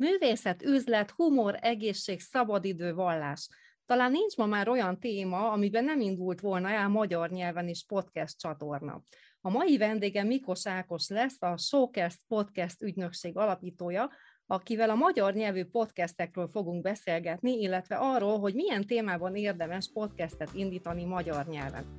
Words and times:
Művészet, 0.00 0.62
üzlet, 0.62 1.10
humor, 1.10 1.58
egészség, 1.60 2.20
szabadidő, 2.20 2.94
vallás. 2.94 3.48
Talán 3.86 4.10
nincs 4.10 4.36
ma 4.36 4.46
már 4.46 4.68
olyan 4.68 5.00
téma, 5.00 5.50
amiben 5.50 5.84
nem 5.84 6.00
indult 6.00 6.40
volna 6.40 6.70
el 6.70 6.88
magyar 6.88 7.30
nyelven 7.30 7.68
is 7.68 7.84
podcast 7.84 8.38
csatorna. 8.38 9.02
A 9.40 9.50
mai 9.50 9.76
vendége 9.76 10.22
Mikos 10.22 10.66
Ákos 10.66 11.08
lesz, 11.08 11.42
a 11.42 11.56
Showcast 11.56 12.18
Podcast 12.28 12.82
ügynökség 12.82 13.36
alapítója, 13.36 14.10
akivel 14.46 14.90
a 14.90 14.94
magyar 14.94 15.34
nyelvű 15.34 15.64
podcastekről 15.64 16.48
fogunk 16.48 16.82
beszélgetni, 16.82 17.60
illetve 17.60 17.96
arról, 17.96 18.38
hogy 18.38 18.54
milyen 18.54 18.86
témában 18.86 19.36
érdemes 19.36 19.90
podcastet 19.92 20.50
indítani 20.54 21.04
magyar 21.04 21.46
nyelven. 21.46 21.98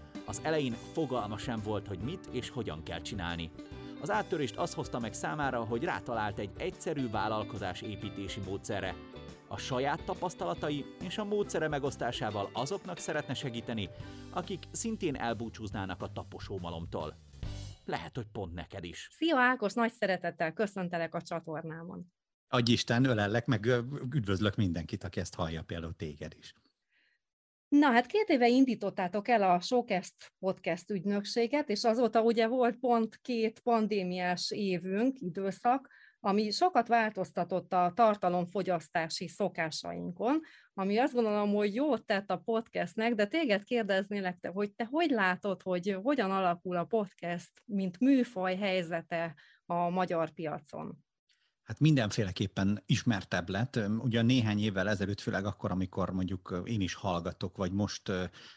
Az 0.31 0.39
elején 0.43 0.75
fogalma 0.93 1.37
sem 1.37 1.61
volt, 1.63 1.87
hogy 1.87 1.99
mit 1.99 2.29
és 2.31 2.49
hogyan 2.49 2.83
kell 2.83 3.01
csinálni. 3.01 3.51
Az 4.01 4.09
áttörést 4.09 4.57
az 4.57 4.73
hozta 4.73 4.99
meg 4.99 5.13
számára, 5.13 5.63
hogy 5.63 5.83
rátalált 5.83 6.39
egy 6.39 6.49
egyszerű 6.57 7.09
vállalkozás 7.09 7.81
építési 7.81 8.39
módszerre. 8.39 8.95
A 9.47 9.57
saját 9.57 10.03
tapasztalatai 10.03 10.85
és 11.03 11.17
a 11.17 11.23
módszere 11.23 11.67
megosztásával 11.67 12.49
azoknak 12.53 12.97
szeretne 12.97 13.33
segíteni, 13.33 13.89
akik 14.29 14.63
szintén 14.71 15.15
elbúcsúznának 15.15 16.01
a 16.01 16.11
taposómalomtól. 16.11 17.15
Lehet, 17.85 18.15
hogy 18.15 18.27
pont 18.31 18.53
neked 18.53 18.83
is. 18.83 19.09
Szia 19.11 19.37
Ákos, 19.37 19.73
nagy 19.73 19.91
szeretettel 19.93 20.53
köszöntelek 20.53 21.15
a 21.15 21.21
csatornámon. 21.21 22.11
Adj 22.47 22.71
Isten, 22.71 23.05
ölellek, 23.05 23.45
meg 23.45 23.65
üdvözlök 24.13 24.55
mindenkit, 24.55 25.03
aki 25.03 25.19
ezt 25.19 25.35
hallja, 25.35 25.61
például 25.61 25.95
téged 25.95 26.35
is. 26.39 26.53
Na 27.71 27.91
hát 27.91 28.05
két 28.05 28.29
éve 28.29 28.47
indítottátok 28.47 29.27
el 29.27 29.43
a 29.43 29.59
Showcast 29.59 30.13
podcast 30.39 30.89
ügynökséget, 30.89 31.69
és 31.69 31.83
azóta 31.83 32.21
ugye 32.21 32.47
volt 32.47 32.75
pont 32.75 33.19
két 33.21 33.59
pandémiás 33.59 34.51
évünk, 34.51 35.19
időszak, 35.19 35.89
ami 36.19 36.49
sokat 36.49 36.87
változtatott 36.87 37.73
a 37.73 37.91
tartalomfogyasztási 37.95 39.27
szokásainkon, 39.27 40.39
ami 40.73 40.97
azt 40.97 41.13
gondolom, 41.13 41.53
hogy 41.53 41.75
jót 41.75 42.05
tett 42.05 42.31
a 42.31 42.37
podcastnek, 42.37 43.15
de 43.15 43.25
téged 43.25 43.63
kérdeznélek, 43.63 44.37
te, 44.39 44.49
hogy 44.49 44.73
te 44.73 44.87
hogy 44.89 45.09
látod, 45.09 45.61
hogy 45.61 45.97
hogyan 46.03 46.31
alakul 46.31 46.77
a 46.77 46.83
podcast, 46.83 47.51
mint 47.65 47.99
műfaj 47.99 48.55
helyzete 48.55 49.35
a 49.65 49.89
magyar 49.89 50.29
piacon? 50.29 50.97
Hát 51.71 51.79
mindenféleképpen 51.79 52.83
ismertebb 52.85 53.49
lett. 53.49 53.79
Ugye 53.99 54.21
néhány 54.21 54.59
évvel 54.59 54.89
ezelőtt, 54.89 55.19
főleg 55.21 55.45
akkor, 55.45 55.71
amikor 55.71 56.09
mondjuk 56.09 56.61
én 56.65 56.81
is 56.81 56.93
hallgatok, 56.93 57.57
vagy 57.57 57.71
most 57.71 58.01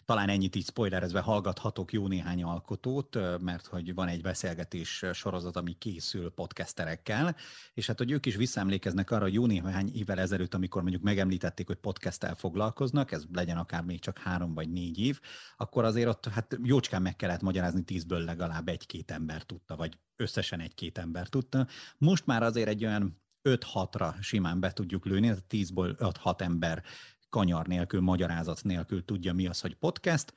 talán 0.05 0.29
ennyit 0.29 0.57
így 0.57 0.67
spoilerezve 0.67 1.21
hallgathatok 1.21 1.93
jó 1.93 2.07
néhány 2.07 2.43
alkotót, 2.43 3.19
mert 3.41 3.67
hogy 3.67 3.95
van 3.95 4.09
egy 4.09 4.23
beszélgetés 4.23 5.05
sorozat, 5.13 5.57
ami 5.57 5.73
készül 5.73 6.31
podcasterekkel, 6.31 7.37
és 7.75 7.87
hát 7.87 7.99
hogy 7.99 8.11
ők 8.11 8.27
is 8.27 8.37
visszaemlékeznek 8.37 9.11
arra, 9.11 9.23
hogy 9.23 9.35
jó 9.35 9.47
néhány 9.47 9.91
évvel 9.95 10.19
ezelőtt, 10.19 10.55
amikor 10.55 10.83
mondjuk 10.83 11.03
megemlítették, 11.03 11.67
hogy 11.67 11.77
podcasttel 11.77 12.35
foglalkoznak, 12.35 13.13
ez 13.13 13.25
legyen 13.33 13.57
akár 13.57 13.83
még 13.83 14.01
csak 14.01 14.19
három 14.19 14.55
vagy 14.55 14.71
négy 14.71 14.99
év, 14.99 15.21
akkor 15.57 15.85
azért 15.85 16.09
ott 16.09 16.27
hát 16.27 16.59
jócskán 16.63 17.03
meg 17.03 17.17
kellett 17.17 17.43
magyarázni 17.43 17.83
tízből 17.83 18.25
legalább 18.25 18.69
egy-két 18.69 19.11
ember 19.11 19.43
tudta, 19.43 19.77
vagy 19.77 19.99
összesen 20.17 20.61
egy-két 20.61 20.99
ember 20.99 21.29
tudta. 21.29 21.67
Most 21.99 22.27
már 22.27 22.43
azért 22.43 22.69
egy 22.69 22.85
olyan 22.85 23.04
5-6-ra 23.45 24.15
simán 24.21 24.61
be 24.61 24.73
tudjuk 24.73 25.05
lőni, 25.05 25.29
ez 25.29 25.39
10-ból 25.51 26.13
5-6 26.25 26.41
ember 26.41 26.83
kanyar 27.29 27.67
nélkül, 27.67 28.01
magyarázat 28.01 28.63
nélkül 28.63 29.05
tudja 29.05 29.33
mi 29.33 29.47
az, 29.47 29.61
hogy 29.61 29.75
podcast, 29.75 30.35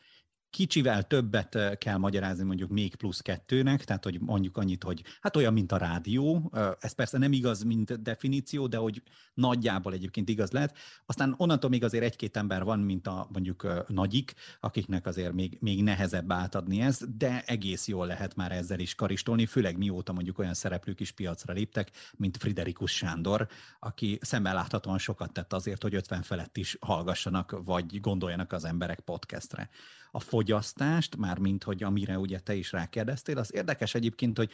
Kicsivel 0.49 1.03
többet 1.03 1.77
kell 1.77 1.97
magyarázni 1.97 2.43
mondjuk 2.43 2.69
még 2.69 2.95
plusz 2.95 3.19
kettőnek, 3.19 3.83
tehát 3.83 4.03
hogy 4.03 4.19
mondjuk 4.21 4.57
annyit, 4.57 4.83
hogy 4.83 5.03
hát 5.21 5.35
olyan, 5.35 5.53
mint 5.53 5.71
a 5.71 5.77
rádió, 5.77 6.51
ez 6.79 6.93
persze 6.93 7.17
nem 7.17 7.31
igaz, 7.31 7.63
mint 7.63 8.01
definíció, 8.01 8.67
de 8.67 8.77
hogy 8.77 9.01
nagyjából 9.33 9.93
egyébként 9.93 10.29
igaz 10.29 10.51
lehet. 10.51 10.77
Aztán 11.05 11.33
onnantól 11.37 11.69
még 11.69 11.83
azért 11.83 12.03
egy-két 12.03 12.37
ember 12.37 12.63
van, 12.63 12.79
mint 12.79 13.07
a 13.07 13.27
mondjuk 13.31 13.85
nagyik, 13.87 14.33
akiknek 14.59 15.05
azért 15.05 15.33
még, 15.33 15.57
még 15.61 15.83
nehezebb 15.83 16.31
átadni 16.31 16.81
ezt, 16.81 17.17
de 17.17 17.43
egész 17.45 17.87
jól 17.87 18.07
lehet 18.07 18.35
már 18.35 18.51
ezzel 18.51 18.79
is 18.79 18.95
karistolni, 18.95 19.45
főleg 19.45 19.77
mióta 19.77 20.13
mondjuk 20.13 20.39
olyan 20.39 20.53
szereplők 20.53 20.99
is 20.99 21.11
piacra 21.11 21.53
léptek, 21.53 21.91
mint 22.15 22.37
Friderikus 22.37 22.91
Sándor, 22.91 23.47
aki 23.79 24.17
szemmel 24.21 24.53
láthatóan 24.53 24.97
sokat 24.97 25.33
tett 25.33 25.53
azért, 25.53 25.81
hogy 25.81 25.95
50 25.95 26.21
felett 26.21 26.57
is 26.57 26.77
hallgassanak, 26.79 27.61
vagy 27.65 27.99
gondoljanak 27.99 28.51
az 28.53 28.65
emberek 28.65 28.99
podcastre. 28.99 29.69
A 30.17 30.19
fogyasztást, 30.19 31.15
mármint 31.17 31.63
hogy 31.63 31.83
amire 31.83 32.19
ugye 32.19 32.39
te 32.39 32.55
is 32.55 32.71
rákérdeztél, 32.71 33.37
az 33.37 33.53
érdekes 33.53 33.95
egyébként, 33.95 34.37
hogy 34.37 34.51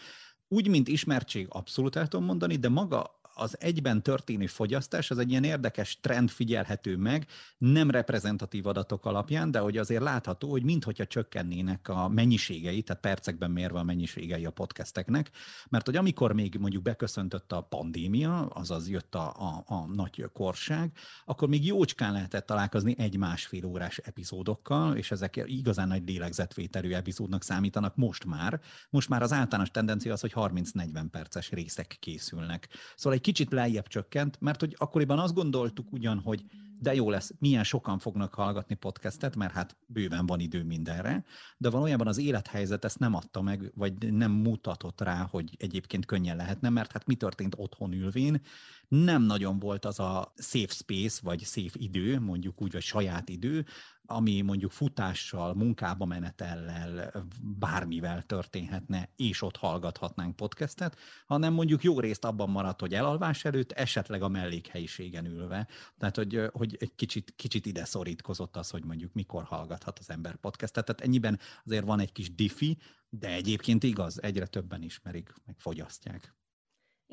úgy, 0.47 0.67
mint 0.67 0.87
ismertség 0.87 1.47
abszolút 1.49 1.95
el 1.95 2.07
tudom 2.07 2.25
mondani, 2.25 2.55
de 2.55 2.69
maga 2.69 3.21
az 3.33 3.55
egyben 3.59 4.03
történő 4.03 4.45
fogyasztás 4.45 5.11
az 5.11 5.17
egy 5.17 5.29
ilyen 5.29 5.43
érdekes 5.43 5.99
trend 5.99 6.29
figyelhető 6.29 6.97
meg, 6.97 7.27
nem 7.57 7.89
reprezentatív 7.89 8.67
adatok 8.67 9.05
alapján, 9.05 9.51
de 9.51 9.59
hogy 9.59 9.77
azért 9.77 10.01
látható, 10.01 10.49
hogy 10.49 10.63
minthogyha 10.63 11.05
csökkennének 11.05 11.89
a 11.89 12.07
mennyiségei, 12.07 12.81
tehát 12.81 13.01
percekben 13.01 13.51
mérve 13.51 13.79
a 13.79 13.83
mennyiségei 13.83 14.45
a 14.45 14.51
podcasteknek, 14.51 15.31
mert 15.69 15.85
hogy 15.85 15.95
amikor 15.95 16.33
még 16.33 16.57
mondjuk 16.59 16.83
beköszöntött 16.83 17.51
a 17.51 17.61
pandémia, 17.61 18.45
azaz 18.45 18.89
jött 18.89 19.15
a, 19.15 19.33
a, 19.39 19.63
a 19.65 19.85
nagy 19.85 20.29
korság, 20.33 20.91
akkor 21.25 21.47
még 21.47 21.65
jócskán 21.65 22.13
lehetett 22.13 22.45
találkozni 22.45 22.95
egy-másfél 22.97 23.65
órás 23.65 23.97
epizódokkal, 23.97 24.95
és 24.95 25.11
ezek 25.11 25.43
igazán 25.45 25.87
nagy 25.87 26.07
lélegzetvételű 26.07 26.91
epizódnak 26.91 27.43
számítanak 27.43 27.95
most 27.95 28.25
már. 28.25 28.61
Most 28.89 29.09
már 29.09 29.21
az 29.21 29.31
általános 29.31 29.71
tendencia 29.71 30.13
az, 30.13 30.21
hogy 30.21 30.33
30-40 30.35 31.05
perces 31.11 31.49
részek 31.49 31.97
készülnek. 31.99 32.67
Szóval 32.95 33.17
egy 33.17 33.22
kicsit 33.23 33.51
lejjebb 33.51 33.87
csökkent, 33.87 34.37
mert 34.41 34.59
hogy 34.59 34.75
akkoriban 34.77 35.19
azt 35.19 35.33
gondoltuk 35.33 35.91
ugyan, 35.91 36.19
hogy 36.19 36.43
de 36.83 36.95
jó 36.95 37.09
lesz, 37.09 37.33
milyen 37.39 37.63
sokan 37.63 37.99
fognak 37.99 38.33
hallgatni 38.33 38.75
podcastet, 38.75 39.35
mert 39.35 39.53
hát 39.53 39.77
bőven 39.85 40.25
van 40.25 40.39
idő 40.39 40.63
mindenre, 40.63 41.25
de 41.57 41.69
valójában 41.69 42.07
az 42.07 42.17
élethelyzet 42.17 42.85
ezt 42.85 42.99
nem 42.99 43.13
adta 43.13 43.41
meg, 43.41 43.71
vagy 43.75 44.13
nem 44.13 44.31
mutatott 44.31 45.01
rá, 45.01 45.27
hogy 45.31 45.55
egyébként 45.57 46.05
könnyen 46.05 46.35
lehetne, 46.35 46.69
mert 46.69 46.91
hát 46.91 47.07
mi 47.07 47.15
történt 47.15 47.55
otthon 47.57 47.93
ülvén, 47.93 48.41
nem 48.87 49.21
nagyon 49.21 49.59
volt 49.59 49.85
az 49.85 49.99
a 49.99 50.33
safe 50.37 50.73
space, 50.73 51.19
vagy 51.23 51.41
safe 51.41 51.73
idő, 51.73 52.19
mondjuk 52.19 52.61
úgy, 52.61 52.71
vagy 52.71 52.81
saját 52.81 53.29
idő, 53.29 53.65
ami 54.05 54.41
mondjuk 54.41 54.71
futással, 54.71 55.53
munkába 55.53 56.05
menetellel, 56.05 57.11
bármivel 57.41 58.23
történhetne, 58.23 59.09
és 59.15 59.41
ott 59.41 59.57
hallgathatnánk 59.57 60.35
podcastet, 60.35 60.97
hanem 61.25 61.53
mondjuk 61.53 61.83
jó 61.83 61.99
részt 61.99 62.25
abban 62.25 62.49
maradt, 62.49 62.79
hogy 62.79 62.93
elalvás 62.93 63.45
előtt, 63.45 63.71
esetleg 63.71 64.21
a 64.21 64.27
mellékhelyiségen 64.27 65.25
ülve. 65.25 65.67
Tehát, 65.97 66.15
hogy, 66.15 66.41
hogy 66.51 66.77
egy 66.79 66.95
kicsit, 66.95 67.33
kicsit 67.35 67.65
ide 67.65 67.85
szorítkozott 67.85 68.57
az, 68.57 68.69
hogy 68.69 68.83
mondjuk 68.85 69.13
mikor 69.13 69.43
hallgathat 69.43 69.99
az 69.99 70.09
ember 70.09 70.35
podcastet. 70.35 70.85
Tehát 70.85 71.01
ennyiben 71.01 71.39
azért 71.65 71.85
van 71.85 71.99
egy 71.99 72.11
kis 72.11 72.35
diffi, 72.35 72.77
de 73.09 73.27
egyébként 73.27 73.83
igaz, 73.83 74.23
egyre 74.23 74.45
többen 74.45 74.81
ismerik, 74.81 75.33
meg 75.45 75.55
fogyasztják. 75.59 76.33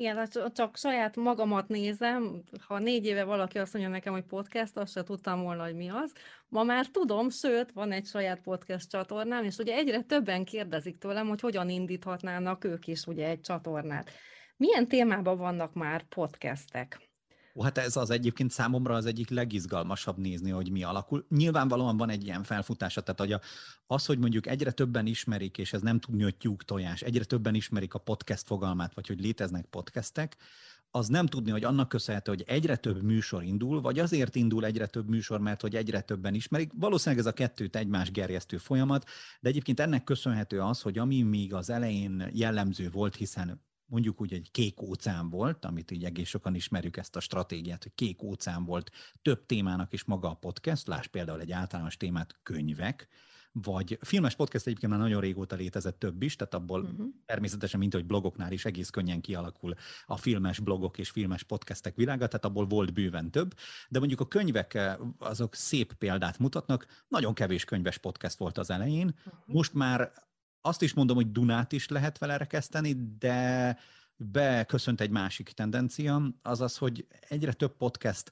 Igen, 0.01 0.15
hát 0.17 0.53
csak 0.53 0.77
saját 0.77 1.15
magamat 1.15 1.67
nézem, 1.67 2.43
ha 2.67 2.79
négy 2.79 3.05
éve 3.05 3.23
valaki 3.23 3.57
azt 3.57 3.73
mondja 3.73 3.91
nekem, 3.91 4.13
hogy 4.13 4.23
podcast, 4.23 4.77
azt 4.77 4.91
se 4.91 5.03
tudtam 5.03 5.41
volna, 5.41 5.63
hogy 5.63 5.75
mi 5.75 5.89
az. 5.89 6.13
Ma 6.47 6.63
már 6.63 6.85
tudom, 6.85 7.29
sőt, 7.29 7.71
van 7.71 7.91
egy 7.91 8.05
saját 8.05 8.41
podcast 8.41 8.89
csatornám, 8.89 9.43
és 9.43 9.57
ugye 9.57 9.75
egyre 9.75 10.01
többen 10.01 10.45
kérdezik 10.45 10.97
tőlem, 10.97 11.27
hogy 11.27 11.41
hogyan 11.41 11.69
indíthatnának 11.69 12.63
ők 12.63 12.87
is 12.87 13.05
ugye 13.05 13.27
egy 13.27 13.41
csatornát. 13.41 14.11
Milyen 14.57 14.87
témában 14.87 15.37
vannak 15.37 15.73
már 15.73 16.03
podcastek? 16.03 17.10
Ó, 17.55 17.61
hát 17.61 17.77
ez 17.77 17.95
az 17.95 18.09
egyébként 18.09 18.51
számomra 18.51 18.95
az 18.95 19.05
egyik 19.05 19.29
legizgalmasabb 19.29 20.17
nézni, 20.17 20.49
hogy 20.49 20.71
mi 20.71 20.83
alakul. 20.83 21.25
Nyilvánvalóan 21.29 21.97
van 21.97 22.09
egy 22.09 22.23
ilyen 22.23 22.43
felfutása, 22.43 23.01
tehát 23.01 23.19
hogy 23.19 23.49
az, 23.87 24.05
hogy 24.05 24.19
mondjuk 24.19 24.47
egyre 24.47 24.71
többen 24.71 25.05
ismerik, 25.05 25.57
és 25.57 25.73
ez 25.73 25.81
nem 25.81 25.99
tudni, 25.99 26.23
hogy 26.23 26.37
tyúk 26.37 26.63
tojás, 26.63 27.01
egyre 27.01 27.23
többen 27.23 27.55
ismerik 27.55 27.93
a 27.93 27.99
podcast 27.99 28.45
fogalmát, 28.45 28.93
vagy 28.93 29.07
hogy 29.07 29.19
léteznek 29.19 29.65
podcastek, 29.65 30.37
az 30.93 31.07
nem 31.07 31.25
tudni, 31.25 31.51
hogy 31.51 31.63
annak 31.63 31.89
köszönhető, 31.89 32.31
hogy 32.31 32.43
egyre 32.47 32.75
több 32.75 33.03
műsor 33.03 33.43
indul, 33.43 33.81
vagy 33.81 33.99
azért 33.99 34.35
indul 34.35 34.65
egyre 34.65 34.85
több 34.85 35.09
műsor, 35.09 35.39
mert 35.39 35.61
hogy 35.61 35.75
egyre 35.75 36.01
többen 36.01 36.33
ismerik. 36.33 36.71
Valószínűleg 36.75 37.25
ez 37.25 37.31
a 37.31 37.35
kettőt 37.35 37.75
egymás 37.75 38.11
gerjesztő 38.11 38.57
folyamat, 38.57 39.05
de 39.39 39.49
egyébként 39.49 39.79
ennek 39.79 40.03
köszönhető 40.03 40.59
az, 40.59 40.81
hogy 40.81 40.97
ami 40.97 41.21
még 41.21 41.53
az 41.53 41.69
elején 41.69 42.29
jellemző 42.33 42.89
volt, 42.89 43.15
hiszen 43.15 43.61
mondjuk 43.91 44.21
úgy 44.21 44.33
egy 44.33 44.51
kék 44.51 44.81
óceán 44.81 45.29
volt, 45.29 45.65
amit 45.65 45.91
így 45.91 46.03
egész 46.03 46.27
sokan 46.27 46.55
ismerjük 46.55 46.97
ezt 46.97 47.15
a 47.15 47.19
stratégiát, 47.19 47.83
hogy 47.83 47.91
kék 47.95 48.23
óceán 48.23 48.65
volt 48.65 48.91
több 49.21 49.45
témának 49.45 49.93
is 49.93 50.03
maga 50.03 50.29
a 50.29 50.33
podcast, 50.33 50.87
láss 50.87 51.07
például 51.07 51.39
egy 51.39 51.51
általános 51.51 51.97
témát, 51.97 52.39
könyvek, 52.43 53.07
vagy 53.51 53.97
filmes 54.01 54.35
podcast 54.35 54.67
egyébként 54.67 54.91
már 54.91 55.01
nagyon 55.01 55.21
régóta 55.21 55.55
létezett 55.55 55.99
több 55.99 56.21
is, 56.21 56.35
tehát 56.35 56.53
abból 56.53 56.81
uh-huh. 56.81 57.05
természetesen, 57.25 57.79
mint 57.79 57.93
hogy 57.93 58.05
blogoknál 58.05 58.51
is 58.51 58.65
egész 58.65 58.89
könnyen 58.89 59.21
kialakul 59.21 59.73
a 60.05 60.17
filmes 60.17 60.59
blogok 60.59 60.97
és 60.97 61.09
filmes 61.09 61.43
podcastek 61.43 61.95
világa, 61.95 62.27
tehát 62.27 62.45
abból 62.45 62.65
volt 62.65 62.93
bőven 62.93 63.31
több, 63.31 63.53
de 63.89 63.99
mondjuk 63.99 64.19
a 64.19 64.27
könyvek 64.27 64.73
eh, 64.73 64.95
azok 65.17 65.55
szép 65.55 65.93
példát 65.93 66.39
mutatnak, 66.39 66.85
nagyon 67.07 67.33
kevés 67.33 67.65
könyves 67.65 67.97
podcast 67.97 68.37
volt 68.37 68.57
az 68.57 68.69
elején, 68.69 69.15
uh-huh. 69.25 69.33
most 69.45 69.73
már 69.73 70.11
azt 70.61 70.81
is 70.81 70.93
mondom, 70.93 71.15
hogy 71.15 71.31
Dunát 71.31 71.71
is 71.71 71.87
lehet 71.87 72.17
vele 72.17 72.37
rekeszteni, 72.37 72.95
de 73.17 73.77
beköszönt 74.15 75.01
egy 75.01 75.09
másik 75.09 75.49
tendencia, 75.49 76.33
azaz, 76.41 76.77
hogy 76.77 77.07
egyre 77.29 77.53
több 77.53 77.77
podcast 77.77 78.31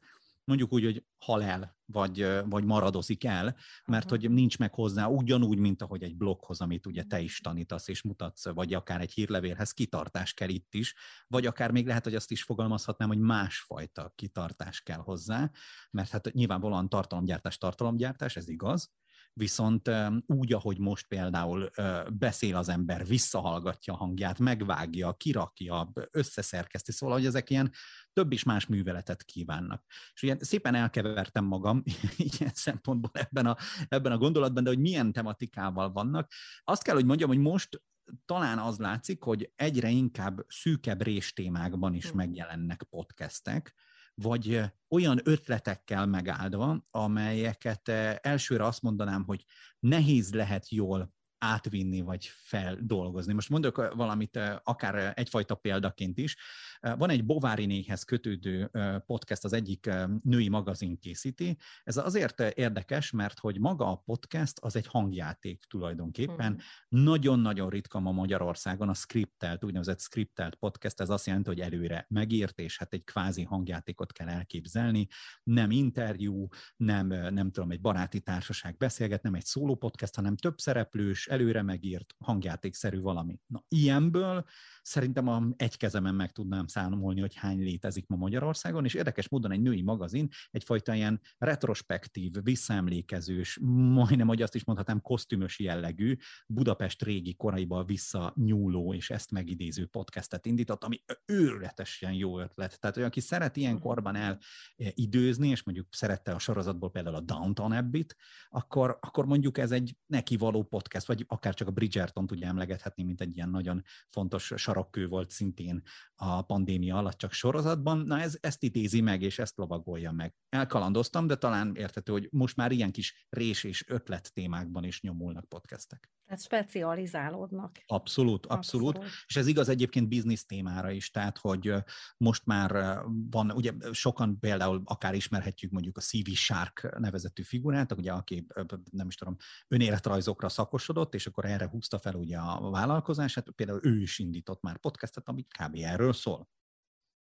mondjuk 0.49 0.73
úgy, 0.73 0.83
hogy 0.83 1.03
hal 1.17 1.43
el, 1.43 1.77
vagy, 1.85 2.27
vagy 2.45 2.63
maradozik 2.63 3.23
el, 3.23 3.55
mert 3.85 4.09
hogy 4.09 4.31
nincs 4.31 4.57
meg 4.57 4.73
hozzá 4.73 5.07
ugyanúgy, 5.07 5.57
mint 5.57 5.81
ahogy 5.81 6.03
egy 6.03 6.17
bloghoz, 6.17 6.61
amit 6.61 6.85
ugye 6.85 7.03
te 7.03 7.19
is 7.19 7.39
tanítasz 7.39 7.87
és 7.87 8.01
mutatsz, 8.01 8.49
vagy 8.49 8.73
akár 8.73 9.01
egy 9.01 9.11
hírlevélhez 9.11 9.71
kitartás 9.71 10.33
kell 10.33 10.49
itt 10.49 10.73
is, 10.73 10.95
vagy 11.27 11.45
akár 11.45 11.71
még 11.71 11.87
lehet, 11.87 12.03
hogy 12.03 12.15
azt 12.15 12.31
is 12.31 12.43
fogalmazhatnám, 12.43 13.07
hogy 13.07 13.19
másfajta 13.19 14.13
kitartás 14.15 14.81
kell 14.81 14.99
hozzá, 14.99 15.51
mert 15.91 16.09
hát 16.09 16.33
nyilvánvalóan 16.33 16.89
tartalomgyártás, 16.89 17.57
tartalomgyártás, 17.57 18.35
ez 18.35 18.47
igaz, 18.49 18.91
viszont 19.33 19.91
úgy, 20.25 20.53
ahogy 20.53 20.79
most 20.79 21.07
például 21.07 21.69
beszél 22.13 22.55
az 22.55 22.69
ember, 22.69 23.05
visszahallgatja 23.05 23.93
a 23.93 23.97
hangját, 23.97 24.39
megvágja, 24.39 25.13
kirakja, 25.13 25.91
összeszerkeszti, 26.11 26.91
szóval, 26.91 27.15
hogy 27.15 27.25
ezek 27.25 27.49
ilyen 27.49 27.71
több 28.13 28.31
is 28.31 28.43
más 28.43 28.65
műveletet 28.65 29.23
kívánnak. 29.23 29.83
És 30.13 30.23
ugye 30.23 30.37
szépen 30.39 30.75
elkevertem 30.75 31.45
magam 31.45 31.83
ilyen 32.37 32.53
szempontból 32.53 33.11
ebben 33.13 33.45
a, 33.45 33.57
ebben 33.87 34.11
a 34.11 34.17
gondolatban, 34.17 34.63
de 34.63 34.69
hogy 34.69 34.79
milyen 34.79 35.11
tematikával 35.11 35.91
vannak. 35.91 36.31
Azt 36.63 36.83
kell, 36.83 36.95
hogy 36.95 37.05
mondjam, 37.05 37.29
hogy 37.29 37.39
most 37.39 37.81
talán 38.25 38.57
az 38.57 38.77
látszik, 38.77 39.23
hogy 39.23 39.51
egyre 39.55 39.89
inkább 39.89 40.45
szűkebb 40.47 41.01
réstémákban 41.01 41.93
is 41.93 42.09
hm. 42.09 42.17
megjelennek 42.17 42.83
podcastek, 42.83 43.73
vagy 44.21 44.62
olyan 44.89 45.19
ötletekkel 45.24 46.06
megáldva, 46.06 46.88
amelyeket 46.92 47.89
elsőre 48.21 48.66
azt 48.66 48.81
mondanám, 48.81 49.24
hogy 49.24 49.45
nehéz 49.80 50.33
lehet 50.33 50.69
jól 50.69 51.13
átvinni 51.38 52.01
vagy 52.01 52.25
feldolgozni. 52.25 53.33
Most 53.33 53.50
mondok 53.50 53.94
valamit 53.95 54.39
akár 54.63 55.13
egyfajta 55.16 55.56
példaként 55.56 56.18
is. 56.18 56.38
Van 56.79 57.09
egy 57.09 57.25
Bovárinéhez 57.25 58.03
kötődő 58.03 58.71
podcast, 59.05 59.43
az 59.43 59.53
egyik 59.53 59.89
női 60.23 60.49
magazin 60.49 60.99
készíti. 60.99 61.57
Ez 61.83 61.97
azért 61.97 62.39
érdekes, 62.39 63.11
mert 63.11 63.39
hogy 63.39 63.59
maga 63.59 63.91
a 63.91 63.95
podcast 63.95 64.59
az 64.59 64.75
egy 64.75 64.87
hangjáték 64.87 65.63
tulajdonképpen. 65.67 66.51
Hmm. 66.51 67.03
Nagyon-nagyon 67.03 67.69
ritka 67.69 67.99
ma 67.99 68.11
Magyarországon 68.11 68.89
a 68.89 68.93
scriptelt, 68.93 69.63
úgynevezett 69.63 69.99
scriptelt 69.99 70.55
podcast, 70.55 70.99
ez 70.99 71.09
azt 71.09 71.25
jelenti, 71.25 71.49
hogy 71.49 71.59
előre 71.59 72.05
megírt, 72.09 72.59
és 72.59 72.77
hát 72.77 72.93
egy 72.93 73.03
kvázi 73.03 73.43
hangjátékot 73.43 74.11
kell 74.11 74.27
elképzelni. 74.27 75.07
Nem 75.43 75.71
interjú, 75.71 76.47
nem, 76.75 77.07
nem 77.07 77.51
tudom, 77.51 77.71
egy 77.71 77.81
baráti 77.81 78.19
társaság 78.19 78.77
beszélget, 78.77 79.23
nem 79.23 79.33
egy 79.33 79.45
szóló 79.45 79.75
podcast, 79.75 80.15
hanem 80.15 80.35
több 80.35 80.59
szereplős, 80.59 81.27
előre 81.27 81.61
megírt 81.61 82.15
hangjátékszerű 82.17 82.99
valami. 82.99 83.39
Na, 83.47 83.63
ilyenből 83.67 84.45
szerintem 84.81 85.27
a 85.27 85.43
egy 85.57 85.77
kezemen 85.77 86.15
meg 86.15 86.31
tudnám 86.31 86.67
számolni, 86.69 87.19
hogy 87.19 87.36
hány 87.36 87.60
létezik 87.60 88.07
ma 88.07 88.16
Magyarországon, 88.16 88.86
és 88.86 88.94
érdekes 88.94 89.30
módon 89.30 89.51
egy 89.51 89.62
női 89.62 89.81
magazin 89.81 90.27
egyfajta 90.51 90.94
ilyen 90.94 91.21
retrospektív, 91.38 92.31
visszaemlékezős, 92.44 93.60
majdnem, 93.62 94.27
hogy 94.27 94.42
azt 94.42 94.56
is 94.56 94.63
mondhatnám, 94.63 95.01
kosztümös 95.01 95.60
jellegű, 95.60 96.16
Budapest 96.48 97.04
régi 97.04 97.36
koraiba 97.36 97.83
visszanyúló 97.83 98.94
és 98.94 99.10
ezt 99.10 99.31
megidéző 99.31 99.86
podcastet 99.86 100.45
indított, 100.45 100.83
ami 100.83 101.04
őrületesen 101.25 102.13
jó 102.13 102.39
ötlet. 102.39 102.80
Tehát, 102.80 102.95
hogy 102.95 103.06
aki 103.06 103.19
szeret 103.19 103.57
ilyen 103.57 103.74
mhm. 103.74 103.81
korban 103.81 104.16
elidőzni, 104.16 105.48
és 105.48 105.63
mondjuk 105.63 105.88
szerette 105.92 106.31
a 106.31 106.39
sorozatból 106.39 106.92
például 106.92 107.16
a 107.16 107.21
Downton 107.21 107.71
Abbey-t, 107.71 108.16
akkor, 108.50 108.98
akkor 109.01 109.25
mondjuk 109.25 109.57
ez 109.57 109.71
egy 109.71 109.98
neki 110.06 110.38
való 110.38 110.63
podcast, 110.63 111.07
vagy 111.07 111.25
akár 111.27 111.54
csak 111.54 111.68
a 111.68 111.71
Bridgerton 111.71 112.27
tudja 112.27 112.48
emlegethetni, 112.48 113.04
mint 113.04 113.21
egy 113.21 113.36
ilyen 113.36 113.50
nagyon 113.50 113.83
fontos 114.10 114.54
sarokkő 114.56 115.07
volt 115.07 115.30
szintén 115.30 115.81
a 116.16 116.42
pandémia 116.59 116.97
alatt 116.97 117.17
csak 117.17 117.31
sorozatban. 117.31 117.97
Na 117.97 118.19
ez, 118.19 118.38
ezt 118.41 118.63
idézi 118.63 119.01
meg, 119.01 119.21
és 119.21 119.39
ezt 119.39 119.57
lovagolja 119.57 120.11
meg. 120.11 120.33
Elkalandoztam, 120.50 121.27
de 121.27 121.35
talán 121.35 121.75
értető, 121.75 122.11
hogy 122.11 122.27
most 122.31 122.56
már 122.56 122.71
ilyen 122.71 122.91
kis 122.91 123.25
rés 123.29 123.63
és 123.63 123.83
ötlet 123.88 124.33
témákban 124.33 124.83
is 124.83 125.01
nyomulnak 125.01 125.45
podcastek. 125.45 126.09
Tehát 126.29 126.43
specializálódnak. 126.43 127.77
Abszolút, 127.85 128.45
abszolút, 128.45 128.95
abszolút. 128.95 129.13
És 129.27 129.35
ez 129.35 129.47
igaz 129.47 129.69
egyébként 129.69 130.07
biznisz 130.07 130.45
témára 130.45 130.91
is, 130.91 131.11
tehát 131.11 131.37
hogy 131.37 131.73
most 132.17 132.45
már 132.45 132.99
van, 133.29 133.51
ugye 133.51 133.71
sokan 133.91 134.39
például 134.39 134.81
akár 134.85 135.13
ismerhetjük 135.13 135.71
mondjuk 135.71 135.97
a 135.97 136.01
CV 136.01 136.29
Shark 136.33 136.97
nevezetű 136.99 137.43
figurát, 137.43 137.91
ugye 137.91 138.11
aki 138.11 138.47
nem 138.91 139.07
is 139.07 139.15
tudom, 139.15 139.35
önéletrajzokra 139.67 140.49
szakosodott, 140.49 141.13
és 141.13 141.27
akkor 141.27 141.45
erre 141.45 141.67
húzta 141.67 141.99
fel 141.99 142.15
ugye 142.15 142.37
a 142.37 142.69
vállalkozását, 142.69 143.51
például 143.51 143.79
ő 143.83 144.01
is 144.01 144.19
indított 144.19 144.61
már 144.61 144.77
podcastet, 144.77 145.27
ami 145.27 145.43
kb. 145.43 145.75
erről 145.75 146.13
szól. 146.13 146.49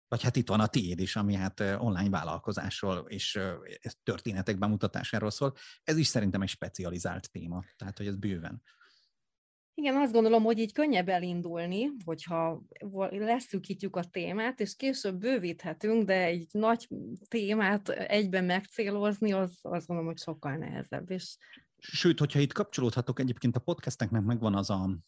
Vagy 0.08 0.22
hát 0.22 0.36
itt 0.36 0.48
van 0.48 0.60
a 0.60 0.66
tiéd 0.66 1.00
is, 1.00 1.16
ami 1.16 1.34
hát 1.34 1.60
online 1.60 2.10
vállalkozásról 2.10 2.98
és 3.08 3.40
történetek 4.02 4.58
bemutatásáról 4.58 5.30
szól. 5.30 5.54
Ez 5.82 5.96
is 5.96 6.06
szerintem 6.06 6.42
egy 6.42 6.48
specializált 6.48 7.30
téma, 7.30 7.64
tehát 7.76 7.96
hogy 7.96 8.06
ez 8.06 8.16
bőven. 8.16 8.62
Igen, 9.74 9.96
azt 9.96 10.12
gondolom, 10.12 10.42
hogy 10.42 10.58
így 10.58 10.72
könnyebb 10.72 11.08
elindulni, 11.08 11.90
hogyha 12.04 12.62
leszűkítjük 13.10 13.96
a 13.96 14.04
témát, 14.04 14.60
és 14.60 14.76
később 14.76 15.18
bővíthetünk, 15.18 16.04
de 16.04 16.24
egy 16.24 16.48
nagy 16.50 16.88
témát 17.28 17.88
egyben 17.88 18.44
megcélozni, 18.44 19.32
az 19.32 19.58
azt 19.62 19.86
gondolom, 19.86 20.10
hogy 20.10 20.20
sokkal 20.20 20.56
nehezebb. 20.56 21.10
És 21.10 21.36
Sőt, 21.78 22.18
hogyha 22.18 22.38
itt 22.38 22.52
kapcsolódhatok, 22.52 23.20
egyébként 23.20 23.56
a 23.56 23.60
podcasteknek 23.60 24.22
megvan 24.22 24.54
az 24.54 24.70
a 24.70 24.98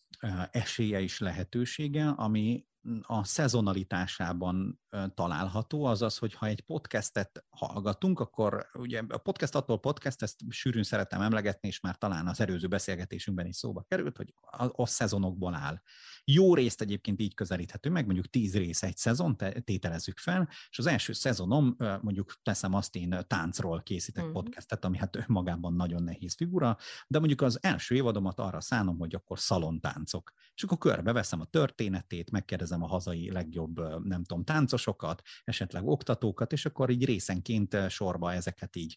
esélye 0.50 1.00
és 1.00 1.18
lehetősége, 1.18 2.08
ami 2.08 2.66
a 3.00 3.24
szezonalitásában 3.24 4.81
található, 5.14 5.84
azaz, 5.84 6.18
hogy 6.18 6.34
ha 6.34 6.46
egy 6.46 6.60
podcastet 6.60 7.44
hallgatunk, 7.50 8.20
akkor 8.20 8.66
ugye 8.74 9.02
a 9.08 9.18
podcast 9.18 9.54
attól 9.54 9.80
podcast, 9.80 10.22
ezt 10.22 10.40
sűrűn 10.48 10.82
szeretem 10.82 11.20
emlegetni, 11.20 11.68
és 11.68 11.80
már 11.80 11.96
talán 11.96 12.26
az 12.26 12.40
előző 12.40 12.68
beszélgetésünkben 12.68 13.46
is 13.46 13.56
szóba 13.56 13.84
került, 13.88 14.16
hogy 14.16 14.34
a, 14.40 14.82
a 14.82 14.86
szezonokból 14.86 15.54
áll. 15.54 15.80
Jó 16.24 16.54
részt 16.54 16.80
egyébként 16.80 17.20
így 17.20 17.34
közelíthető 17.34 17.90
meg, 17.90 18.04
mondjuk 18.04 18.26
tíz 18.26 18.56
rész 18.56 18.82
egy 18.82 18.96
szezon, 18.96 19.36
tételezzük 19.64 20.18
fel, 20.18 20.48
és 20.70 20.78
az 20.78 20.86
első 20.86 21.12
szezonom, 21.12 21.76
mondjuk 22.00 22.34
teszem 22.42 22.74
azt 22.74 22.96
én 22.96 23.24
táncról 23.26 23.82
készítek 23.82 24.24
uh-huh. 24.24 24.42
podcastet, 24.42 24.84
ami 24.84 24.98
hát 24.98 25.16
önmagában 25.16 25.74
nagyon 25.74 26.02
nehéz 26.02 26.34
figura, 26.34 26.76
de 27.06 27.18
mondjuk 27.18 27.40
az 27.40 27.58
első 27.62 27.94
évadomat 27.94 28.38
arra 28.38 28.60
szánom, 28.60 28.98
hogy 28.98 29.14
akkor 29.14 29.38
szalontáncok. 29.38 30.32
És 30.54 30.62
akkor 30.62 30.78
körbeveszem 30.78 31.40
a 31.40 31.44
történetét, 31.44 32.30
megkérdezem 32.30 32.82
a 32.82 32.86
hazai 32.86 33.30
legjobb, 33.30 34.04
nem 34.04 34.24
tudom, 34.24 34.44
táncosokat, 34.82 35.22
esetleg 35.44 35.86
oktatókat, 35.86 36.52
és 36.52 36.64
akkor 36.64 36.90
így 36.90 37.04
részenként 37.04 37.76
sorba 37.88 38.32
ezeket 38.32 38.76
így 38.76 38.96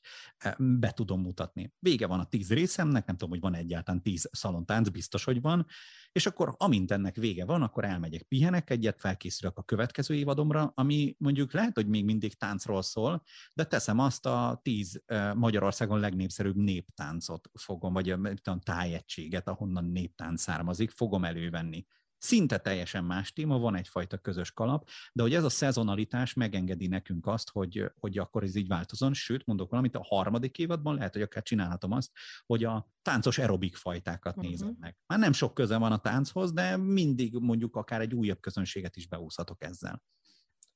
be 0.57 0.91
tudom 0.91 1.21
mutatni. 1.21 1.73
Vége 1.79 2.07
van 2.07 2.19
a 2.19 2.25
tíz 2.25 2.49
részemnek, 2.49 3.05
nem 3.05 3.15
tudom, 3.15 3.29
hogy 3.29 3.39
van 3.39 3.55
egyáltalán 3.55 4.01
tíz 4.01 4.29
szalontánc, 4.31 4.89
biztos, 4.89 5.23
hogy 5.23 5.41
van, 5.41 5.65
és 6.11 6.25
akkor 6.25 6.55
amint 6.57 6.91
ennek 6.91 7.15
vége 7.15 7.45
van, 7.45 7.61
akkor 7.61 7.83
elmegyek, 7.83 8.23
pihenek 8.23 8.69
egyet, 8.69 8.99
felkészülök 8.99 9.57
a 9.57 9.63
következő 9.63 10.15
évadomra, 10.15 10.71
ami 10.75 11.15
mondjuk 11.17 11.53
lehet, 11.53 11.75
hogy 11.75 11.87
még 11.87 12.05
mindig 12.05 12.33
táncról 12.33 12.81
szól, 12.81 13.23
de 13.53 13.63
teszem 13.63 13.99
azt 13.99 14.25
a 14.25 14.59
tíz 14.63 15.03
Magyarországon 15.33 15.99
legnépszerűbb 15.99 16.55
néptáncot 16.55 17.49
fogom, 17.53 17.93
vagy 17.93 18.09
a 18.09 18.59
tájegységet, 18.63 19.47
ahonnan 19.47 19.85
néptánc 19.85 20.41
származik, 20.41 20.91
fogom 20.91 21.23
elővenni 21.23 21.85
szinte 22.25 22.57
teljesen 22.57 23.03
más 23.03 23.33
téma, 23.33 23.57
van 23.57 23.75
egyfajta 23.75 24.17
közös 24.17 24.51
kalap, 24.51 24.89
de 25.13 25.21
hogy 25.21 25.33
ez 25.33 25.43
a 25.43 25.49
szezonalitás 25.49 26.33
megengedi 26.33 26.87
nekünk 26.87 27.27
azt, 27.27 27.49
hogy, 27.49 27.91
hogy 27.99 28.17
akkor 28.17 28.43
ez 28.43 28.55
így 28.55 28.67
változon, 28.67 29.13
sőt, 29.13 29.45
mondok 29.45 29.69
valamit, 29.69 29.95
a 29.95 30.03
harmadik 30.03 30.57
évadban 30.57 30.95
lehet, 30.95 31.13
hogy 31.13 31.21
akár 31.21 31.43
csinálhatom 31.43 31.91
azt, 31.91 32.11
hogy 32.45 32.63
a 32.63 32.89
táncos 33.01 33.37
aerobik 33.37 33.75
fajtákat 33.75 34.35
uh-huh. 34.37 34.51
nézem 34.51 34.75
meg. 34.79 34.97
Már 35.07 35.19
nem 35.19 35.33
sok 35.33 35.53
köze 35.53 35.77
van 35.77 35.91
a 35.91 35.97
tánchoz, 35.97 36.53
de 36.53 36.77
mindig 36.77 37.37
mondjuk 37.39 37.75
akár 37.75 38.01
egy 38.01 38.13
újabb 38.13 38.39
közönséget 38.39 38.95
is 38.95 39.07
beúszhatok 39.07 39.63
ezzel. 39.63 40.03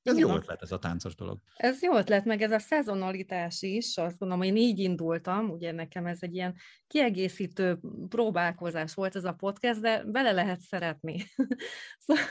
Ez 0.04 0.18
jó 0.18 0.36
ötlet, 0.36 0.62
ez 0.62 0.72
a 0.72 0.80
táncos 0.80 1.16
dolog. 1.16 1.40
Ez 1.56 1.82
jó 1.82 1.96
ötlet, 1.96 2.26
meg 2.26 2.42
ez 2.42 2.52
a 2.52 2.60
szezonalitás 2.60 3.62
is, 3.62 3.98
azt 3.98 4.18
gondolom, 4.18 4.44
én 4.44 4.56
így 4.56 4.80
indultam, 4.80 5.50
ugye 5.50 5.72
nekem 5.72 6.06
ez 6.06 6.18
egy 6.22 6.34
ilyen 6.34 6.56
kiegészítő 6.88 7.80
próbálkozás 8.10 8.94
volt 8.94 9.16
ez 9.16 9.24
a 9.24 9.34
podcast, 9.34 9.80
de 9.80 10.04
bele 10.04 10.32
lehet 10.32 10.62
szeretni. 10.62 11.26
szóval, 12.06 12.24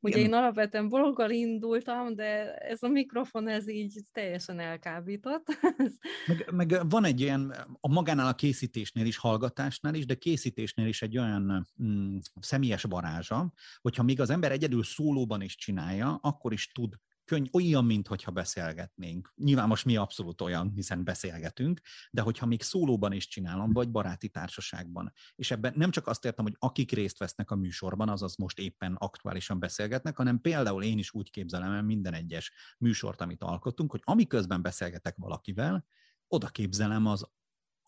ugye 0.00 0.18
én 0.18 0.32
alapvetően 0.32 0.88
bloggal 0.88 1.30
indultam, 1.30 2.14
de 2.14 2.54
ez 2.54 2.82
a 2.82 2.88
mikrofon, 2.88 3.48
ez 3.48 3.68
így 3.68 4.00
teljesen 4.12 4.58
elkábított. 4.58 5.46
meg, 6.26 6.50
meg 6.52 6.88
van 6.88 7.04
egy 7.04 7.20
ilyen, 7.20 7.54
a 7.80 7.88
magánál 7.88 8.26
a 8.26 8.34
készítésnél 8.34 9.06
is, 9.06 9.16
hallgatásnál 9.16 9.94
is, 9.94 10.06
de 10.06 10.14
készítésnél 10.14 10.86
is 10.86 11.02
egy 11.02 11.18
olyan 11.18 11.66
mm, 11.82 12.16
személyes 12.40 12.82
varázsa, 12.82 13.52
hogyha 13.80 14.02
még 14.02 14.20
az 14.20 14.30
ember 14.30 14.52
egyedül 14.52 14.84
szólóban 14.84 15.40
is 15.40 15.56
csinálja, 15.56 16.18
akkor 16.22 16.52
is 16.52 16.72
tud 16.72 16.93
könny, 17.24 17.46
olyan, 17.52 17.84
mintha 17.84 18.30
beszélgetnénk. 18.30 19.32
Nyilván 19.36 19.68
most 19.68 19.84
mi 19.84 19.96
abszolút 19.96 20.40
olyan, 20.40 20.70
hiszen 20.74 21.04
beszélgetünk, 21.04 21.80
de 22.10 22.22
hogyha 22.22 22.46
még 22.46 22.62
szólóban 22.62 23.12
is 23.12 23.26
csinálom, 23.26 23.72
vagy 23.72 23.90
baráti 23.90 24.28
társaságban. 24.28 25.12
És 25.34 25.50
ebben 25.50 25.72
nem 25.76 25.90
csak 25.90 26.06
azt 26.06 26.24
értem, 26.24 26.44
hogy 26.44 26.56
akik 26.58 26.90
részt 26.90 27.18
vesznek 27.18 27.50
a 27.50 27.56
műsorban, 27.56 28.08
azaz 28.08 28.36
most 28.36 28.58
éppen 28.58 28.94
aktuálisan 28.94 29.58
beszélgetnek, 29.58 30.16
hanem 30.16 30.40
például 30.40 30.82
én 30.82 30.98
is 30.98 31.14
úgy 31.14 31.30
képzelem 31.30 31.72
el 31.72 31.82
minden 31.82 32.14
egyes 32.14 32.52
műsort, 32.78 33.20
amit 33.20 33.42
alkotunk, 33.42 33.90
hogy 33.90 34.00
amiközben 34.04 34.62
beszélgetek 34.62 35.16
valakivel, 35.16 35.86
oda 36.28 36.48
képzelem 36.48 37.06
az, 37.06 37.28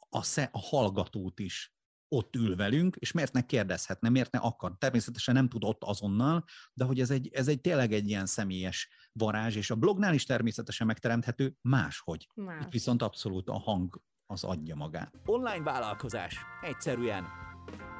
a, 0.08 0.22
sze, 0.22 0.48
a 0.52 0.58
hallgatót 0.58 1.38
is, 1.38 1.75
ott 2.08 2.36
ül 2.36 2.56
velünk, 2.56 2.96
és 2.96 3.12
miért 3.12 3.32
ne 3.32 3.40
kérdezhetne, 3.40 4.08
miért 4.08 4.32
ne 4.32 4.38
akar. 4.38 4.76
Természetesen 4.78 5.34
nem 5.34 5.48
tud 5.48 5.64
ott 5.64 5.84
azonnal, 5.84 6.44
de 6.72 6.84
hogy 6.84 7.00
ez 7.00 7.10
egy, 7.10 7.28
ez 7.32 7.48
egy 7.48 7.60
tényleg 7.60 7.92
egy 7.92 8.08
ilyen 8.08 8.26
személyes 8.26 8.88
varázs, 9.12 9.56
és 9.56 9.70
a 9.70 9.75
blognál 9.75 10.14
is 10.14 10.25
természetesen 10.25 10.86
megteremthető 10.86 11.56
máshogy. 11.60 12.26
Más. 12.34 12.64
Itt 12.64 12.72
viszont 12.72 13.02
abszolút 13.02 13.48
a 13.48 13.58
hang 13.58 14.02
az 14.26 14.44
adja 14.44 14.75
magát. 14.75 15.14
Online 15.25 15.62
vállalkozás. 15.62 16.38
Egyszerűen. 16.62 17.25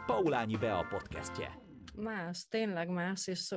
Paulányi 0.06 0.56
Bea 0.56 0.86
podcastje 0.90 1.65
más, 1.96 2.46
tényleg 2.48 2.88
más, 2.88 3.26
és 3.26 3.54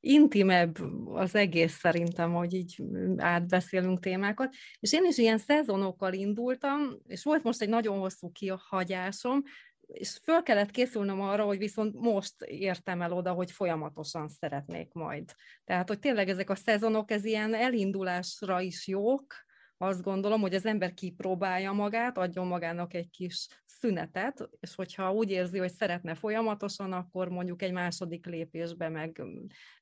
intimebb 0.00 0.78
az 1.06 1.34
egész 1.34 1.78
szerintem, 1.78 2.32
hogy 2.32 2.54
így 2.54 2.82
átbeszélünk 3.16 4.00
témákat. 4.00 4.54
És 4.80 4.92
én 4.92 5.04
is 5.04 5.18
ilyen 5.18 5.38
szezonokkal 5.38 6.12
indultam, 6.12 6.80
és 7.06 7.24
volt 7.24 7.42
most 7.42 7.62
egy 7.62 7.68
nagyon 7.68 7.98
hosszú 7.98 8.30
kihagyásom, 8.32 9.42
és 9.86 10.18
föl 10.22 10.42
kellett 10.42 10.70
készülnöm 10.70 11.20
arra, 11.20 11.44
hogy 11.44 11.58
viszont 11.58 12.00
most 12.00 12.42
értem 12.42 13.02
el 13.02 13.12
oda, 13.12 13.32
hogy 13.32 13.50
folyamatosan 13.50 14.28
szeretnék 14.28 14.92
majd. 14.92 15.32
Tehát, 15.64 15.88
hogy 15.88 15.98
tényleg 15.98 16.28
ezek 16.28 16.50
a 16.50 16.54
szezonok, 16.54 17.10
ez 17.10 17.24
ilyen 17.24 17.54
elindulásra 17.54 18.60
is 18.60 18.86
jók, 18.86 19.45
azt 19.78 20.02
gondolom, 20.02 20.40
hogy 20.40 20.54
az 20.54 20.66
ember 20.66 20.94
kipróbálja 20.94 21.72
magát, 21.72 22.18
adjon 22.18 22.46
magának 22.46 22.94
egy 22.94 23.10
kis 23.10 23.48
szünetet, 23.64 24.48
és 24.60 24.74
hogyha 24.74 25.12
úgy 25.12 25.30
érzi, 25.30 25.58
hogy 25.58 25.72
szeretne 25.72 26.14
folyamatosan, 26.14 26.92
akkor 26.92 27.28
mondjuk 27.28 27.62
egy 27.62 27.72
második 27.72 28.26
lépésbe 28.26 28.88
meg 28.88 29.22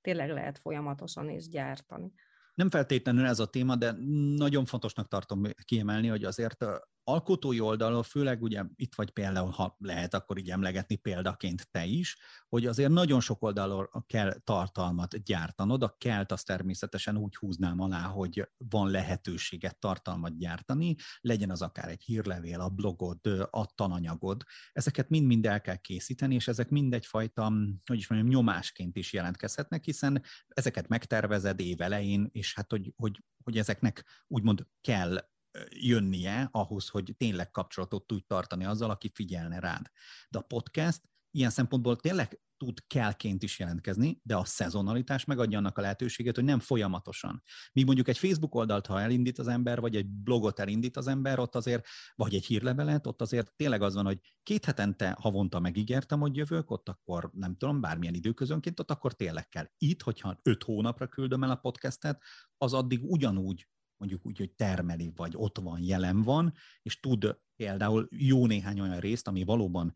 tényleg 0.01 0.31
lehet 0.31 0.59
folyamatosan 0.59 1.31
is 1.31 1.49
gyártani. 1.49 2.13
Nem 2.55 2.71
feltétlenül 2.71 3.27
ez 3.27 3.39
a 3.39 3.47
téma, 3.47 3.77
de 3.77 3.93
nagyon 4.37 4.65
fontosnak 4.65 5.09
tartom 5.09 5.43
kiemelni, 5.65 6.09
hogy 6.09 6.25
azért 6.25 6.65
alkotói 7.05 7.61
oldalon, 7.61 8.03
főleg 8.03 8.43
ugye 8.43 8.65
itt 8.75 8.95
vagy 8.95 9.11
például, 9.11 9.51
ha 9.51 9.77
lehet, 9.79 10.15
akkor 10.15 10.39
így 10.39 10.51
emlegetni 10.51 10.97
példaként 10.97 11.71
te 11.71 11.85
is, 11.85 12.19
hogy 12.49 12.67
azért 12.67 12.91
nagyon 12.91 13.21
sok 13.21 13.43
oldalon 13.43 13.89
kell 14.07 14.41
tartalmat 14.45 15.23
gyártanod, 15.23 15.83
a 15.83 15.97
kelt 15.99 16.33
azt 16.33 16.47
természetesen 16.47 17.17
úgy 17.17 17.37
húznám 17.37 17.81
alá, 17.81 18.03
hogy 18.03 18.49
van 18.57 18.91
lehetőséget 18.91 19.79
tartalmat 19.79 20.39
gyártani, 20.39 20.95
legyen 21.21 21.51
az 21.51 21.63
akár 21.63 21.89
egy 21.89 22.03
hírlevél, 22.03 22.61
a 22.61 22.69
blogod, 22.69 23.27
a 23.51 23.67
tananyagod, 23.75 24.43
ezeket 24.73 25.09
mind-mind 25.09 25.47
el 25.47 25.61
kell 25.61 25.77
készíteni, 25.77 26.35
és 26.35 26.49
ezek 26.49 26.69
mind 26.69 26.95
egyfajta, 26.95 27.53
hogy 27.85 27.99
is 27.99 28.09
mondjam, 28.09 28.31
nyomásként 28.31 28.97
is 28.97 29.13
jelentkezhetnek, 29.13 29.85
hiszen 29.85 30.23
ezeket 30.49 30.89
megtervezed 30.89 31.61
évelején, 31.61 32.29
és 32.33 32.55
hát, 32.55 32.71
hogy, 32.71 32.93
hogy, 32.97 33.23
hogy 33.45 33.59
ezeknek 33.59 34.05
úgymond 34.27 34.67
kell 34.81 35.33
jönnie 35.69 36.49
ahhoz, 36.53 36.89
hogy 36.89 37.15
tényleg 37.17 37.51
kapcsolatot 37.51 38.07
tudj 38.07 38.25
tartani 38.27 38.65
azzal, 38.65 38.91
aki 38.91 39.11
figyelne 39.15 39.59
rád. 39.59 39.91
De 40.29 40.39
a 40.39 40.43
podcast 40.43 41.03
ilyen 41.31 41.51
szempontból 41.51 41.97
tényleg 41.97 42.39
tud 42.57 42.87
kellként 42.87 43.43
is 43.43 43.59
jelentkezni, 43.59 44.21
de 44.23 44.37
a 44.37 44.45
szezonalitás 44.45 45.25
megadja 45.25 45.59
annak 45.59 45.79
a 45.79 45.81
lehetőséget, 45.81 46.35
hogy 46.35 46.45
nem 46.45 46.59
folyamatosan. 46.59 47.43
Míg 47.73 47.85
mondjuk 47.85 48.09
egy 48.09 48.19
Facebook 48.19 48.55
oldalt, 48.55 48.87
ha 48.87 49.01
elindít 49.01 49.39
az 49.39 49.49
ember, 49.49 49.81
vagy 49.81 49.97
egy 49.97 50.07
blogot 50.07 50.61
elindít 50.61 50.97
az 50.97 51.07
ember, 51.07 51.39
ott 51.39 51.55
azért, 51.55 51.87
vagy 52.15 52.35
egy 52.35 52.47
hírlevelet, 52.47 53.07
ott 53.07 53.21
azért 53.21 53.53
tényleg 53.57 53.83
az 53.83 53.95
van, 53.95 54.05
hogy 54.05 54.19
két 54.43 54.65
hetente 54.65 55.17
havonta 55.21 55.61
megígértem, 55.61 56.21
hogy 56.21 56.37
jövök, 56.37 56.71
ott 56.71 56.89
akkor 56.89 57.31
nem 57.33 57.57
tudom, 57.57 57.81
bármilyen 57.81 58.15
időközönként, 58.15 58.81
ott 58.81 58.91
akkor 58.91 59.13
tényleg 59.13 59.49
kell. 59.49 59.67
Itt, 59.79 60.03
hogyha 60.03 60.39
öt 60.43 60.63
hónapra 60.63 61.07
küldöm 61.07 61.43
el 61.43 61.51
a 61.51 61.57
podcastet, 61.57 62.23
az 62.57 62.73
addig 62.73 63.01
ugyanúgy 63.03 63.69
mondjuk 64.05 64.27
úgy, 64.27 64.39
hogy 64.39 64.51
termeli, 64.51 65.13
vagy 65.17 65.33
ott 65.37 65.59
van, 65.59 65.83
jelen 65.83 66.23
van, 66.23 66.53
és 66.83 67.01
tud 67.01 67.39
például 67.57 68.09
jó 68.11 68.47
néhány 68.47 68.81
olyan 68.81 69.01
részt, 69.01 69.29
ami 69.29 69.45
valóban 69.45 69.95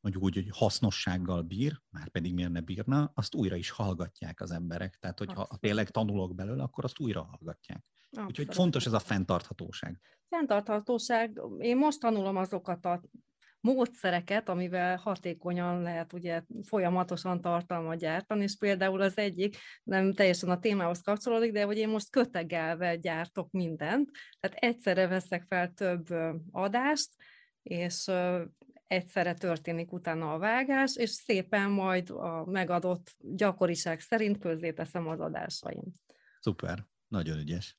mondjuk 0.00 0.24
úgy, 0.24 0.34
hogy 0.34 0.48
hasznossággal 0.50 1.42
bír, 1.42 1.80
már 1.90 2.08
pedig 2.08 2.34
miért 2.34 2.50
ne 2.50 2.60
bírna, 2.60 3.10
azt 3.14 3.34
újra 3.34 3.56
is 3.56 3.70
hallgatják 3.70 4.40
az 4.40 4.50
emberek. 4.50 4.96
Tehát, 4.98 5.18
hogyha 5.18 5.40
Abszolút. 5.40 5.60
tényleg 5.60 5.90
tanulok 5.90 6.34
belőle, 6.34 6.62
akkor 6.62 6.84
azt 6.84 7.00
újra 7.00 7.22
hallgatják. 7.22 7.84
Abszolút. 8.04 8.30
Úgyhogy 8.30 8.54
fontos 8.54 8.86
ez 8.86 8.92
a 8.92 8.98
fenntarthatóság. 8.98 10.00
Fenntarthatóság, 10.28 11.40
én 11.58 11.76
most 11.76 12.00
tanulom 12.00 12.36
azokat 12.36 12.84
a 12.84 13.02
módszereket, 13.60 14.48
amivel 14.48 14.96
hatékonyan 14.96 15.82
lehet 15.82 16.12
ugye 16.12 16.42
folyamatosan 16.62 17.40
tartalmat 17.40 17.98
gyártani, 17.98 18.42
és 18.42 18.56
például 18.58 19.00
az 19.00 19.18
egyik, 19.18 19.56
nem 19.82 20.12
teljesen 20.12 20.50
a 20.50 20.58
témához 20.58 21.00
kapcsolódik, 21.00 21.52
de 21.52 21.64
hogy 21.64 21.76
én 21.76 21.88
most 21.88 22.10
kötegelve 22.10 22.96
gyártok 22.96 23.50
mindent, 23.50 24.10
tehát 24.40 24.56
egyszerre 24.56 25.06
veszek 25.06 25.44
fel 25.48 25.72
több 25.72 26.06
adást, 26.50 27.08
és 27.62 28.10
egyszerre 28.86 29.34
történik 29.34 29.92
utána 29.92 30.32
a 30.32 30.38
vágás, 30.38 30.96
és 30.96 31.10
szépen 31.10 31.70
majd 31.70 32.10
a 32.10 32.44
megadott 32.44 33.16
gyakoriság 33.18 34.00
szerint 34.00 34.38
közzéteszem 34.38 35.08
az 35.08 35.20
adásaim. 35.20 35.84
Szuper, 36.40 36.86
nagyon 37.08 37.38
ügyes. 37.38 37.78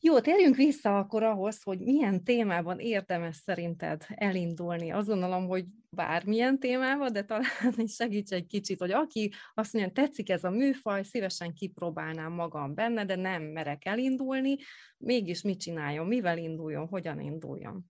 Jó, 0.00 0.20
térjünk 0.20 0.56
vissza 0.56 0.98
akkor 0.98 1.22
ahhoz, 1.22 1.62
hogy 1.62 1.78
milyen 1.78 2.24
témában 2.24 2.78
érdemes 2.78 3.36
szerinted 3.36 4.04
elindulni. 4.08 4.90
Azt 4.90 5.06
gondolom, 5.06 5.46
hogy 5.46 5.64
bármilyen 5.90 6.58
témában, 6.58 7.12
de 7.12 7.24
talán 7.24 7.86
segíts 7.86 8.32
egy 8.32 8.46
kicsit, 8.46 8.78
hogy 8.78 8.90
aki 8.90 9.32
azt 9.54 9.72
mondja, 9.72 9.92
tetszik 9.92 10.30
ez 10.30 10.44
a 10.44 10.50
műfaj, 10.50 11.02
szívesen 11.02 11.54
kipróbálnám 11.54 12.32
magam 12.32 12.74
benne, 12.74 13.04
de 13.04 13.16
nem 13.16 13.42
merek 13.42 13.84
elindulni, 13.84 14.56
mégis 14.98 15.42
mit 15.42 15.60
csináljon, 15.60 16.06
mivel 16.06 16.38
induljon, 16.38 16.86
hogyan 16.86 17.20
induljon. 17.20 17.84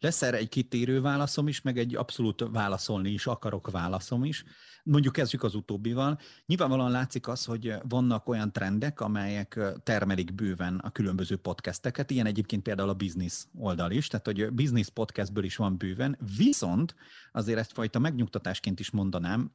Lesz 0.00 0.22
erre 0.22 0.36
egy 0.36 0.48
kitérő 0.48 1.00
válaszom 1.00 1.48
is, 1.48 1.62
meg 1.62 1.78
egy 1.78 1.96
abszolút 1.96 2.44
válaszolni 2.50 3.10
is 3.10 3.26
akarok 3.26 3.70
válaszom 3.70 4.24
is. 4.24 4.44
Mondjuk 4.84 5.12
kezdjük 5.12 5.42
az 5.42 5.54
utóbbival. 5.54 6.18
Nyilvánvalóan 6.46 6.90
látszik 6.90 7.28
az, 7.28 7.44
hogy 7.44 7.74
vannak 7.88 8.28
olyan 8.28 8.52
trendek, 8.52 9.00
amelyek 9.00 9.60
termelik 9.82 10.34
bőven 10.34 10.76
a 10.76 10.90
különböző 10.90 11.36
podcasteket, 11.36 12.10
ilyen 12.10 12.26
egyébként 12.26 12.62
például 12.62 12.88
a 12.88 12.94
business 12.94 13.44
oldal 13.54 13.90
is, 13.90 14.06
tehát 14.06 14.26
hogy 14.26 14.52
business 14.52 14.88
podcastből 14.88 15.44
is 15.44 15.56
van 15.56 15.76
bőven, 15.76 16.18
viszont 16.36 16.94
azért 17.32 17.58
ezt 17.58 17.72
fajta 17.72 17.98
megnyugtatásként 17.98 18.80
is 18.80 18.90
mondanám, 18.90 19.52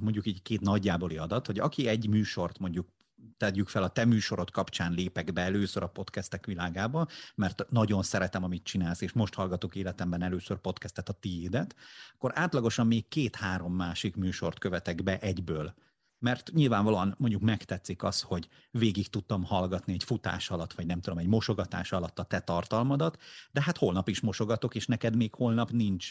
mondjuk 0.00 0.26
így 0.26 0.42
két 0.42 0.60
nagyjáboli 0.60 1.16
adat, 1.16 1.46
hogy 1.46 1.58
aki 1.58 1.86
egy 1.86 2.08
műsort 2.08 2.58
mondjuk 2.58 2.88
tegyük 3.36 3.68
fel, 3.68 3.82
a 3.82 3.88
te 3.88 4.04
műsorod 4.04 4.50
kapcsán 4.50 4.92
lépek 4.92 5.32
be 5.32 5.42
először 5.42 5.82
a 5.82 5.88
podcastek 5.88 6.46
világába, 6.46 7.06
mert 7.34 7.70
nagyon 7.70 8.02
szeretem, 8.02 8.44
amit 8.44 8.64
csinálsz, 8.64 9.00
és 9.00 9.12
most 9.12 9.34
hallgatok 9.34 9.74
életemben 9.76 10.22
először 10.22 10.58
podcastet 10.58 11.08
a 11.08 11.12
tiédet, 11.12 11.74
akkor 12.14 12.32
átlagosan 12.34 12.86
még 12.86 13.08
két-három 13.08 13.74
másik 13.74 14.16
műsort 14.16 14.58
követek 14.58 15.02
be 15.02 15.18
egyből 15.18 15.74
mert 16.22 16.50
nyilvánvalóan 16.52 17.14
mondjuk 17.18 17.42
megtetszik 17.42 18.02
az, 18.02 18.20
hogy 18.20 18.48
végig 18.70 19.08
tudtam 19.08 19.44
hallgatni 19.44 19.92
egy 19.92 20.04
futás 20.04 20.50
alatt, 20.50 20.72
vagy 20.72 20.86
nem 20.86 21.00
tudom, 21.00 21.18
egy 21.18 21.26
mosogatás 21.26 21.92
alatt 21.92 22.18
a 22.18 22.22
te 22.22 22.40
tartalmadat, 22.40 23.18
de 23.52 23.62
hát 23.62 23.78
holnap 23.78 24.08
is 24.08 24.20
mosogatok, 24.20 24.74
és 24.74 24.86
neked 24.86 25.16
még 25.16 25.34
holnap 25.34 25.70
nincs 25.70 26.08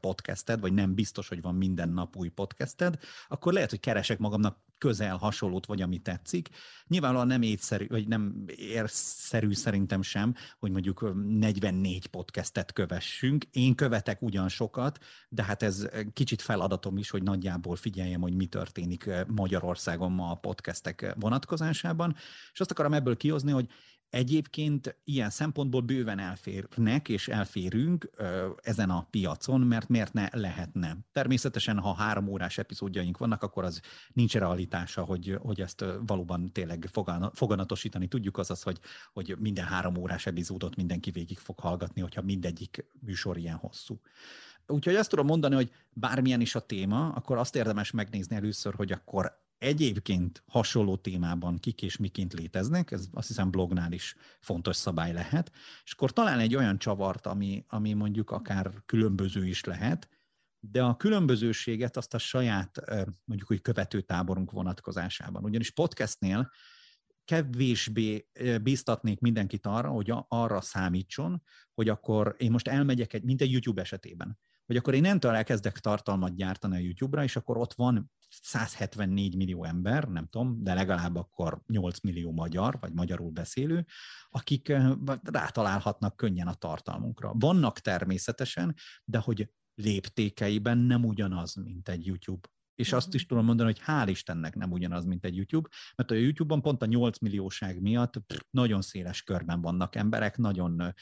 podcasted, 0.00 0.60
vagy 0.60 0.72
nem 0.72 0.94
biztos, 0.94 1.28
hogy 1.28 1.42
van 1.42 1.54
minden 1.54 1.88
nap 1.88 2.16
új 2.16 2.28
podcasted, 2.28 2.98
akkor 3.28 3.52
lehet, 3.52 3.70
hogy 3.70 3.80
keresek 3.80 4.18
magamnak 4.18 4.58
közel 4.78 5.16
hasonlót, 5.16 5.66
vagy 5.66 5.82
ami 5.82 5.98
tetszik. 5.98 6.48
Nyilvánvalóan 6.86 7.26
nem 7.26 7.42
étszerű, 7.42 7.86
vagy 7.86 8.08
nem 8.08 8.44
érszerű 8.56 9.52
szerintem 9.52 10.02
sem, 10.02 10.34
hogy 10.58 10.70
mondjuk 10.70 11.14
44 11.38 12.06
podcastet 12.06 12.72
kövessünk. 12.72 13.44
Én 13.50 13.74
követek 13.74 14.22
ugyan 14.22 14.48
sokat, 14.48 14.98
de 15.28 15.42
hát 15.44 15.62
ez 15.62 15.88
kicsit 16.12 16.42
feladatom 16.42 16.96
is, 16.96 17.10
hogy 17.10 17.22
nagyjából 17.22 17.76
figyeljem, 17.76 18.20
hogy 18.20 18.34
mi 18.34 18.46
történik 18.46 19.10
Magyarországon 19.52 20.12
ma 20.12 20.30
a 20.30 20.34
podcastek 20.34 21.14
vonatkozásában. 21.20 22.14
És 22.52 22.60
azt 22.60 22.70
akarom 22.70 22.92
ebből 22.92 23.16
kihozni, 23.16 23.50
hogy 23.50 23.68
Egyébként 24.12 24.96
ilyen 25.04 25.30
szempontból 25.30 25.80
bőven 25.80 26.18
elférnek 26.18 27.08
és 27.08 27.28
elférünk 27.28 28.10
ö, 28.16 28.50
ezen 28.62 28.90
a 28.90 29.06
piacon, 29.10 29.60
mert 29.60 29.88
miért 29.88 30.12
ne 30.12 30.28
lehetne. 30.32 30.96
Természetesen, 31.12 31.78
ha 31.78 31.94
három 31.94 32.28
órás 32.28 32.58
epizódjaink 32.58 33.18
vannak, 33.18 33.42
akkor 33.42 33.64
az 33.64 33.80
nincs 34.12 34.34
realitása, 34.34 35.04
hogy, 35.04 35.38
hogy 35.40 35.60
ezt 35.60 35.84
valóban 36.06 36.52
tényleg 36.52 36.88
foganatosítani 37.32 38.08
tudjuk, 38.08 38.38
azaz, 38.38 38.62
hogy, 38.62 38.78
hogy 39.12 39.36
minden 39.38 39.64
három 39.64 39.96
órás 39.96 40.26
epizódot 40.26 40.76
mindenki 40.76 41.10
végig 41.10 41.38
fog 41.38 41.58
hallgatni, 41.58 42.00
hogyha 42.00 42.22
mindegyik 42.22 42.84
műsor 43.00 43.36
ilyen 43.36 43.56
hosszú. 43.56 44.00
Úgyhogy 44.72 44.94
azt 44.94 45.10
tudom 45.10 45.26
mondani, 45.26 45.54
hogy 45.54 45.70
bármilyen 45.90 46.40
is 46.40 46.54
a 46.54 46.66
téma, 46.66 47.08
akkor 47.08 47.38
azt 47.38 47.56
érdemes 47.56 47.90
megnézni 47.90 48.36
először, 48.36 48.74
hogy 48.74 48.92
akkor 48.92 49.40
egyébként 49.58 50.42
hasonló 50.46 50.96
témában 50.96 51.58
kik 51.58 51.82
és 51.82 51.96
miként 51.96 52.32
léteznek, 52.32 52.90
ez 52.90 53.06
azt 53.12 53.28
hiszem 53.28 53.50
blognál 53.50 53.92
is 53.92 54.14
fontos 54.40 54.76
szabály 54.76 55.12
lehet, 55.12 55.52
és 55.84 55.92
akkor 55.92 56.12
talán 56.12 56.38
egy 56.38 56.56
olyan 56.56 56.78
csavart, 56.78 57.26
ami, 57.26 57.64
ami 57.68 57.92
mondjuk 57.92 58.30
akár 58.30 58.72
különböző 58.86 59.46
is 59.46 59.64
lehet, 59.64 60.08
de 60.60 60.82
a 60.82 60.96
különbözőséget 60.96 61.96
azt 61.96 62.14
a 62.14 62.18
saját 62.18 62.80
mondjuk 63.24 63.50
úgy 63.50 63.60
követőtáborunk 63.60 64.50
vonatkozásában. 64.50 65.44
Ugyanis 65.44 65.70
podcastnél 65.70 66.50
kevésbé 67.24 68.28
bíztatnék 68.62 69.20
mindenkit 69.20 69.66
arra, 69.66 69.88
hogy 69.88 70.12
arra 70.28 70.60
számítson, 70.60 71.42
hogy 71.74 71.88
akkor 71.88 72.34
én 72.38 72.50
most 72.50 72.68
elmegyek, 72.68 73.12
egy, 73.12 73.22
mint 73.22 73.40
egy 73.40 73.52
YouTube 73.52 73.80
esetében, 73.80 74.38
hogy 74.66 74.76
akkor 74.76 74.94
én 74.94 75.00
nem 75.00 75.18
elkezdek 75.20 75.78
tartalmat 75.78 76.36
gyártani 76.36 76.76
a 76.76 76.80
YouTube-ra, 76.80 77.22
és 77.22 77.36
akkor 77.36 77.56
ott 77.56 77.72
van 77.72 78.10
174 78.28 79.36
millió 79.36 79.64
ember, 79.64 80.04
nem 80.08 80.26
tudom, 80.26 80.62
de 80.62 80.74
legalább 80.74 81.16
akkor 81.16 81.60
8 81.66 82.00
millió 82.00 82.32
magyar, 82.32 82.78
vagy 82.80 82.92
magyarul 82.92 83.30
beszélő, 83.30 83.86
akik 84.28 84.72
rátalálhatnak 85.22 86.16
könnyen 86.16 86.46
a 86.46 86.54
tartalmunkra. 86.54 87.32
Vannak 87.34 87.78
természetesen, 87.78 88.74
de 89.04 89.18
hogy 89.18 89.50
léptékeiben 89.74 90.78
nem 90.78 91.04
ugyanaz, 91.04 91.54
mint 91.54 91.88
egy 91.88 92.06
YouTube 92.06 92.48
és 92.82 92.92
azt 92.92 93.14
is 93.14 93.26
tudom 93.26 93.44
mondani, 93.44 93.72
hogy 93.72 93.82
hál' 93.86 94.08
Istennek 94.08 94.54
nem 94.54 94.72
ugyanaz, 94.72 95.04
mint 95.04 95.24
egy 95.24 95.36
YouTube, 95.36 95.68
mert 95.96 96.10
a 96.10 96.14
YouTube-on 96.14 96.62
pont 96.62 96.82
a 96.82 96.86
8 96.86 97.18
millióság 97.18 97.80
miatt 97.80 98.14
nagyon 98.50 98.82
széles 98.82 99.22
körben 99.22 99.60
vannak 99.60 99.94
emberek, 99.94 100.36
nagyon 100.36 100.94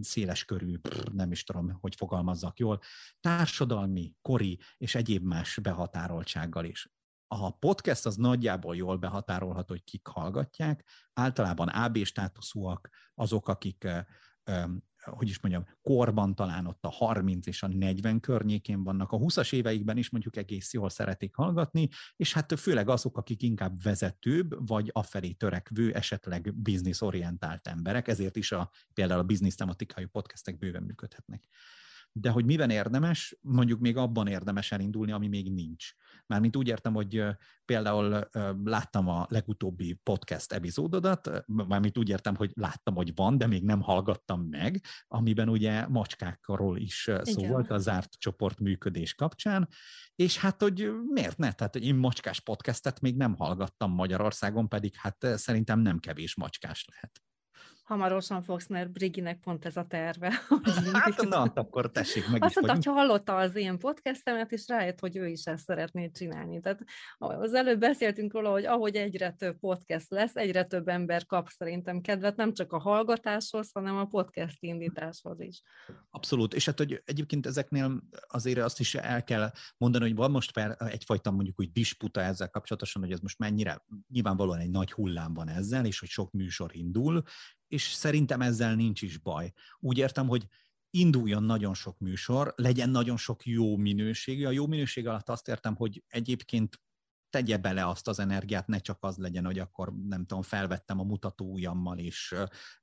széles 0.00 0.44
körű, 0.44 0.74
nem 1.12 1.32
is 1.32 1.44
tudom, 1.44 1.78
hogy 1.80 1.94
fogalmazzak 1.94 2.58
jól, 2.58 2.80
társadalmi, 3.20 4.14
kori 4.22 4.58
és 4.76 4.94
egyéb 4.94 5.24
más 5.24 5.58
behatároltsággal 5.62 6.64
is. 6.64 6.90
A 7.26 7.56
podcast 7.56 8.06
az 8.06 8.16
nagyjából 8.16 8.76
jól 8.76 8.96
behatárolható, 8.96 9.72
hogy 9.72 9.84
kik 9.84 10.06
hallgatják, 10.06 10.88
általában 11.12 11.68
AB 11.68 12.04
státuszúak, 12.04 12.90
azok, 13.14 13.48
akik 13.48 13.88
hogy 15.10 15.28
is 15.28 15.40
mondjam, 15.40 15.64
korban 15.82 16.34
talán 16.34 16.66
ott 16.66 16.84
a 16.84 16.90
30 16.90 17.46
és 17.46 17.62
a 17.62 17.66
40 17.66 18.20
környékén 18.20 18.82
vannak, 18.82 19.12
a 19.12 19.18
20-as 19.18 19.52
éveikben 19.52 19.96
is 19.96 20.10
mondjuk 20.10 20.36
egész 20.36 20.72
jól 20.72 20.90
szeretik 20.90 21.34
hallgatni, 21.34 21.88
és 22.16 22.32
hát 22.32 22.58
főleg 22.58 22.88
azok, 22.88 23.16
akik 23.16 23.42
inkább 23.42 23.82
vezetőbb, 23.82 24.66
vagy 24.66 24.90
afelé 24.92 25.32
törekvő, 25.32 25.92
esetleg 25.94 26.54
bizniszorientált 26.54 27.66
emberek, 27.66 28.08
ezért 28.08 28.36
is 28.36 28.52
a, 28.52 28.70
például 28.94 29.20
a 29.20 29.24
biznisz 29.24 29.56
tematikájú 29.56 30.08
podcastek 30.08 30.58
bőven 30.58 30.82
működhetnek 30.82 31.48
de 32.18 32.30
hogy 32.30 32.44
miben 32.44 32.70
érdemes, 32.70 33.36
mondjuk 33.40 33.80
még 33.80 33.96
abban 33.96 34.26
érdemes 34.26 34.72
elindulni, 34.72 35.12
ami 35.12 35.28
még 35.28 35.52
nincs. 35.52 35.90
Mármint 36.26 36.56
úgy 36.56 36.68
értem, 36.68 36.94
hogy 36.94 37.24
például 37.64 38.28
láttam 38.64 39.08
a 39.08 39.26
legutóbbi 39.28 39.92
podcast 39.92 40.52
epizódodat, 40.52 41.44
mármint 41.46 41.98
úgy 41.98 42.08
értem, 42.08 42.34
hogy 42.36 42.50
láttam, 42.54 42.94
hogy 42.94 43.14
van, 43.14 43.38
de 43.38 43.46
még 43.46 43.64
nem 43.64 43.80
hallgattam 43.80 44.40
meg, 44.40 44.80
amiben 45.08 45.48
ugye 45.48 45.86
macskákról 45.88 46.78
is 46.78 47.10
szó 47.22 47.40
Igen. 47.40 47.50
volt 47.50 47.70
a 47.70 47.78
zárt 47.78 48.18
csoport 48.18 48.60
működés 48.60 49.14
kapcsán, 49.14 49.68
és 50.14 50.38
hát, 50.38 50.62
hogy 50.62 50.90
miért 51.12 51.38
ne? 51.38 51.52
Tehát, 51.52 51.72
hogy 51.72 51.84
én 51.84 51.94
macskás 51.94 52.40
podcastet 52.40 53.00
még 53.00 53.16
nem 53.16 53.34
hallgattam 53.34 53.92
Magyarországon, 53.92 54.68
pedig 54.68 54.94
hát 54.94 55.26
szerintem 55.34 55.80
nem 55.80 55.98
kevés 55.98 56.36
macskás 56.36 56.86
lehet 56.92 57.25
hamarosan 57.86 58.42
fogsz, 58.42 58.66
mert 58.66 58.90
Briginek 58.90 59.40
pont 59.40 59.64
ez 59.64 59.76
a 59.76 59.84
terve. 59.84 60.32
Hát 60.92 61.28
na, 61.28 61.42
akkor 61.42 61.90
tessék, 61.90 62.28
meg 62.30 62.44
Azt 62.44 62.54
mondta, 62.54 62.74
hogy 62.74 62.84
hallotta 62.84 63.36
az 63.36 63.54
én 63.54 63.78
podcastemet, 63.78 64.52
és 64.52 64.68
rájött, 64.68 65.00
hogy 65.00 65.16
ő 65.16 65.26
is 65.26 65.44
ezt 65.44 65.64
szeretné 65.64 66.10
csinálni. 66.10 66.60
Tehát 66.60 66.84
az 67.18 67.54
előbb 67.54 67.80
beszéltünk 67.80 68.32
róla, 68.32 68.50
hogy 68.50 68.64
ahogy 68.64 68.96
egyre 68.96 69.30
több 69.30 69.58
podcast 69.58 70.10
lesz, 70.10 70.36
egyre 70.36 70.64
több 70.64 70.88
ember 70.88 71.26
kap 71.26 71.48
szerintem 71.48 72.00
kedvet, 72.00 72.36
nem 72.36 72.52
csak 72.52 72.72
a 72.72 72.78
hallgatáshoz, 72.78 73.70
hanem 73.72 73.96
a 73.96 74.04
podcast 74.04 74.56
indításhoz 74.60 75.40
is. 75.40 75.62
Abszolút, 76.10 76.54
és 76.54 76.66
hát 76.66 76.78
hogy 76.78 77.02
egyébként 77.04 77.46
ezeknél 77.46 78.02
azért 78.26 78.58
azt 78.58 78.80
is 78.80 78.94
el 78.94 79.24
kell 79.24 79.50
mondani, 79.76 80.04
hogy 80.04 80.16
van 80.16 80.30
most 80.30 80.58
egyfajta 80.78 81.30
mondjuk 81.30 81.60
úgy 81.60 81.72
disputa 81.72 82.20
ezzel 82.20 82.50
kapcsolatosan, 82.50 83.02
hogy 83.02 83.12
ez 83.12 83.20
most 83.20 83.38
mennyire, 83.38 83.84
nyilvánvalóan 84.08 84.58
egy 84.58 84.70
nagy 84.70 84.92
hullám 84.92 85.34
van 85.34 85.48
ezzel, 85.48 85.86
és 85.86 85.98
hogy 85.98 86.08
sok 86.08 86.32
műsor 86.32 86.70
indul, 86.74 87.22
és 87.68 87.82
szerintem 87.92 88.40
ezzel 88.40 88.74
nincs 88.74 89.02
is 89.02 89.18
baj. 89.18 89.52
Úgy 89.78 89.98
értem, 89.98 90.28
hogy 90.28 90.46
induljon 90.90 91.42
nagyon 91.42 91.74
sok 91.74 91.98
műsor, 91.98 92.52
legyen 92.56 92.90
nagyon 92.90 93.16
sok 93.16 93.46
jó 93.46 93.76
minőségű. 93.76 94.44
A 94.44 94.50
jó 94.50 94.66
minőség 94.66 95.06
alatt 95.06 95.28
azt 95.28 95.48
értem, 95.48 95.74
hogy 95.74 96.04
egyébként 96.08 96.80
tegye 97.36 97.56
bele 97.56 97.86
azt 97.86 98.08
az 98.08 98.18
energiát, 98.18 98.66
ne 98.66 98.78
csak 98.78 98.98
az 99.00 99.16
legyen, 99.16 99.44
hogy 99.44 99.58
akkor 99.58 99.92
nem 100.08 100.26
tudom, 100.26 100.42
felvettem 100.42 101.00
a 101.00 101.02
mutató 101.02 101.52
ujjammal 101.52 101.98
és 101.98 102.34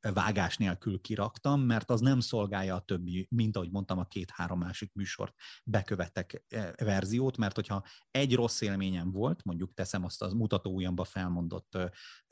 vágás 0.01 0.57
nélkül 0.57 1.01
kiraktam, 1.01 1.61
mert 1.61 1.89
az 1.89 2.01
nem 2.01 2.19
szolgálja 2.19 2.75
a 2.75 2.79
többi, 2.79 3.27
mint 3.29 3.55
ahogy 3.55 3.71
mondtam, 3.71 3.97
a 3.97 4.07
két-három 4.07 4.59
másik 4.59 4.93
műsort 4.93 5.33
bekövetek 5.63 6.43
verziót, 6.77 7.37
mert 7.37 7.55
hogyha 7.55 7.83
egy 8.11 8.35
rossz 8.35 8.61
élményem 8.61 9.11
volt, 9.11 9.43
mondjuk 9.43 9.73
teszem 9.73 10.03
azt 10.03 10.21
az 10.21 10.33
mutató 10.33 10.73
ujjamba 10.73 11.03
felmondott 11.03 11.77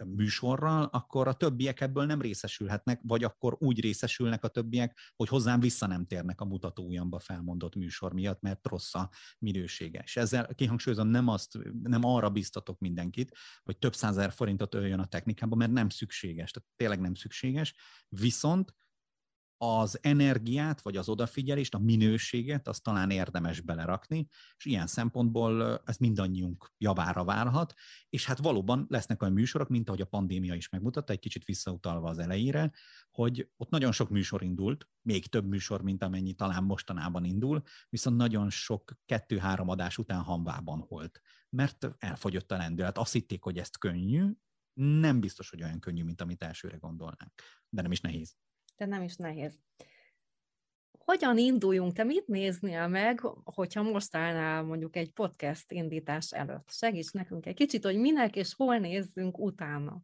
műsorral, 0.06 0.84
akkor 0.84 1.28
a 1.28 1.34
többiek 1.34 1.82
ebből 1.82 2.06
nem 2.06 2.22
részesülhetnek, 2.22 3.00
vagy 3.04 3.24
akkor 3.24 3.56
úgy 3.60 3.80
részesülnek 3.80 4.44
a 4.44 4.48
többiek, 4.48 5.00
hogy 5.16 5.28
hozzám 5.28 5.60
vissza 5.60 5.88
nem 5.88 6.06
térnek 6.06 6.42
a 6.42 6.46
mutató 6.46 6.86
ujjamba 6.86 7.20
felmondott 7.20 7.76
műsor 7.76 8.14
miatt, 8.14 8.42
mert 8.42 8.68
rossz 8.68 8.96
a 8.96 9.10
minősége. 9.40 10.02
És 10.04 10.18
ezzel 10.18 10.48
kihangsúlyozom, 10.56 11.08
nem 11.08 11.28
azt, 11.28 11.58
nem 11.84 12.04
arra 12.16 12.30
biztatok 12.30 12.80
mindenkit, 12.80 13.38
hogy 13.64 13.78
több 13.78 13.96
százezer 13.96 14.32
forintot 14.32 14.74
öljön 14.76 15.00
a 15.00 15.06
technikába, 15.06 15.56
mert 15.56 15.72
nem 15.72 15.90
szükséges, 15.90 16.52
tehát 16.52 16.70
tényleg 16.76 17.00
nem 17.00 17.14
szükséges, 17.14 17.76
viszont 18.10 18.74
az 19.64 20.00
energiát, 20.02 20.82
vagy 20.82 20.98
az 20.98 21.10
odafigyelést, 21.10 21.76
a 21.76 21.80
minőséget, 21.80 22.68
azt 22.68 22.84
talán 22.84 23.10
érdemes 23.10 23.60
belerakni, 23.62 24.28
és 24.58 24.66
ilyen 24.66 24.88
szempontból 24.88 25.82
ez 25.86 25.98
mindannyiunk 25.98 26.74
javára 26.78 27.24
válhat, 27.24 27.74
és 28.10 28.26
hát 28.26 28.38
valóban 28.38 28.86
lesznek 28.90 29.22
olyan 29.22 29.34
műsorok, 29.34 29.70
mint 29.70 29.88
ahogy 29.88 30.02
a 30.02 30.06
pandémia 30.06 30.54
is 30.54 30.70
megmutatta, 30.70 31.14
egy 31.14 31.20
kicsit 31.20 31.46
visszautalva 31.46 32.10
az 32.10 32.18
elejére, 32.18 32.72
hogy 33.12 33.50
ott 33.58 33.70
nagyon 33.70 33.92
sok 33.92 34.10
műsor 34.10 34.44
indult, 34.44 34.90
még 35.02 35.28
több 35.28 35.46
műsor, 35.46 35.82
mint 35.82 36.04
amennyi 36.04 36.34
talán 36.34 36.64
mostanában 36.64 37.24
indul, 37.24 37.62
viszont 37.90 38.18
nagyon 38.18 38.50
sok 38.50 38.92
kettő-három 39.06 39.70
adás 39.70 39.98
után 39.98 40.22
hanvában 40.22 40.86
volt, 40.88 41.22
mert 41.50 41.88
elfogyott 41.98 42.52
a 42.52 42.58
lendület. 42.58 42.98
Azt 42.98 43.14
hitték, 43.14 43.44
hogy 43.44 43.58
ezt 43.58 43.78
könnyű, 43.78 44.32
nem 44.74 45.20
biztos, 45.20 45.50
hogy 45.50 45.64
olyan 45.64 45.80
könnyű, 45.80 46.04
mint 46.04 46.22
amit 46.22 46.44
elsőre 46.44 46.78
gondolnánk, 46.78 47.34
de 47.70 47.82
nem 47.82 47.92
is 47.92 48.02
nehéz 48.02 48.36
de 48.78 48.86
nem 48.86 49.02
is 49.02 49.16
nehéz. 49.16 49.60
Hogyan 50.98 51.38
induljunk? 51.38 51.94
Te 51.94 52.04
mit 52.04 52.28
néznél 52.28 52.88
meg, 52.88 53.20
hogyha 53.44 53.82
most 53.82 54.16
állnál 54.16 54.64
mondjuk 54.64 54.96
egy 54.96 55.12
podcast 55.12 55.72
indítás 55.72 56.32
előtt? 56.32 56.70
Segíts 56.72 57.12
nekünk 57.12 57.46
egy 57.46 57.56
kicsit, 57.56 57.84
hogy 57.84 57.98
minek 57.98 58.36
és 58.36 58.54
hol 58.54 58.78
nézzünk 58.78 59.40
utána. 59.40 60.02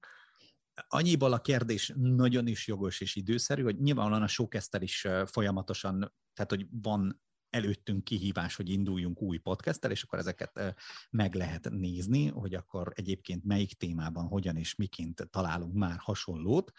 Annyiból 0.87 1.33
a 1.33 1.41
kérdés 1.41 1.93
nagyon 1.95 2.47
is 2.47 2.67
jogos 2.67 3.01
és 3.01 3.15
időszerű, 3.15 3.63
hogy 3.63 3.79
nyilvánvalóan 3.79 4.23
a 4.23 4.27
showcaster 4.27 4.81
is 4.81 5.07
folyamatosan, 5.25 6.13
tehát 6.33 6.51
hogy 6.51 6.67
van 6.71 7.21
előttünk 7.49 8.03
kihívás, 8.03 8.55
hogy 8.55 8.69
induljunk 8.69 9.21
új 9.21 9.37
podcasttel, 9.37 9.91
és 9.91 10.03
akkor 10.03 10.19
ezeket 10.19 10.75
meg 11.09 11.35
lehet 11.35 11.69
nézni, 11.69 12.27
hogy 12.27 12.53
akkor 12.53 12.91
egyébként 12.95 13.43
melyik 13.43 13.73
témában 13.73 14.27
hogyan 14.27 14.55
és 14.55 14.75
miként 14.75 15.29
találunk 15.29 15.73
már 15.73 15.97
hasonlót 15.97 16.71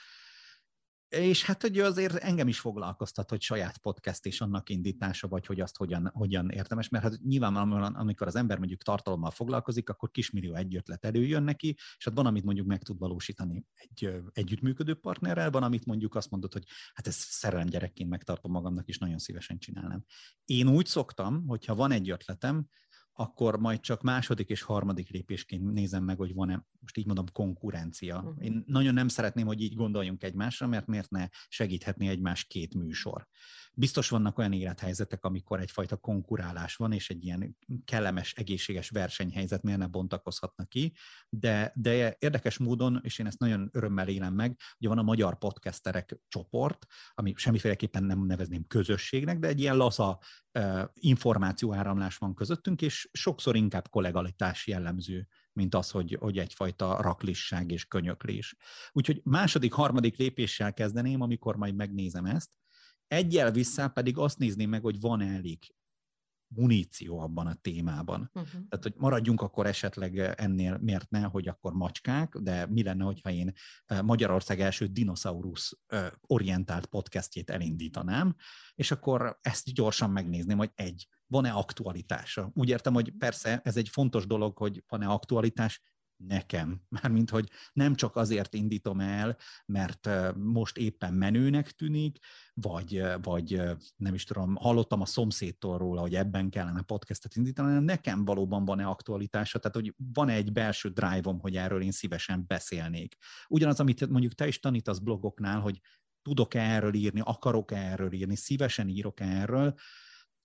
és 1.08 1.44
hát 1.44 1.62
hogy 1.62 1.78
azért 1.78 2.14
engem 2.14 2.48
is 2.48 2.60
foglalkoztat, 2.60 3.30
hogy 3.30 3.42
saját 3.42 3.78
podcast 3.78 4.26
és 4.26 4.40
annak 4.40 4.68
indítása, 4.68 5.28
vagy 5.28 5.46
hogy 5.46 5.60
azt 5.60 5.76
hogyan, 5.76 6.10
hogyan 6.14 6.50
értemes, 6.50 6.88
mert 6.88 7.04
hát 7.04 7.20
nyilvánvalóan, 7.22 7.94
amikor 7.94 8.26
az 8.26 8.36
ember 8.36 8.58
mondjuk 8.58 8.82
tartalommal 8.82 9.30
foglalkozik, 9.30 9.88
akkor 9.88 10.10
kismillió 10.10 10.54
egy 10.54 10.76
ötlet 10.76 11.04
előjön 11.04 11.42
neki, 11.42 11.74
és 11.96 12.04
hát 12.04 12.14
van, 12.14 12.26
amit 12.26 12.44
mondjuk 12.44 12.66
meg 12.66 12.82
tud 12.82 12.98
valósítani 12.98 13.66
egy 13.74 14.22
együttműködő 14.32 14.94
partnerrel, 14.94 15.50
van, 15.50 15.62
amit 15.62 15.86
mondjuk 15.86 16.14
azt 16.14 16.30
mondod, 16.30 16.52
hogy 16.52 16.64
hát 16.94 17.06
ez 17.06 17.14
szerelem 17.14 17.66
gyerekként 17.66 18.10
megtartom 18.10 18.50
magamnak, 18.52 18.88
és 18.88 18.98
nagyon 18.98 19.18
szívesen 19.18 19.58
csinálnám. 19.58 20.04
Én 20.44 20.68
úgy 20.68 20.86
szoktam, 20.86 21.46
hogyha 21.46 21.74
van 21.74 21.90
egy 21.90 22.10
ötletem, 22.10 22.68
akkor 23.20 23.58
majd 23.58 23.80
csak 23.80 24.02
második 24.02 24.48
és 24.48 24.62
harmadik 24.62 25.10
lépésként 25.10 25.72
nézem 25.72 26.04
meg, 26.04 26.16
hogy 26.16 26.34
van-e, 26.34 26.66
most 26.80 26.96
így 26.96 27.06
mondom, 27.06 27.24
konkurencia. 27.32 28.16
Uh-huh. 28.16 28.44
Én 28.44 28.64
nagyon 28.66 28.94
nem 28.94 29.08
szeretném, 29.08 29.46
hogy 29.46 29.60
így 29.60 29.74
gondoljunk 29.74 30.22
egymásra, 30.22 30.66
mert 30.66 30.86
miért 30.86 31.10
ne 31.10 31.28
segíthetné 31.48 32.08
egymás 32.08 32.44
két 32.44 32.74
műsor. 32.74 33.26
Biztos 33.78 34.08
vannak 34.08 34.38
olyan 34.38 34.52
élethelyzetek, 34.52 35.24
amikor 35.24 35.60
egyfajta 35.60 35.96
konkurálás 35.96 36.76
van, 36.76 36.92
és 36.92 37.10
egy 37.10 37.24
ilyen 37.24 37.56
kellemes, 37.84 38.34
egészséges 38.34 38.88
versenyhelyzet 38.88 39.62
miért 39.62 39.78
ne 39.78 39.86
bontakozhatna 39.86 40.64
ki, 40.64 40.94
de, 41.28 41.72
de 41.74 42.16
érdekes 42.18 42.58
módon, 42.58 43.00
és 43.02 43.18
én 43.18 43.26
ezt 43.26 43.38
nagyon 43.38 43.68
örömmel 43.72 44.08
élem 44.08 44.34
meg, 44.34 44.60
hogy 44.78 44.88
van 44.88 44.98
a 44.98 45.02
magyar 45.02 45.38
podcasterek 45.38 46.18
csoport, 46.28 46.86
ami 47.14 47.32
semmiféleképpen 47.36 48.04
nem 48.04 48.26
nevezném 48.26 48.66
közösségnek, 48.66 49.38
de 49.38 49.48
egy 49.48 49.60
ilyen 49.60 49.76
laza 49.76 50.18
információáramlás 50.92 52.16
van 52.16 52.34
közöttünk, 52.34 52.82
és 52.82 53.08
sokszor 53.12 53.56
inkább 53.56 53.88
kollegalitás 53.88 54.66
jellemző, 54.66 55.28
mint 55.52 55.74
az, 55.74 55.90
hogy, 55.90 56.16
hogy 56.20 56.38
egyfajta 56.38 57.02
raklisság 57.02 57.70
és 57.70 57.84
könyöklés. 57.84 58.56
Úgyhogy 58.92 59.20
második, 59.24 59.72
harmadik 59.72 60.16
lépéssel 60.16 60.74
kezdeném, 60.74 61.20
amikor 61.20 61.56
majd 61.56 61.74
megnézem 61.74 62.24
ezt, 62.24 62.50
Egyel 63.08 63.50
vissza 63.50 63.88
pedig 63.88 64.18
azt 64.18 64.38
nézném 64.38 64.68
meg, 64.68 64.82
hogy 64.82 65.00
van 65.00 65.20
elég 65.20 65.58
muníció 66.54 67.18
abban 67.18 67.46
a 67.46 67.54
témában. 67.54 68.30
Uh-huh. 68.34 68.50
Tehát, 68.50 68.82
hogy 68.82 68.94
maradjunk 68.96 69.40
akkor 69.40 69.66
esetleg 69.66 70.18
ennél, 70.18 70.78
miért 70.78 71.10
ne, 71.10 71.22
hogy 71.22 71.48
akkor 71.48 71.72
macskák, 71.72 72.36
de 72.36 72.66
mi 72.66 72.82
lenne, 72.82 73.04
hogyha 73.04 73.30
én 73.30 73.52
Magyarország 74.02 74.60
első 74.60 74.86
dinoszaurusz 74.86 75.78
orientált 76.20 76.86
podcastjét 76.86 77.50
elindítanám, 77.50 78.34
és 78.74 78.90
akkor 78.90 79.38
ezt 79.40 79.72
gyorsan 79.72 80.10
megnézném, 80.10 80.58
hogy 80.58 80.70
egy, 80.74 81.08
van-e 81.26 81.50
aktualitása. 81.50 82.50
Úgy 82.54 82.68
értem, 82.68 82.94
hogy 82.94 83.12
persze 83.18 83.60
ez 83.64 83.76
egy 83.76 83.88
fontos 83.88 84.26
dolog, 84.26 84.56
hogy 84.56 84.84
van-e 84.88 85.06
aktualitás, 85.06 85.82
nekem. 86.26 86.80
Mármint, 87.02 87.30
hogy 87.30 87.50
nem 87.72 87.94
csak 87.94 88.16
azért 88.16 88.54
indítom 88.54 89.00
el, 89.00 89.36
mert 89.66 90.08
most 90.36 90.76
éppen 90.76 91.14
menőnek 91.14 91.70
tűnik, 91.70 92.18
vagy, 92.54 93.02
vagy 93.22 93.62
nem 93.96 94.14
is 94.14 94.24
tudom, 94.24 94.54
hallottam 94.56 95.00
a 95.00 95.06
szomszédtól 95.06 95.78
róla, 95.78 96.00
hogy 96.00 96.14
ebben 96.14 96.50
kellene 96.50 96.82
podcastet 96.82 97.36
indítani, 97.36 97.68
hanem 97.68 97.84
nekem 97.84 98.24
valóban 98.24 98.64
van-e 98.64 98.86
aktualitása, 98.86 99.58
tehát 99.58 99.76
hogy 99.76 99.94
van-e 100.12 100.32
egy 100.32 100.52
belső 100.52 100.88
drive-om, 100.88 101.40
hogy 101.40 101.56
erről 101.56 101.82
én 101.82 101.92
szívesen 101.92 102.44
beszélnék. 102.46 103.16
Ugyanaz, 103.48 103.80
amit 103.80 104.08
mondjuk 104.08 104.34
te 104.34 104.46
is 104.46 104.60
tanítasz 104.60 104.98
blogoknál, 104.98 105.60
hogy 105.60 105.80
tudok-e 106.22 106.60
erről 106.60 106.94
írni, 106.94 107.20
akarok-e 107.24 107.76
erről 107.76 108.12
írni, 108.12 108.36
szívesen 108.36 108.88
írok 108.88 109.20
erről, 109.20 109.74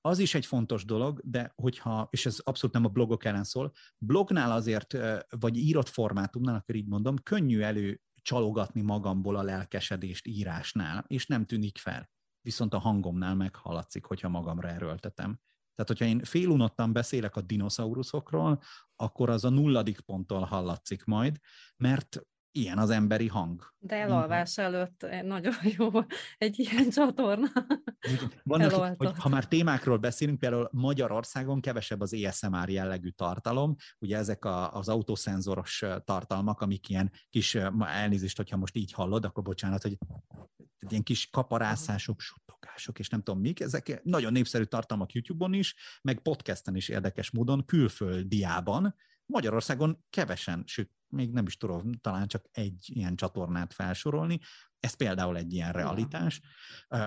az 0.05 0.19
is 0.19 0.35
egy 0.35 0.45
fontos 0.45 0.85
dolog, 0.85 1.21
de 1.23 1.53
hogyha, 1.55 2.07
és 2.11 2.25
ez 2.25 2.39
abszolút 2.39 2.75
nem 2.75 2.85
a 2.85 2.89
blogok 2.89 3.25
ellen 3.25 3.43
szól, 3.43 3.71
blognál 3.97 4.51
azért, 4.51 4.97
vagy 5.29 5.57
írott 5.57 5.87
formátumnál, 5.87 6.55
akkor 6.55 6.75
így 6.75 6.87
mondom, 6.87 7.15
könnyű 7.17 7.59
elő 7.61 8.01
csalogatni 8.21 8.81
magamból 8.81 9.35
a 9.35 9.43
lelkesedést 9.43 10.27
írásnál, 10.27 11.05
és 11.07 11.25
nem 11.25 11.45
tűnik 11.45 11.77
fel. 11.77 12.09
Viszont 12.41 12.73
a 12.73 12.79
hangomnál 12.79 13.35
meghallatszik, 13.35 14.05
hogyha 14.05 14.29
magamra 14.29 14.69
erőltetem. 14.69 15.39
Tehát, 15.75 15.91
hogyha 15.91 16.05
én 16.05 16.23
félunottan 16.23 16.93
beszélek 16.93 17.35
a 17.35 17.41
dinoszauruszokról, 17.41 18.61
akkor 18.95 19.29
az 19.29 19.43
a 19.43 19.49
nulladik 19.49 19.99
ponttól 19.99 20.39
hallatszik 20.39 21.03
majd, 21.03 21.39
mert 21.77 22.21
ilyen 22.55 22.77
az 22.77 22.89
emberi 22.89 23.27
hang. 23.27 23.73
De 23.79 23.95
elalvás 23.95 24.57
előtt 24.57 25.05
nagyon 25.23 25.53
jó 25.77 25.89
egy 26.37 26.59
ilyen 26.59 26.89
csatorna. 26.89 27.47
Vannak, 28.43 28.97
hogy 28.97 29.11
ha 29.17 29.29
már 29.29 29.47
témákról 29.47 29.97
beszélünk, 29.97 30.39
például 30.39 30.69
Magyarországon 30.71 31.61
kevesebb 31.61 32.01
az 32.01 32.13
ESMR 32.13 32.69
jellegű 32.69 33.09
tartalom, 33.09 33.75
ugye 33.99 34.17
ezek 34.17 34.45
a, 34.45 34.73
az 34.73 34.89
autoszenzoros 34.89 35.83
tartalmak, 36.03 36.61
amik 36.61 36.89
ilyen 36.89 37.11
kis, 37.29 37.55
elnézést, 37.79 38.37
hogyha 38.37 38.57
most 38.57 38.75
így 38.75 38.91
hallod, 38.91 39.25
akkor 39.25 39.43
bocsánat, 39.43 39.81
hogy 39.81 39.97
ilyen 40.89 41.03
kis 41.03 41.29
kaparászások, 41.29 42.19
suttogások, 42.19 42.99
és 42.99 43.09
nem 43.09 43.21
tudom 43.21 43.41
mik, 43.41 43.59
ezek 43.59 44.03
nagyon 44.03 44.31
népszerű 44.31 44.63
tartalmak 44.63 45.11
YouTube-on 45.11 45.53
is, 45.53 45.75
meg 46.01 46.19
podcasten 46.19 46.75
is 46.75 46.89
érdekes 46.89 47.31
módon, 47.31 47.65
külföldiában, 47.65 48.95
Magyarországon 49.25 50.05
kevesen, 50.09 50.63
sőt, 50.65 50.91
még 51.13 51.31
nem 51.31 51.45
is 51.45 51.57
tudom, 51.57 51.91
talán 51.91 52.27
csak 52.27 52.45
egy 52.51 52.85
ilyen 52.85 53.15
csatornát 53.15 53.73
felsorolni, 53.73 54.39
ez 54.79 54.93
például 54.93 55.37
egy 55.37 55.53
ilyen 55.53 55.71
realitás, 55.71 56.41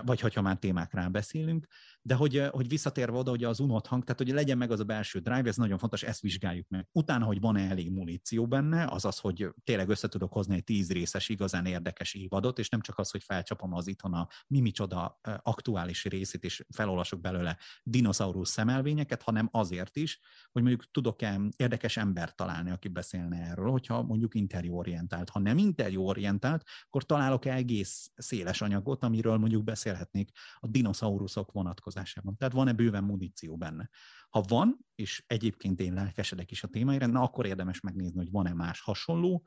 vagy 0.05 0.21
hogyha 0.21 0.43
már 0.43 0.57
témákra 0.57 1.09
beszélünk, 1.09 1.67
de 2.03 2.15
hogy, 2.15 2.43
hogy 2.51 2.69
visszatérve 2.69 3.19
oda, 3.19 3.31
hogy 3.31 3.45
az 3.45 3.61
unott 3.61 3.87
hang, 3.87 4.05
tehát 4.05 4.19
hogy 4.19 4.29
legyen 4.29 4.59
meg 4.59 4.71
az 4.71 4.81
a 4.81 4.85
belső 4.85 5.19
drive, 5.19 5.49
ez 5.49 5.57
nagyon 5.57 5.79
fontos, 5.79 6.03
ezt 6.03 6.21
vizsgáljuk 6.21 6.69
meg. 6.69 6.89
Utána, 6.93 7.25
hogy 7.25 7.41
van-e 7.41 7.69
elég 7.69 7.91
muníció 7.91 8.47
benne, 8.47 8.87
azaz, 8.87 9.19
hogy 9.19 9.49
tényleg 9.65 9.89
össze 9.89 10.09
tudok 10.09 10.33
hozni 10.33 10.55
egy 10.55 10.65
tíz 10.65 10.93
részes, 10.93 11.29
igazán 11.29 11.67
érdekes 11.67 12.15
évadot, 12.15 12.59
és 12.59 12.69
nem 12.69 12.81
csak 12.81 12.99
az, 12.99 13.11
hogy 13.11 13.23
felcsapom 13.23 13.73
az 13.73 13.87
itthon 13.87 14.15
a 14.15 14.29
mi 14.47 14.61
micsoda 14.61 15.21
aktuális 15.43 16.05
részét, 16.05 16.45
és 16.45 16.65
felolvasok 16.75 17.21
belőle 17.21 17.57
dinoszaurusz 17.83 18.51
szemelvényeket, 18.51 19.23
hanem 19.23 19.49
azért 19.53 19.97
is, 19.97 20.21
hogy 20.53 20.63
mondjuk 20.63 20.91
tudok-e 20.91 21.41
érdekes 21.57 21.97
embert 21.97 22.37
találni, 22.37 22.71
aki 22.71 22.89
beszélne 22.89 23.37
erről, 23.37 23.71
hogyha 23.71 23.96
mondjuk 24.03 24.35
interjúorientált. 24.35 25.31
Ha 25.31 25.39
nem 25.39 25.59
interjúorientált, 25.59 26.65
akkor 26.87 27.05
találok 27.05 27.45
-e 27.45 27.55
egész 27.55 28.13
széles 28.17 28.61
anyagot, 28.61 29.03
amiről 29.03 29.37
mondjuk 29.37 29.65
beszélhetnék 29.65 30.31
a 30.55 30.67
dinoszauruszok 30.67 31.53
vonatkozásában. 31.53 32.37
Tehát 32.37 32.55
van-e 32.55 32.73
bőven 32.73 33.05
muníció 33.05 33.57
benne? 33.57 33.89
Ha 34.31 34.41
van, 34.49 34.79
és 34.95 35.25
egyébként 35.27 35.81
én 35.81 35.95
lelkesedek 35.95 36.51
is 36.51 36.63
a 36.63 36.69
témáira, 36.69 37.07
na 37.07 37.23
akkor 37.23 37.47
érdemes 37.47 37.81
megnézni, 37.81 38.19
hogy 38.19 38.31
van-e 38.31 38.53
más 38.53 38.81
hasonló, 38.81 39.47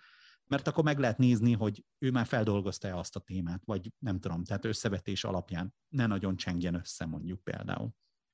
mert 0.50 0.68
akkor 0.68 0.84
meg 0.84 1.00
lehet 1.00 1.18
nézni, 1.18 1.54
hogy 1.54 1.86
ő 1.98 2.12
már 2.12 2.26
feldolgozta-e 2.26 2.98
azt 2.98 3.16
a 3.16 3.20
témát, 3.20 3.62
vagy 3.66 3.92
nem 4.00 4.20
tudom, 4.20 4.44
tehát 4.44 4.66
összevetés 4.66 5.24
alapján 5.24 5.74
ne 5.90 6.06
nagyon 6.06 6.36
csengjen 6.36 6.74
össze 6.74 7.06
mondjuk 7.06 7.44
például. 7.44 7.94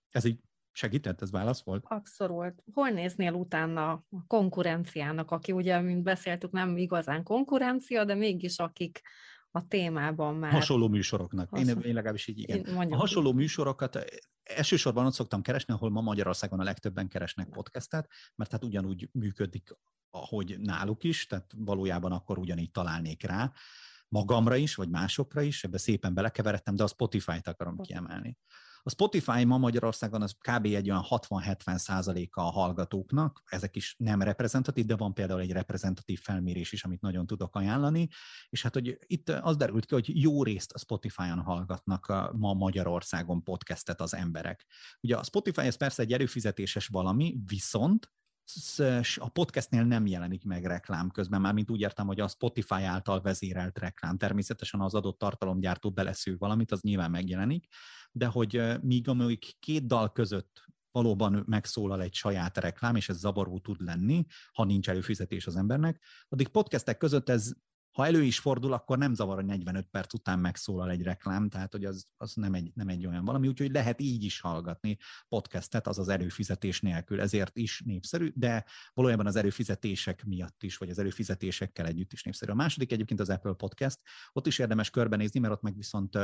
Ez 0.09 0.25
így 0.25 0.39
Segített, 0.77 1.21
ez 1.21 1.31
válasz 1.31 1.63
volt? 1.63 1.83
Abszolút. 1.87 2.63
Hol 2.73 2.89
néznél 2.89 3.33
utána 3.33 3.91
a 3.91 4.03
konkurenciának, 4.27 5.31
aki 5.31 5.51
ugye, 5.51 5.79
mint 5.79 6.03
beszéltük, 6.03 6.51
nem 6.51 6.77
igazán 6.77 7.23
konkurencia, 7.23 8.05
de 8.05 8.15
mégis 8.15 8.57
akik 8.57 9.01
a 9.51 9.67
témában 9.67 10.35
már. 10.35 10.51
Hasonló 10.51 10.87
műsoroknak. 10.87 11.49
Hasonló. 11.49 11.79
Én, 11.79 11.87
én 11.87 11.93
legalábbis 11.93 12.27
így 12.27 12.39
igen. 12.39 12.57
Én 12.57 12.93
a 12.93 12.95
hasonló 12.95 13.29
így. 13.29 13.35
műsorokat 13.35 13.95
eh, 13.95 14.03
elsősorban 14.43 15.05
ott 15.05 15.13
szoktam 15.13 15.41
keresni, 15.41 15.73
ahol 15.73 15.89
ma 15.89 16.01
Magyarországon 16.01 16.59
a 16.59 16.63
legtöbben 16.63 17.07
keresnek 17.07 17.49
podcastet, 17.49 18.09
mert 18.35 18.51
hát 18.51 18.63
ugyanúgy 18.63 19.09
működik, 19.11 19.69
ahogy 20.09 20.59
náluk 20.59 21.03
is, 21.03 21.27
tehát 21.27 21.51
valójában 21.57 22.11
akkor 22.11 22.37
ugyanígy 22.37 22.71
találnék 22.71 23.23
rá 23.23 23.51
magamra 24.07 24.55
is, 24.55 24.75
vagy 24.75 24.89
másokra 24.89 25.41
is, 25.41 25.63
ebbe 25.63 25.77
szépen 25.77 26.13
belekeveredtem, 26.13 26.75
de 26.75 26.83
a 26.83 26.87
Spotify-t 26.87 27.47
akarom 27.47 27.77
kiemelni. 27.77 28.37
A 28.87 28.89
Spotify 28.89 29.43
ma 29.43 29.57
Magyarországon 29.57 30.21
az 30.21 30.31
kb. 30.31 30.65
egy 30.65 30.89
olyan 30.89 31.05
60-70 31.09 31.77
százaléka 31.77 32.41
a 32.41 32.51
hallgatóknak, 32.51 33.41
ezek 33.45 33.75
is 33.75 33.95
nem 33.97 34.21
reprezentatív, 34.21 34.85
de 34.85 34.95
van 34.95 35.13
például 35.13 35.39
egy 35.39 35.51
reprezentatív 35.51 36.19
felmérés 36.19 36.71
is, 36.71 36.83
amit 36.83 37.01
nagyon 37.01 37.27
tudok 37.27 37.55
ajánlani, 37.55 38.07
és 38.49 38.61
hát, 38.61 38.73
hogy 38.73 38.97
itt 39.05 39.29
az 39.29 39.57
derült 39.57 39.85
ki, 39.85 39.93
hogy 39.93 40.21
jó 40.21 40.43
részt 40.43 40.71
a 40.71 40.77
Spotify-on 40.77 41.41
hallgatnak 41.41 42.31
ma 42.31 42.53
Magyarországon 42.53 43.43
podcastet 43.43 44.01
az 44.01 44.13
emberek. 44.13 44.65
Ugye 45.01 45.17
a 45.17 45.23
Spotify 45.23 45.61
ez 45.61 45.75
persze 45.75 46.01
egy 46.01 46.13
erőfizetéses 46.13 46.87
valami, 46.87 47.35
viszont 47.45 48.11
a 49.15 49.29
podcastnél 49.29 49.83
nem 49.83 50.05
jelenik 50.05 50.43
meg 50.43 50.65
reklám 50.65 51.09
közben, 51.09 51.41
már 51.41 51.53
mint 51.53 51.71
úgy 51.71 51.81
értem, 51.81 52.07
hogy 52.07 52.19
a 52.19 52.27
Spotify 52.27 52.83
által 52.83 53.21
vezérelt 53.21 53.79
reklám. 53.79 54.17
Természetesen 54.17 54.81
az 54.81 54.93
adott 54.93 55.17
tartalomgyártó 55.17 55.91
beleszül 55.91 56.37
valamit, 56.37 56.71
az 56.71 56.81
nyilván 56.81 57.11
megjelenik, 57.11 57.67
de 58.11 58.25
hogy 58.25 58.61
míg 58.81 59.07
amelyik 59.07 59.55
két 59.59 59.85
dal 59.85 60.11
között 60.11 60.65
valóban 60.91 61.43
megszólal 61.47 62.01
egy 62.01 62.13
saját 62.13 62.57
reklám, 62.57 62.95
és 62.95 63.09
ez 63.09 63.17
zavaró 63.17 63.59
tud 63.59 63.81
lenni, 63.81 64.25
ha 64.53 64.63
nincs 64.63 64.89
előfizetés 64.89 65.47
az 65.47 65.55
embernek, 65.55 66.03
addig 66.29 66.47
podcastek 66.47 66.97
között 66.97 67.29
ez 67.29 67.53
ha 67.95 68.05
elő 68.05 68.23
is 68.23 68.39
fordul, 68.39 68.73
akkor 68.73 68.97
nem 68.97 69.13
zavar, 69.13 69.35
hogy 69.35 69.45
45 69.45 69.87
perc 69.91 70.13
után 70.13 70.39
megszólal 70.39 70.89
egy 70.89 71.01
reklám, 71.01 71.49
tehát 71.49 71.71
hogy 71.71 71.85
az, 71.85 72.07
az 72.17 72.33
nem, 72.33 72.53
egy, 72.53 72.71
nem 72.73 72.87
egy 72.87 73.07
olyan 73.07 73.25
valami, 73.25 73.47
úgyhogy 73.47 73.71
lehet 73.71 74.01
így 74.01 74.23
is 74.23 74.39
hallgatni 74.39 74.97
podcastet, 75.27 75.87
az 75.87 75.99
az 75.99 76.07
előfizetés 76.07 76.81
nélkül, 76.81 77.21
ezért 77.21 77.57
is 77.57 77.81
népszerű, 77.85 78.31
de 78.35 78.65
valójában 78.93 79.25
az 79.25 79.35
előfizetések 79.35 80.25
miatt 80.25 80.63
is, 80.63 80.77
vagy 80.77 80.89
az 80.89 80.99
előfizetésekkel 80.99 81.85
együtt 81.85 82.13
is 82.13 82.23
népszerű. 82.23 82.51
A 82.51 82.55
második 82.55 82.91
egyébként 82.91 83.19
az 83.19 83.29
Apple 83.29 83.53
Podcast, 83.53 83.99
ott 84.31 84.47
is 84.47 84.59
érdemes 84.59 84.89
körbenézni, 84.89 85.39
mert 85.39 85.53
ott 85.53 85.61
meg 85.61 85.75
viszont 85.75 86.17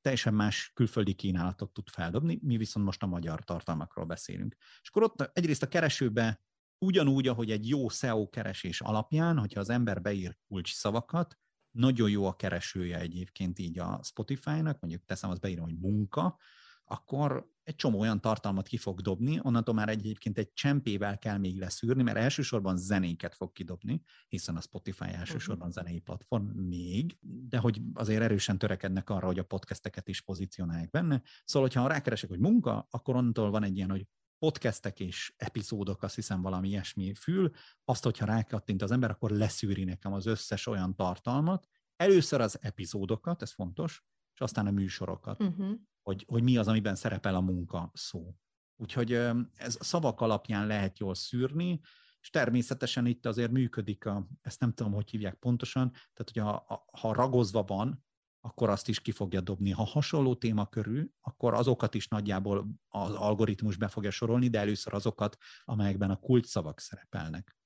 teljesen 0.00 0.34
más 0.34 0.70
külföldi 0.74 1.12
kínálatot 1.12 1.72
tud 1.72 1.88
feldobni, 1.88 2.38
mi 2.42 2.56
viszont 2.56 2.86
most 2.86 3.02
a 3.02 3.06
magyar 3.06 3.44
tartalmakról 3.44 4.04
beszélünk. 4.04 4.56
És 4.82 4.88
akkor 4.88 5.02
ott 5.02 5.30
egyrészt 5.32 5.62
a 5.62 5.68
keresőbe 5.68 6.40
ugyanúgy, 6.78 7.28
ahogy 7.28 7.50
egy 7.50 7.68
jó 7.68 7.88
SEO 7.88 8.28
keresés 8.28 8.80
alapján, 8.80 9.38
hogyha 9.38 9.60
az 9.60 9.70
ember 9.70 10.02
beír 10.02 10.36
kulcs 10.48 10.74
szavakat, 10.74 11.38
nagyon 11.70 12.10
jó 12.10 12.26
a 12.26 12.36
keresője 12.36 12.98
egyébként 12.98 13.58
így 13.58 13.78
a 13.78 14.00
Spotify-nak, 14.02 14.80
mondjuk 14.80 15.04
teszem, 15.04 15.30
az 15.30 15.38
beírom, 15.38 15.64
hogy 15.64 15.78
munka, 15.78 16.38
akkor 16.84 17.50
egy 17.62 17.74
csomó 17.74 17.98
olyan 18.00 18.20
tartalmat 18.20 18.66
ki 18.66 18.76
fog 18.76 19.00
dobni, 19.00 19.38
onnantól 19.42 19.74
már 19.74 19.88
egyébként 19.88 20.38
egy 20.38 20.52
csempével 20.52 21.18
kell 21.18 21.38
még 21.38 21.58
leszűrni, 21.58 22.02
mert 22.02 22.16
elsősorban 22.16 22.76
zenéket 22.76 23.34
fog 23.34 23.52
kidobni, 23.52 24.02
hiszen 24.28 24.56
a 24.56 24.60
Spotify 24.60 25.08
elsősorban 25.08 25.68
uh-huh. 25.68 25.82
zenei 25.82 26.00
platform 26.00 26.44
még, 26.44 27.18
de 27.48 27.58
hogy 27.58 27.80
azért 27.94 28.22
erősen 28.22 28.58
törekednek 28.58 29.10
arra, 29.10 29.26
hogy 29.26 29.38
a 29.38 29.44
podcasteket 29.44 30.08
is 30.08 30.20
pozícionálják 30.20 30.90
benne. 30.90 31.22
Szóval, 31.44 31.68
hogyha 31.68 31.88
rákeresek, 31.88 32.28
hogy 32.28 32.40
munka, 32.40 32.86
akkor 32.90 33.16
onnantól 33.16 33.50
van 33.50 33.62
egy 33.62 33.76
ilyen, 33.76 33.90
hogy 33.90 34.06
podcastek 34.38 35.00
és 35.00 35.34
epizódok, 35.36 36.02
azt 36.02 36.14
hiszem 36.14 36.42
valami 36.42 36.68
ilyesmi 36.68 37.14
fül, 37.14 37.50
azt, 37.84 38.04
hogyha 38.04 38.26
rákattint 38.26 38.82
az 38.82 38.90
ember, 38.90 39.10
akkor 39.10 39.30
leszűri 39.30 39.84
nekem 39.84 40.12
az 40.12 40.26
összes 40.26 40.66
olyan 40.66 40.94
tartalmat, 40.94 41.68
először 41.96 42.40
az 42.40 42.58
epizódokat, 42.60 43.42
ez 43.42 43.52
fontos, 43.52 44.04
és 44.34 44.40
aztán 44.40 44.66
a 44.66 44.70
műsorokat, 44.70 45.42
uh-huh. 45.42 45.74
hogy, 46.02 46.24
hogy 46.28 46.42
mi 46.42 46.56
az, 46.56 46.68
amiben 46.68 46.94
szerepel 46.94 47.34
a 47.34 47.40
munka 47.40 47.90
szó. 47.94 48.34
Úgyhogy 48.76 49.12
ez 49.54 49.76
szavak 49.80 50.20
alapján 50.20 50.66
lehet 50.66 50.98
jól 50.98 51.14
szűrni, 51.14 51.80
és 52.20 52.30
természetesen 52.30 53.06
itt 53.06 53.26
azért 53.26 53.50
működik, 53.50 54.06
a, 54.06 54.28
ezt 54.40 54.60
nem 54.60 54.72
tudom, 54.72 54.92
hogy 54.92 55.10
hívják 55.10 55.34
pontosan, 55.34 55.90
tehát 55.90 56.30
hogy 56.32 56.42
ha, 56.42 56.86
ha 57.00 57.12
ragozva 57.12 57.62
van, 57.62 58.05
akkor 58.46 58.68
azt 58.68 58.88
is 58.88 59.00
ki 59.00 59.10
fogja 59.10 59.40
dobni. 59.40 59.70
Ha 59.70 59.84
hasonló 59.84 60.34
téma 60.34 60.66
körül, 60.66 61.10
akkor 61.20 61.54
azokat 61.54 61.94
is 61.94 62.08
nagyjából 62.08 62.68
az 62.88 63.14
algoritmus 63.14 63.76
be 63.76 63.88
fogja 63.88 64.10
sorolni, 64.10 64.48
de 64.48 64.58
először 64.58 64.94
azokat, 64.94 65.36
amelyekben 65.64 66.10
a 66.10 66.16
kulcsszavak 66.16 66.80
szerepelnek. 66.80 67.56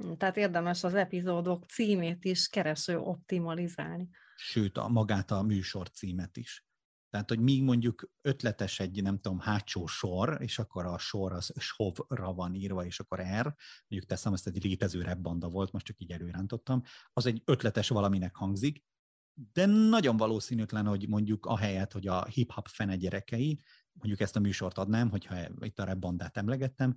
Hm, 0.00 0.12
tehát 0.12 0.36
érdemes 0.36 0.84
az 0.84 0.94
epizódok 0.94 1.64
címét 1.64 2.24
is 2.24 2.48
kereső 2.48 2.98
optimalizálni. 2.98 4.08
Sőt, 4.36 4.78
a, 4.78 4.88
magát 4.88 5.30
a 5.30 5.42
műsor 5.42 5.90
címet 5.90 6.36
is. 6.36 6.66
Tehát, 7.10 7.28
hogy 7.28 7.40
míg 7.40 7.62
mondjuk 7.62 8.10
ötletes 8.20 8.80
egy, 8.80 9.02
nem 9.02 9.20
tudom, 9.20 9.38
hátsó 9.38 9.86
sor, 9.86 10.36
és 10.40 10.58
akkor 10.58 10.86
a 10.86 10.98
sor 10.98 11.32
az 11.32 11.52
shovra 11.58 12.32
van 12.32 12.54
írva, 12.54 12.84
és 12.84 13.00
akkor 13.00 13.18
R, 13.18 13.54
mondjuk 13.88 14.10
teszem, 14.10 14.32
ezt 14.32 14.46
egy 14.46 14.64
létező 14.64 15.16
banda 15.20 15.48
volt, 15.48 15.72
most 15.72 15.86
csak 15.86 16.00
így 16.00 16.10
előrántottam, 16.10 16.82
az 17.12 17.26
egy 17.26 17.42
ötletes 17.44 17.88
valaminek 17.88 18.36
hangzik, 18.36 18.84
de 19.52 19.66
nagyon 19.66 20.16
valószínűtlen, 20.16 20.86
hogy 20.86 21.08
mondjuk 21.08 21.46
a 21.46 21.56
helyet, 21.56 21.92
hogy 21.92 22.06
a 22.06 22.24
hip-hop 22.24 22.68
fene 22.68 22.96
gyerekei, 22.96 23.62
mondjuk 23.92 24.20
ezt 24.20 24.36
a 24.36 24.40
műsort 24.40 24.78
adnám, 24.78 25.10
hogyha 25.10 25.36
itt 25.60 25.78
a 25.78 25.84
rap 25.84 25.98
bandát 25.98 26.36
emlegettem, 26.36 26.94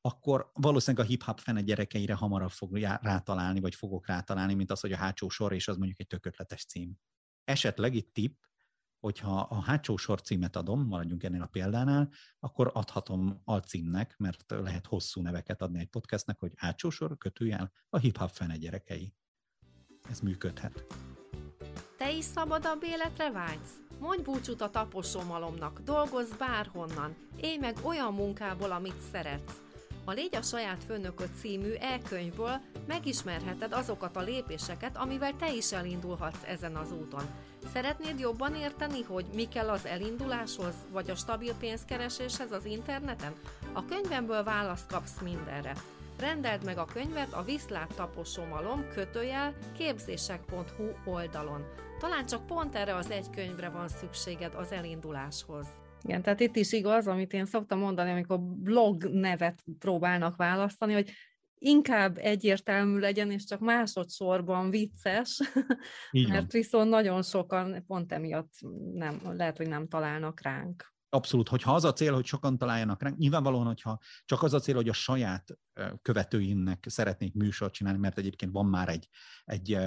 akkor 0.00 0.50
valószínűleg 0.54 1.06
a 1.06 1.08
hip-hop 1.08 1.40
fene 1.40 1.60
gyerekeire 1.60 2.14
hamarabb 2.14 2.50
fog 2.50 2.76
rátalálni, 3.00 3.60
vagy 3.60 3.74
fogok 3.74 4.06
rátalálni, 4.06 4.54
mint 4.54 4.70
az, 4.70 4.80
hogy 4.80 4.92
a 4.92 4.96
hátsó 4.96 5.28
sor, 5.28 5.52
és 5.52 5.68
az 5.68 5.76
mondjuk 5.76 6.00
egy 6.00 6.06
tökötletes 6.06 6.64
cím. 6.64 6.94
Esetleg 7.44 7.94
itt 7.94 8.12
tipp, 8.12 8.42
hogyha 8.98 9.40
a 9.40 9.62
hátsó 9.62 9.96
sor 9.96 10.20
címet 10.20 10.56
adom, 10.56 10.86
maradjunk 10.86 11.22
ennél 11.22 11.42
a 11.42 11.46
példánál, 11.46 12.12
akkor 12.38 12.70
adhatom 12.74 13.40
alcímnek, 13.44 14.14
mert 14.18 14.44
lehet 14.48 14.86
hosszú 14.86 15.22
neveket 15.22 15.62
adni 15.62 15.80
egy 15.80 15.88
podcastnek, 15.88 16.38
hogy 16.38 16.52
hátsó 16.56 16.90
sor, 16.90 17.18
kötőjel, 17.18 17.72
a 17.88 17.98
hip-hop 17.98 18.30
fene 18.30 18.56
gyerekei. 18.56 19.14
Ez 20.10 20.20
működhet. 20.20 20.84
Te 22.02 22.10
is 22.10 22.24
szabadabb 22.24 22.82
életre 22.84 23.30
vágysz? 23.30 23.80
Mondj 23.98 24.22
búcsút 24.22 24.60
a 24.60 24.70
taposomalomnak, 24.70 25.80
dolgozz 25.84 26.30
bárhonnan, 26.38 27.16
élj 27.40 27.56
meg 27.56 27.76
olyan 27.82 28.14
munkából, 28.14 28.70
amit 28.70 29.00
szeretsz. 29.12 29.60
A 30.04 30.12
Légy 30.12 30.36
a 30.36 30.42
saját 30.42 30.84
főnököt 30.84 31.36
című 31.40 31.72
e-könyvből 31.72 32.60
megismerheted 32.86 33.72
azokat 33.72 34.16
a 34.16 34.20
lépéseket, 34.20 34.96
amivel 34.96 35.36
te 35.36 35.52
is 35.52 35.72
elindulhatsz 35.72 36.44
ezen 36.46 36.76
az 36.76 36.92
úton. 36.92 37.24
Szeretnéd 37.72 38.18
jobban 38.18 38.54
érteni, 38.54 39.02
hogy 39.02 39.26
mi 39.34 39.48
kell 39.48 39.68
az 39.68 39.86
elinduláshoz, 39.86 40.74
vagy 40.90 41.10
a 41.10 41.14
stabil 41.14 41.54
pénzkereséshez 41.54 42.52
az 42.52 42.64
interneten? 42.64 43.32
A 43.72 43.84
könyvemből 43.84 44.42
választ 44.42 44.86
kapsz 44.86 45.20
mindenre. 45.20 45.74
Rendeld 46.18 46.64
meg 46.64 46.78
a 46.78 46.84
könyvet 46.84 47.32
a 47.32 47.42
Viszlát 47.42 47.94
Taposomalom 47.94 48.88
kötőjel 48.94 49.54
képzések.hu 49.76 51.10
oldalon. 51.12 51.64
Talán 52.02 52.26
csak 52.26 52.46
pont 52.46 52.74
erre 52.74 52.94
az 52.94 53.10
egy 53.10 53.30
könyvre 53.30 53.68
van 53.68 53.88
szükséged 53.88 54.54
az 54.54 54.72
elinduláshoz. 54.72 55.66
Igen, 56.02 56.22
tehát 56.22 56.40
itt 56.40 56.56
is 56.56 56.72
igaz, 56.72 57.06
amit 57.06 57.32
én 57.32 57.46
szoktam 57.46 57.78
mondani, 57.78 58.10
amikor 58.10 58.40
blog 58.40 59.04
nevet 59.04 59.64
próbálnak 59.78 60.36
választani, 60.36 60.92
hogy 60.92 61.10
inkább 61.58 62.18
egyértelmű 62.18 62.98
legyen, 62.98 63.30
és 63.30 63.44
csak 63.44 63.60
másodszorban 63.60 64.70
vicces, 64.70 65.40
Így 66.10 66.28
mert 66.32 66.52
viszont 66.52 66.90
nagyon 66.90 67.22
sokan 67.22 67.84
pont 67.86 68.12
emiatt 68.12 68.52
nem, 68.92 69.20
lehet, 69.22 69.56
hogy 69.56 69.68
nem 69.68 69.88
találnak 69.88 70.40
ránk. 70.40 70.94
Abszolút, 71.14 71.48
hogyha 71.48 71.74
az 71.74 71.84
a 71.84 71.92
cél, 71.92 72.14
hogy 72.14 72.24
sokan 72.24 72.58
találjanak 72.58 73.02
ránk, 73.02 73.16
nyilvánvalóan, 73.16 73.66
hogyha 73.66 73.98
csak 74.24 74.42
az 74.42 74.54
a 74.54 74.60
cél, 74.60 74.74
hogy 74.74 74.88
a 74.88 74.92
saját 74.92 75.58
követőimnek 76.02 76.86
szeretnék 76.88 77.34
műsort 77.34 77.72
csinálni, 77.72 77.98
mert 77.98 78.18
egyébként 78.18 78.52
van 78.52 78.66
már 78.66 78.88
egy, 78.88 79.08
egy 79.44 79.78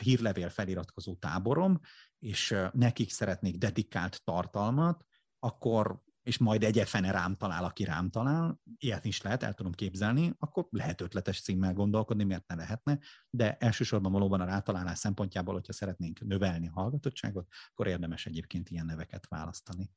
hírlevél 0.00 0.48
feliratkozó 0.48 1.14
táborom, 1.14 1.80
és 2.18 2.56
nekik 2.72 3.10
szeretnék 3.10 3.58
dedikált 3.58 4.24
tartalmat, 4.24 5.04
akkor 5.38 6.02
és 6.22 6.38
majd 6.38 6.62
egy 6.62 6.82
fene 6.88 7.10
rám 7.10 7.36
talál, 7.36 7.64
aki 7.64 7.84
rám 7.84 8.10
talál, 8.10 8.60
ilyet 8.78 9.04
is 9.04 9.22
lehet, 9.22 9.42
el 9.42 9.54
tudom 9.54 9.72
képzelni, 9.72 10.34
akkor 10.38 10.66
lehet 10.70 11.00
ötletes 11.00 11.40
címmel 11.40 11.72
gondolkodni, 11.72 12.24
miért 12.24 12.46
ne 12.46 12.54
lehetne, 12.54 12.98
de 13.30 13.56
elsősorban 13.56 14.12
valóban 14.12 14.40
a 14.40 14.44
rátalálás 14.44 14.98
szempontjából, 14.98 15.54
hogyha 15.54 15.72
szeretnénk 15.72 16.20
növelni 16.20 16.68
a 16.68 16.72
hallgatottságot, 16.80 17.48
akkor 17.70 17.86
érdemes 17.86 18.26
egyébként 18.26 18.68
ilyen 18.68 18.86
neveket 18.86 19.28
választani. 19.28 19.90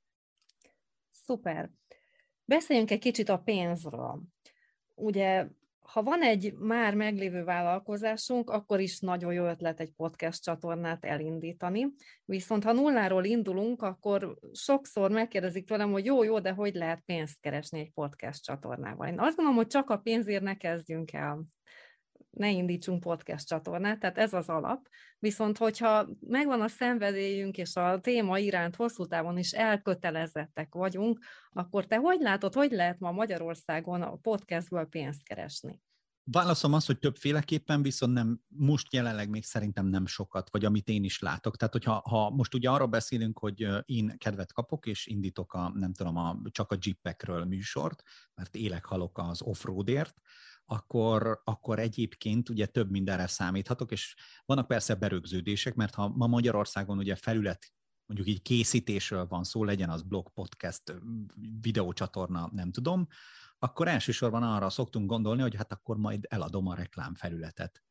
Szuper. 1.27 1.69
Beszéljünk 2.45 2.91
egy 2.91 2.99
kicsit 2.99 3.29
a 3.29 3.37
pénzről. 3.37 4.21
Ugye, 4.95 5.47
ha 5.79 6.03
van 6.03 6.21
egy 6.21 6.53
már 6.53 6.95
meglévő 6.95 7.43
vállalkozásunk, 7.43 8.49
akkor 8.49 8.79
is 8.79 8.99
nagyon 8.99 9.33
jó 9.33 9.45
ötlet 9.45 9.79
egy 9.79 9.91
podcast 9.91 10.43
csatornát 10.43 11.05
elindítani. 11.05 11.87
Viszont 12.25 12.63
ha 12.63 12.71
nulláról 12.71 13.25
indulunk, 13.25 13.81
akkor 13.81 14.37
sokszor 14.51 15.11
megkérdezik 15.11 15.65
tőlem, 15.65 15.91
hogy 15.91 16.05
jó, 16.05 16.23
jó, 16.23 16.39
de 16.39 16.51
hogy 16.51 16.75
lehet 16.75 17.03
pénzt 17.05 17.39
keresni 17.39 17.79
egy 17.79 17.91
podcast 17.91 18.43
csatornával. 18.43 19.07
Én 19.07 19.19
azt 19.19 19.35
gondolom, 19.35 19.55
hogy 19.55 19.67
csak 19.67 19.89
a 19.89 19.97
pénzért 19.97 20.43
ne 20.43 20.57
kezdjünk 20.57 21.13
el 21.13 21.43
ne 22.37 22.49
indítsunk 22.49 22.99
podcast 22.99 23.47
csatornát, 23.47 23.99
tehát 23.99 24.17
ez 24.17 24.33
az 24.33 24.49
alap. 24.49 24.87
Viszont, 25.19 25.57
hogyha 25.57 26.07
megvan 26.19 26.61
a 26.61 26.67
szenvedélyünk, 26.67 27.57
és 27.57 27.75
a 27.75 27.99
téma 27.99 28.37
iránt 28.37 28.75
hosszú 28.75 29.05
távon 29.05 29.37
is 29.37 29.51
elkötelezettek 29.51 30.73
vagyunk, 30.73 31.19
akkor 31.51 31.85
te 31.85 31.95
hogy 31.95 32.19
látod, 32.19 32.53
hogy 32.53 32.71
lehet 32.71 32.99
ma 32.99 33.11
Magyarországon 33.11 34.01
a 34.01 34.15
podcastből 34.15 34.85
pénzt 34.85 35.23
keresni? 35.23 35.81
Válaszom 36.31 36.73
az, 36.73 36.85
hogy 36.85 36.99
többféleképpen, 36.99 37.81
viszont 37.81 38.13
nem, 38.13 38.39
most 38.47 38.93
jelenleg 38.93 39.29
még 39.29 39.43
szerintem 39.43 39.85
nem 39.85 40.05
sokat, 40.05 40.49
vagy 40.51 40.65
amit 40.65 40.89
én 40.89 41.03
is 41.03 41.19
látok. 41.19 41.57
Tehát, 41.57 41.73
hogyha 41.73 42.01
ha 42.09 42.29
most 42.29 42.53
ugye 42.53 42.69
arról 42.69 42.87
beszélünk, 42.87 43.39
hogy 43.39 43.67
én 43.85 44.17
kedvet 44.17 44.53
kapok, 44.53 44.85
és 44.85 45.05
indítok 45.05 45.53
a, 45.53 45.71
nem 45.73 45.93
tudom, 45.93 46.17
a, 46.17 46.37
csak 46.51 46.71
a 46.71 46.77
jeepekről 46.81 47.45
műsort, 47.45 48.03
mert 48.35 48.55
élek 48.55 48.85
halok 48.85 49.17
az 49.17 49.41
offroadért, 49.41 50.21
akkor, 50.69 51.41
akkor 51.43 51.79
egyébként 51.79 52.49
ugye 52.49 52.65
több 52.65 52.89
mindenre 52.89 53.27
számíthatok, 53.27 53.91
és 53.91 54.15
vannak 54.45 54.67
persze 54.67 54.95
berögződések, 54.95 55.75
mert 55.75 55.95
ha 55.95 56.07
ma 56.07 56.27
Magyarországon 56.27 56.97
ugye 56.97 57.15
felület 57.15 57.71
mondjuk 58.07 58.27
így 58.27 58.41
készítésről 58.41 59.27
van 59.27 59.43
szó, 59.43 59.63
legyen 59.63 59.89
az 59.89 60.01
blog, 60.01 60.33
podcast, 60.33 60.95
videócsatorna, 61.61 62.49
nem 62.53 62.71
tudom, 62.71 63.07
akkor 63.59 63.87
elsősorban 63.87 64.43
arra 64.43 64.69
szoktunk 64.69 65.09
gondolni, 65.09 65.41
hogy 65.41 65.55
hát 65.55 65.71
akkor 65.71 65.97
majd 65.97 66.25
eladom 66.29 66.67
a 66.67 66.75
reklámfelületet. 66.75 67.83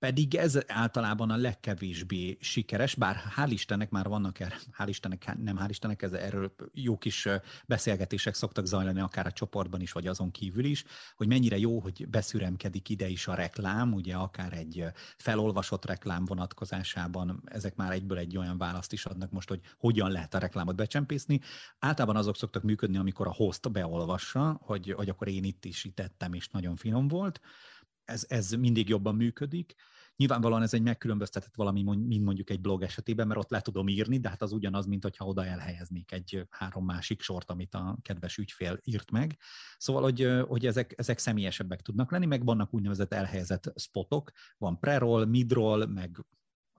Pedig 0.00 0.34
ez 0.34 0.58
általában 0.66 1.30
a 1.30 1.36
legkevésbé 1.36 2.38
sikeres, 2.40 2.94
bár 2.94 3.16
hál' 3.36 3.48
Istennek 3.50 3.90
már 3.90 4.08
vannak 4.08 4.40
erre, 4.40 4.58
hál' 4.78 4.86
Istennek, 4.88 5.36
nem 5.42 5.58
hál' 5.60 5.68
Istennek, 5.68 6.02
ez, 6.02 6.12
erről 6.12 6.54
jó 6.72 6.98
kis 6.98 7.28
beszélgetések 7.66 8.34
szoktak 8.34 8.66
zajlani, 8.66 9.00
akár 9.00 9.26
a 9.26 9.32
csoportban 9.32 9.80
is, 9.80 9.92
vagy 9.92 10.06
azon 10.06 10.30
kívül 10.30 10.64
is, 10.64 10.84
hogy 11.16 11.26
mennyire 11.26 11.58
jó, 11.58 11.80
hogy 11.80 12.08
beszüremkedik 12.08 12.88
ide 12.88 13.08
is 13.08 13.26
a 13.26 13.34
reklám, 13.34 13.92
ugye 13.92 14.14
akár 14.14 14.52
egy 14.52 14.84
felolvasott 15.16 15.84
reklám 15.84 16.24
vonatkozásában, 16.24 17.42
ezek 17.44 17.76
már 17.76 17.92
egyből 17.92 18.18
egy 18.18 18.36
olyan 18.36 18.58
választ 18.58 18.92
is 18.92 19.04
adnak 19.04 19.30
most, 19.30 19.48
hogy 19.48 19.60
hogyan 19.78 20.10
lehet 20.10 20.34
a 20.34 20.38
reklámot 20.38 20.76
becsempészni. 20.76 21.40
Általában 21.78 22.16
azok 22.16 22.36
szoktak 22.36 22.62
működni, 22.62 22.96
amikor 22.96 23.26
a 23.26 23.34
host 23.34 23.72
beolvassa, 23.72 24.60
hogy, 24.62 24.92
hogy 24.92 25.08
akkor 25.08 25.28
én 25.28 25.44
itt 25.44 25.64
is 25.64 25.88
tettem, 25.94 26.32
és 26.32 26.48
nagyon 26.48 26.76
finom 26.76 27.08
volt 27.08 27.40
ez, 28.10 28.24
ez 28.28 28.50
mindig 28.50 28.88
jobban 28.88 29.14
működik. 29.14 29.74
Nyilvánvalóan 30.16 30.62
ez 30.62 30.74
egy 30.74 30.82
megkülönböztetett 30.82 31.54
valami, 31.54 31.82
mint 31.82 32.24
mondjuk 32.24 32.50
egy 32.50 32.60
blog 32.60 32.82
esetében, 32.82 33.26
mert 33.26 33.40
ott 33.40 33.50
le 33.50 33.60
tudom 33.60 33.88
írni, 33.88 34.18
de 34.18 34.28
hát 34.28 34.42
az 34.42 34.52
ugyanaz, 34.52 34.86
mint 34.86 35.02
hogyha 35.02 35.24
oda 35.24 35.44
elhelyeznék 35.44 36.12
egy 36.12 36.46
három 36.50 36.84
másik 36.84 37.22
sort, 37.22 37.50
amit 37.50 37.74
a 37.74 37.98
kedves 38.02 38.38
ügyfél 38.38 38.78
írt 38.84 39.10
meg. 39.10 39.38
Szóval, 39.76 40.02
hogy, 40.02 40.28
hogy 40.48 40.66
ezek, 40.66 40.94
ezek 40.96 41.18
személyesebbek 41.18 41.80
tudnak 41.82 42.10
lenni, 42.10 42.26
meg 42.26 42.44
vannak 42.44 42.74
úgynevezett 42.74 43.12
elhelyezett 43.12 43.72
spotok, 43.76 44.30
van 44.58 44.78
pre-roll, 44.78 45.24
mid-roll, 45.24 45.86
meg 45.86 46.24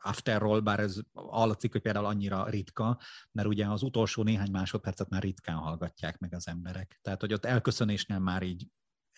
afterroll, 0.01 0.59
bár 0.59 0.79
ez 0.79 0.99
hallatszik, 1.13 1.71
hogy 1.71 1.81
például 1.81 2.05
annyira 2.05 2.49
ritka, 2.49 2.99
mert 3.31 3.47
ugye 3.47 3.67
az 3.67 3.83
utolsó 3.83 4.23
néhány 4.23 4.51
másodpercet 4.51 5.09
már 5.09 5.21
ritkán 5.21 5.57
hallgatják 5.57 6.19
meg 6.19 6.33
az 6.33 6.47
emberek. 6.47 6.99
Tehát, 7.01 7.19
hogy 7.19 7.33
ott 7.33 7.45
elköszönésnél 7.45 8.19
már 8.19 8.43
így 8.43 8.67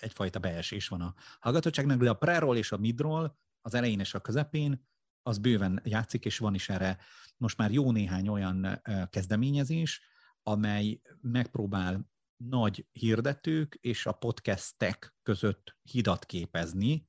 egyfajta 0.04 0.40
beesés 0.40 0.88
van 0.88 1.02
a 1.02 1.14
hallgatottságnak, 1.40 2.00
de 2.04 2.10
a 2.10 2.14
pre 2.14 2.38
és 2.38 2.72
a 2.72 2.78
midról 2.78 3.40
az 3.62 3.74
elején 3.74 4.00
és 4.00 4.14
a 4.14 4.20
közepén 4.20 4.88
az 5.22 5.38
bőven 5.38 5.82
játszik, 5.84 6.26
és 6.26 6.38
van 6.38 6.54
is 6.54 6.70
erre 6.70 6.98
most 7.38 7.58
már 7.58 7.72
jó 7.72 7.92
néhány 7.92 8.28
olyan 8.28 8.82
kezdeményezés, 9.10 10.02
amely 10.44 11.02
megpróbál 11.22 12.12
nagy 12.38 12.88
hirdetők 12.92 13.78
és 13.82 14.06
a 14.06 14.12
podcastek 14.12 15.16
között 15.22 15.78
hidat 15.82 16.26
képezni. 16.26 17.08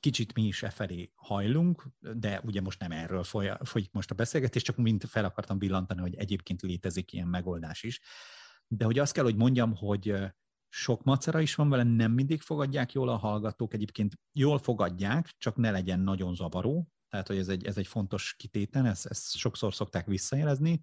Kicsit 0.00 0.34
mi 0.34 0.42
is 0.42 0.62
e 0.62 0.70
felé 0.70 1.12
hajlunk, 1.14 1.88
de 1.98 2.40
ugye 2.44 2.60
most 2.60 2.80
nem 2.80 2.92
erről 2.92 3.24
folyik 3.62 3.92
most 3.92 4.10
a 4.10 4.14
beszélgetés, 4.14 4.62
csak 4.62 4.76
mint 4.76 5.04
fel 5.04 5.24
akartam 5.24 5.58
billantani, 5.58 6.00
hogy 6.00 6.14
egyébként 6.14 6.62
létezik 6.62 7.12
ilyen 7.12 7.28
megoldás 7.28 7.82
is. 7.82 8.00
De 8.66 8.84
hogy 8.84 8.98
azt 8.98 9.12
kell, 9.12 9.24
hogy 9.24 9.36
mondjam, 9.36 9.76
hogy 9.76 10.14
sok 10.74 11.02
macera 11.04 11.40
is 11.40 11.54
van 11.54 11.68
vele, 11.68 11.82
nem 11.82 12.12
mindig 12.12 12.40
fogadják 12.40 12.92
jól 12.92 13.08
a 13.08 13.16
hallgatók, 13.16 13.74
egyébként 13.74 14.18
jól 14.32 14.58
fogadják, 14.58 15.34
csak 15.38 15.56
ne 15.56 15.70
legyen 15.70 16.00
nagyon 16.00 16.34
zavaró, 16.34 16.88
tehát 17.08 17.26
hogy 17.26 17.38
ez 17.38 17.48
egy, 17.48 17.64
ez 17.64 17.76
egy 17.76 17.86
fontos 17.86 18.34
kitéten, 18.34 18.86
ezt, 18.86 19.06
ezt 19.06 19.36
sokszor 19.36 19.74
szokták 19.74 20.06
visszajelezni, 20.06 20.82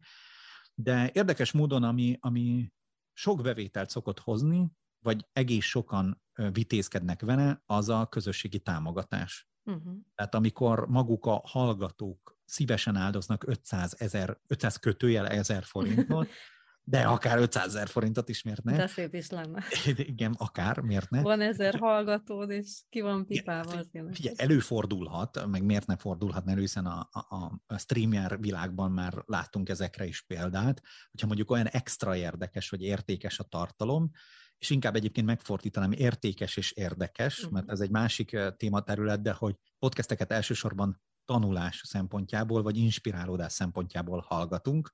de 0.73 1.12
érdekes 1.13 1.52
módon, 1.52 1.84
ami, 1.84 2.17
ami 2.19 2.73
sok 3.13 3.41
bevételt 3.41 3.89
szokott 3.89 4.19
hozni, 4.19 4.71
vagy 4.99 5.25
egész 5.34 5.65
sokan 5.65 6.21
vitézkednek 6.52 7.21
vele, 7.21 7.62
az 7.65 7.89
a 7.89 8.08
közösségi 8.08 8.60
támogatás. 8.60 9.49
Uh-huh. 9.63 9.93
Tehát 10.15 10.36
amikor 10.36 10.88
maguk 10.88 11.25
a 11.25 11.41
hallgatók 11.45 12.38
szívesen 12.45 12.95
áldoznak 12.95 13.47
500, 13.47 13.95
ezer, 13.97 14.39
500 14.47 14.78
kötőjel 14.78 15.28
ezer 15.28 15.63
forintot, 15.63 16.28
De 16.89 17.02
akár 17.02 17.38
500 17.38 17.65
ezer 17.65 17.88
forintot 17.88 18.30
is, 18.30 18.43
miért 18.43 18.63
ne? 18.63 18.75
De 18.78 18.88
szép 18.88 19.13
is 19.13 19.30
lenne. 19.30 19.63
Igen, 19.95 20.36
akár, 20.38 20.80
miért 20.80 21.10
ne? 21.10 21.21
Van 21.21 21.41
ezer 21.41 21.75
hallgatód, 21.80 22.49
és 22.49 22.82
ki 22.89 23.02
van 23.02 23.25
pipálva 23.25 23.71
az 23.71 23.89
Figyelj, 24.12 24.36
előfordulhat, 24.38 25.45
meg 25.45 25.63
miért 25.63 25.88
ne 25.88 25.97
fordulhat, 25.97 26.45
mert 26.45 26.60
hiszen 26.60 26.86
a, 26.86 27.10
a, 27.12 27.62
a 27.67 27.78
streamer 27.78 28.39
világban 28.39 28.91
már 28.91 29.23
láttunk 29.25 29.69
ezekre 29.69 30.06
is 30.06 30.21
példát, 30.21 30.82
hogyha 31.12 31.28
mondjuk 31.28 31.52
olyan 31.52 31.67
extra 31.67 32.15
érdekes, 32.15 32.69
vagy 32.69 32.82
értékes 32.82 33.39
a 33.39 33.43
tartalom, 33.43 34.12
és 34.58 34.69
inkább 34.69 34.95
egyébként 34.95 35.28
megfordítanám 35.28 35.91
értékes 35.91 36.58
és 36.58 36.71
érdekes, 36.71 37.38
uh-huh. 37.38 37.54
mert 37.54 37.69
ez 37.69 37.80
egy 37.80 37.91
másik 37.91 38.38
tématerület, 38.58 39.21
de 39.21 39.32
hogy 39.32 39.56
podcasteket 39.80 40.32
elsősorban 40.32 41.02
tanulás 41.25 41.82
szempontjából, 41.86 42.62
vagy 42.62 42.78
inspirálódás 42.78 43.54
szempontjából 43.54 44.25
hallgatunk, 44.28 44.91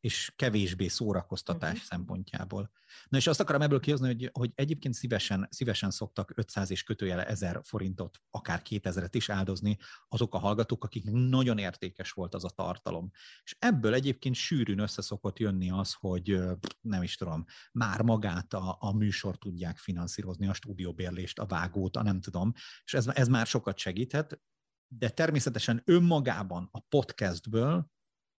és 0.00 0.32
kevésbé 0.36 0.88
szórakoztatás 0.88 1.72
uh-huh. 1.72 1.86
szempontjából. 1.86 2.70
Na 3.08 3.16
és 3.16 3.26
azt 3.26 3.40
akarom 3.40 3.62
ebből 3.62 3.80
kihozni, 3.80 4.06
hogy, 4.06 4.30
hogy 4.32 4.52
egyébként 4.54 4.94
szívesen, 4.94 5.48
szívesen 5.50 5.90
szoktak 5.90 6.32
500 6.34 6.70
és 6.70 6.82
kötőjele 6.82 7.26
1000 7.26 7.60
forintot, 7.64 8.18
akár 8.30 8.62
2000-et 8.68 9.10
is 9.12 9.28
áldozni 9.28 9.78
azok 10.08 10.34
a 10.34 10.38
hallgatók, 10.38 10.84
akik 10.84 11.04
nagyon 11.10 11.58
értékes 11.58 12.10
volt 12.10 12.34
az 12.34 12.44
a 12.44 12.50
tartalom. 12.50 13.10
És 13.42 13.56
ebből 13.58 13.94
egyébként 13.94 14.34
sűrűn 14.34 14.78
össze 14.78 15.02
szokott 15.02 15.38
jönni 15.38 15.70
az, 15.70 15.92
hogy 15.92 16.40
nem 16.80 17.02
is 17.02 17.16
tudom, 17.16 17.44
már 17.72 18.02
magát 18.02 18.54
a, 18.54 18.76
a 18.80 18.92
műsor 18.92 19.38
tudják 19.38 19.78
finanszírozni, 19.78 20.46
a 20.46 20.54
stúdióbérlést, 20.54 21.38
a 21.38 21.46
vágót, 21.46 21.96
a 21.96 22.02
nem 22.02 22.20
tudom, 22.20 22.52
és 22.84 22.94
ez, 22.94 23.06
ez 23.06 23.28
már 23.28 23.46
sokat 23.46 23.78
segíthet, 23.78 24.40
de 24.88 25.08
természetesen 25.08 25.82
önmagában 25.84 26.68
a 26.72 26.80
podcastből 26.80 27.94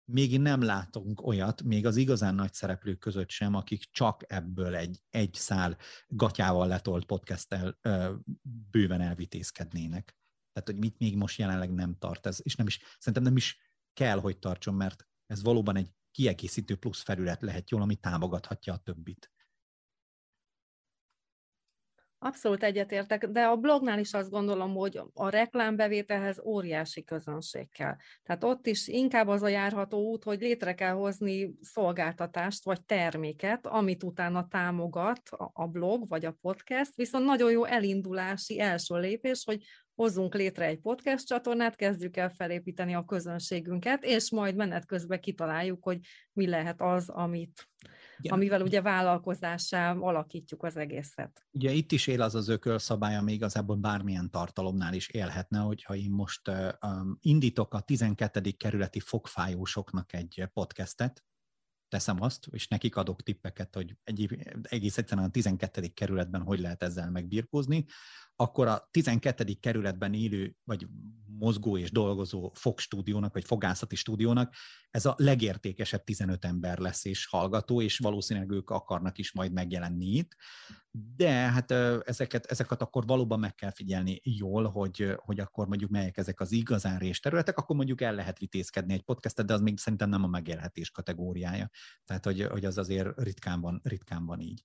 még 0.09 0.41
nem 0.41 0.63
látunk 0.63 1.27
olyat, 1.27 1.63
még 1.63 1.87
az 1.87 1.97
igazán 1.97 2.35
nagy 2.35 2.53
szereplők 2.53 2.99
között 2.99 3.31
sem, 3.31 3.55
akik 3.55 3.85
csak 3.91 4.23
ebből 4.27 4.75
egy, 4.75 5.03
egy 5.11 5.35
szál 5.35 5.77
gatyával 6.09 6.67
letolt 6.67 7.05
podcasttel 7.05 7.79
ö, 7.83 8.15
bőven 8.71 9.01
elvitézkednének. 9.01 10.17
Tehát, 10.53 10.69
hogy 10.69 10.79
mit 10.79 10.99
még 10.99 11.17
most 11.17 11.39
jelenleg 11.39 11.75
nem 11.75 11.99
tart 11.99 12.27
ez, 12.27 12.41
és 12.43 12.57
nem 12.57 12.67
is, 12.67 12.81
szerintem 12.99 13.23
nem 13.23 13.37
is 13.37 13.59
kell, 13.93 14.19
hogy 14.19 14.39
tartson, 14.39 14.75
mert 14.75 15.07
ez 15.27 15.43
valóban 15.43 15.77
egy 15.77 15.91
kiegészítő 16.11 16.77
plusz 16.77 17.03
felület 17.03 17.43
lehet 17.43 17.71
jól, 17.71 17.83
ami 17.83 17.95
támogathatja 17.95 18.73
a 18.73 18.79
többit. 18.79 19.31
Abszolút 22.19 22.63
egyetértek, 22.63 23.27
de 23.27 23.45
a 23.45 23.57
blognál 23.57 23.99
is 23.99 24.13
azt 24.13 24.31
gondolom, 24.31 24.75
hogy 24.75 25.01
a 25.15 25.29
reklámbevételhez 25.29 26.41
óriási 26.45 27.05
közönség 27.05 27.71
kell. 27.71 27.97
Tehát 28.23 28.45
ott 28.45 28.67
is 28.67 28.89
inkább 28.89 29.29
az 29.29 29.43
a 29.43 29.49
járható 29.49 30.11
út, 30.11 30.25
hogy 30.25 30.41
létre 30.41 30.75
kell 30.75 30.93
hozni 30.93 31.55
szolgáltatást 31.61 32.65
vagy 32.65 32.85
terméket, 32.85 33.67
amit 33.67 34.03
utána 34.03 34.49
támogat 34.49 35.21
a 35.53 35.67
blog 35.67 36.09
vagy 36.09 36.25
a 36.25 36.37
podcast, 36.41 36.95
viszont 36.95 37.25
nagyon 37.25 37.51
jó 37.51 37.65
elindulási 37.65 38.61
első 38.61 38.99
lépés, 38.99 39.45
hogy 39.45 39.63
hozzunk 39.95 40.35
létre 40.35 40.65
egy 40.65 40.79
podcast 40.79 41.27
csatornát, 41.27 41.77
kezdjük 41.77 42.17
el 42.17 42.31
felépíteni 42.31 42.95
a 42.95 43.05
közönségünket, 43.05 44.05
és 44.05 44.31
majd 44.31 44.57
menet 44.57 44.87
közben 44.87 45.21
kitaláljuk, 45.21 45.85
hogy 45.85 45.99
mi 46.33 46.47
lehet 46.47 46.81
az, 46.81 47.09
amit 47.09 47.69
igen. 48.19 48.35
amivel 48.35 48.63
ugye 48.63 48.83
vállalkozássá 48.83 49.93
alakítjuk 49.93 50.63
az 50.63 50.77
egészet. 50.77 51.47
Ugye 51.51 51.71
itt 51.71 51.93
is 51.93 52.07
él 52.07 52.23
az 52.23 52.35
az 52.35 52.49
ökölszabály, 52.49 53.17
ami 53.17 53.33
igazából 53.33 53.77
bármilyen 53.77 54.31
tartalomnál 54.31 54.95
is 54.95 55.09
élhetne, 55.09 55.59
hogyha 55.59 55.95
én 55.95 56.11
most 56.11 56.49
um, 56.49 57.19
indítok 57.21 57.75
a 57.75 57.81
12. 57.81 58.51
kerületi 58.51 59.01
fogfájósoknak 59.01 60.13
egy 60.13 60.49
podcastet, 60.53 61.25
teszem 61.89 62.23
azt, 62.23 62.47
és 62.51 62.69
nekik 62.69 62.97
adok 62.97 63.23
tippeket, 63.23 63.75
hogy 63.75 63.97
egy, 64.05 64.39
egész 64.63 64.99
egyszerűen 64.99 65.27
a 65.27 65.31
12. 65.31 65.87
kerületben 65.87 66.43
hogy 66.43 66.61
lehet 66.61 66.83
ezzel 66.83 67.11
megbirkózni, 67.11 67.85
akkor 68.37 68.67
a 68.67 68.89
12. 68.91 69.45
kerületben 69.61 70.15
élő, 70.15 70.57
vagy 70.65 70.87
mozgó 71.39 71.79
és 71.79 71.91
dolgozó 71.91 72.53
fogstúdiónak, 72.55 73.33
vagy 73.33 73.45
fogászati 73.45 73.97
stúdiónak 73.97 74.55
ez 74.91 75.07
a 75.07 75.15
legértékesebb 75.19 76.05
15 76.05 76.45
ember 76.45 76.79
lesz 76.79 77.05
és 77.05 77.27
hallgató, 77.27 77.83
és 77.83 77.99
valószínűleg 77.99 78.51
ők 78.51 78.71
akarnak 78.71 79.19
is 79.19 79.33
majd 79.33 79.53
megjelenni 79.53 80.07
itt. 80.07 80.37
De 81.17 81.31
hát 81.31 81.71
ezeket, 82.07 82.47
ezeket 82.47 82.83
akkor 82.83 83.07
valóban 83.07 83.39
meg 83.39 83.55
kell 83.55 83.71
figyelni 83.71 84.21
jól, 84.23 84.65
hogy, 84.65 85.15
hogy 85.17 85.41
akkor 85.41 85.67
mondjuk 85.67 85.91
melyek 85.91 86.17
ezek 86.17 86.41
az 86.41 86.53
igazán 86.53 86.99
rés 86.99 87.21
területek, 87.21 87.59
akkor 87.59 87.77
mondjuk 87.77 88.01
el 88.01 88.15
lehet 88.15 88.39
vitézkedni 88.39 88.93
egy 88.93 89.03
podcastet, 89.03 89.47
de 89.47 89.53
az 89.53 89.61
még 89.61 89.79
szerintem 89.79 90.09
nem 90.09 90.25
a 90.25 90.29
megélhetés 90.29 90.91
kategóriája. 90.91 91.71
Tehát, 92.05 92.25
hogy, 92.25 92.43
hogy 92.43 92.65
az 92.65 92.79
azért 92.79 93.21
ritkán 93.21 93.61
van, 93.61 93.81
ritkán 93.85 94.27
van 94.27 94.41
így. 94.41 94.63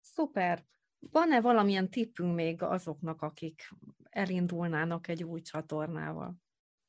Szuper. 0.00 0.66
Van-e 1.10 1.40
valamilyen 1.40 1.90
tippünk 1.90 2.34
még 2.34 2.62
azoknak, 2.62 3.22
akik 3.22 3.68
elindulnának 4.10 5.08
egy 5.08 5.24
új 5.24 5.40
csatornával? 5.40 6.43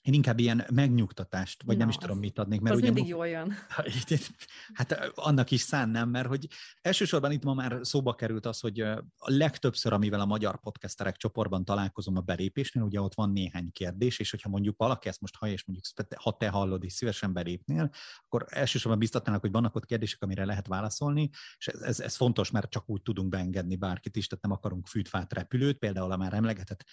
Én 0.06 0.14
inkább 0.14 0.40
ilyen 0.40 0.66
megnyugtatást, 0.74 1.64
vagy 1.64 1.76
Na, 1.76 1.82
nem 1.82 1.90
is 1.90 1.96
tudom, 1.96 2.18
mit 2.18 2.40
adnék. 2.40 2.62
Mert 2.62 2.76
az 2.76 2.82
ugye 2.82 2.92
mindig 2.92 3.12
jól 3.12 3.28
jön. 3.28 3.54
Hát 4.74 5.12
annak 5.16 5.52
is 5.52 5.62
szánnám, 5.62 6.10
mert 6.10 6.28
hogy 6.28 6.48
elsősorban 6.82 7.32
itt 7.32 7.44
ma 7.44 7.54
már 7.54 7.80
szóba 7.82 8.16
került 8.16 8.46
az, 8.46 8.60
hogy 8.60 8.80
a 8.80 9.04
legtöbbször, 9.18 9.94
amivel 9.94 10.20
a 10.20 10.26
magyar 10.26 10.60
podcasterek 10.60 11.18
csoportban 11.18 11.66
találkozom 11.66 12.18
a 12.18 12.22
belépésnél, 12.22 12.84
ugye 12.84 13.02
ott 13.02 13.14
van 13.14 13.32
néhány 13.32 13.72
kérdés, 13.72 14.20
és 14.20 14.30
hogyha 14.32 14.50
mondjuk 14.50 14.78
valaki 14.78 15.08
ezt 15.08 15.22
most 15.22 15.36
hallja, 15.36 15.54
és 15.54 15.66
mondjuk 15.66 16.08
ha 16.16 16.38
te 16.38 16.50
hallod, 16.50 16.84
és 16.84 16.94
szívesen 16.94 17.34
belépnél, 17.34 17.90
akkor 18.26 18.46
elsősorban 18.50 19.00
biztatnának, 19.00 19.42
hogy 19.42 19.52
vannak 19.52 19.76
ott 19.76 19.86
kérdések, 19.86 20.22
amire 20.22 20.46
lehet 20.46 20.68
válaszolni, 20.68 21.30
és 21.58 21.68
ez, 21.68 21.82
ez, 21.82 22.00
ez 22.00 22.16
fontos, 22.16 22.52
mert 22.52 22.70
csak 22.70 22.90
úgy 22.90 23.02
tudunk 23.02 23.30
beengedni 23.30 23.76
bárkit 23.76 24.16
is, 24.16 24.28
tehát 24.28 24.44
nem 24.44 24.54
akarunk 24.54 24.88
fűtfát 24.88 25.34
repülőt, 25.34 25.78
például 25.78 26.12
a 26.12 26.18
már 26.18 26.34
emlegetett 26.34 26.86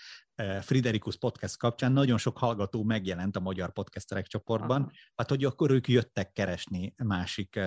Friderikus 0.60 1.16
podcast 1.16 1.56
kapcsán 1.56 1.92
nagyon 1.92 2.18
sok 2.18 2.38
hallgató 2.38 2.82
megjelent 3.02 3.36
a 3.36 3.40
magyar 3.40 3.72
podcasterek 3.72 4.26
csoportban, 4.26 4.82
Aha. 4.82 4.90
hát 5.14 5.28
hogy 5.28 5.44
akkor 5.44 5.70
ők 5.70 5.88
jöttek 5.88 6.32
keresni 6.32 6.94
másik 6.96 7.60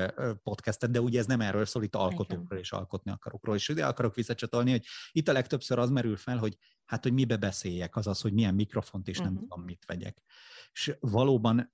podcastet, 0.43 0.91
de 0.91 1.01
ugye 1.01 1.19
ez 1.19 1.25
nem 1.25 1.41
erről 1.41 1.65
szól, 1.65 1.83
itt 1.83 1.95
alkotókról 1.95 2.59
és 2.59 2.71
alkotni 2.71 3.11
akarokról. 3.11 3.55
És 3.55 3.69
ide 3.69 3.85
akarok 3.85 4.15
visszacsatolni, 4.15 4.71
hogy 4.71 4.85
itt 5.11 5.27
a 5.27 5.33
legtöbbször 5.33 5.79
az 5.79 5.89
merül 5.89 6.17
fel, 6.17 6.37
hogy 6.37 6.57
hát, 6.85 7.03
hogy 7.03 7.13
mibe 7.13 7.37
beszéljek, 7.37 7.95
azaz, 7.95 8.21
hogy 8.21 8.33
milyen 8.33 8.55
mikrofont, 8.55 9.07
és 9.07 9.17
uh-huh. 9.17 9.33
nem 9.33 9.41
mhm. 9.41 9.49
tudom, 9.49 9.65
mit 9.65 9.85
vegyek. 9.85 10.21
És 10.71 10.95
valóban 10.99 11.71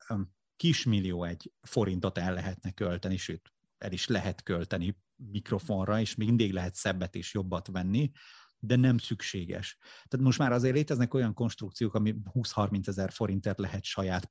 kismillió 0.56 1.24
egy 1.24 1.52
forintot 1.62 2.17
el 2.17 2.34
lehetne 2.34 2.71
költeni, 2.71 3.17
sőt, 3.17 3.54
el 3.78 3.91
is 3.91 4.08
lehet 4.08 4.43
költeni 4.43 4.97
mikrofonra, 5.15 6.00
és 6.00 6.15
mindig 6.15 6.54
lehet 6.54 6.76
szebbet 6.76 7.15
és 7.15 7.34
jobbat 7.34 7.67
venni, 7.67 8.12
de 8.63 8.76
nem 8.76 8.97
szükséges. 8.97 9.78
Tehát 9.80 10.26
most 10.26 10.40
már 10.40 10.52
azért 10.52 10.75
léteznek 10.75 11.13
olyan 11.13 11.33
konstrukciók, 11.33 11.94
ami 11.94 12.15
20-30 12.33 12.88
ezer 12.88 13.12
forintért 13.12 13.60
lehet 13.60 13.83
saját 13.83 14.29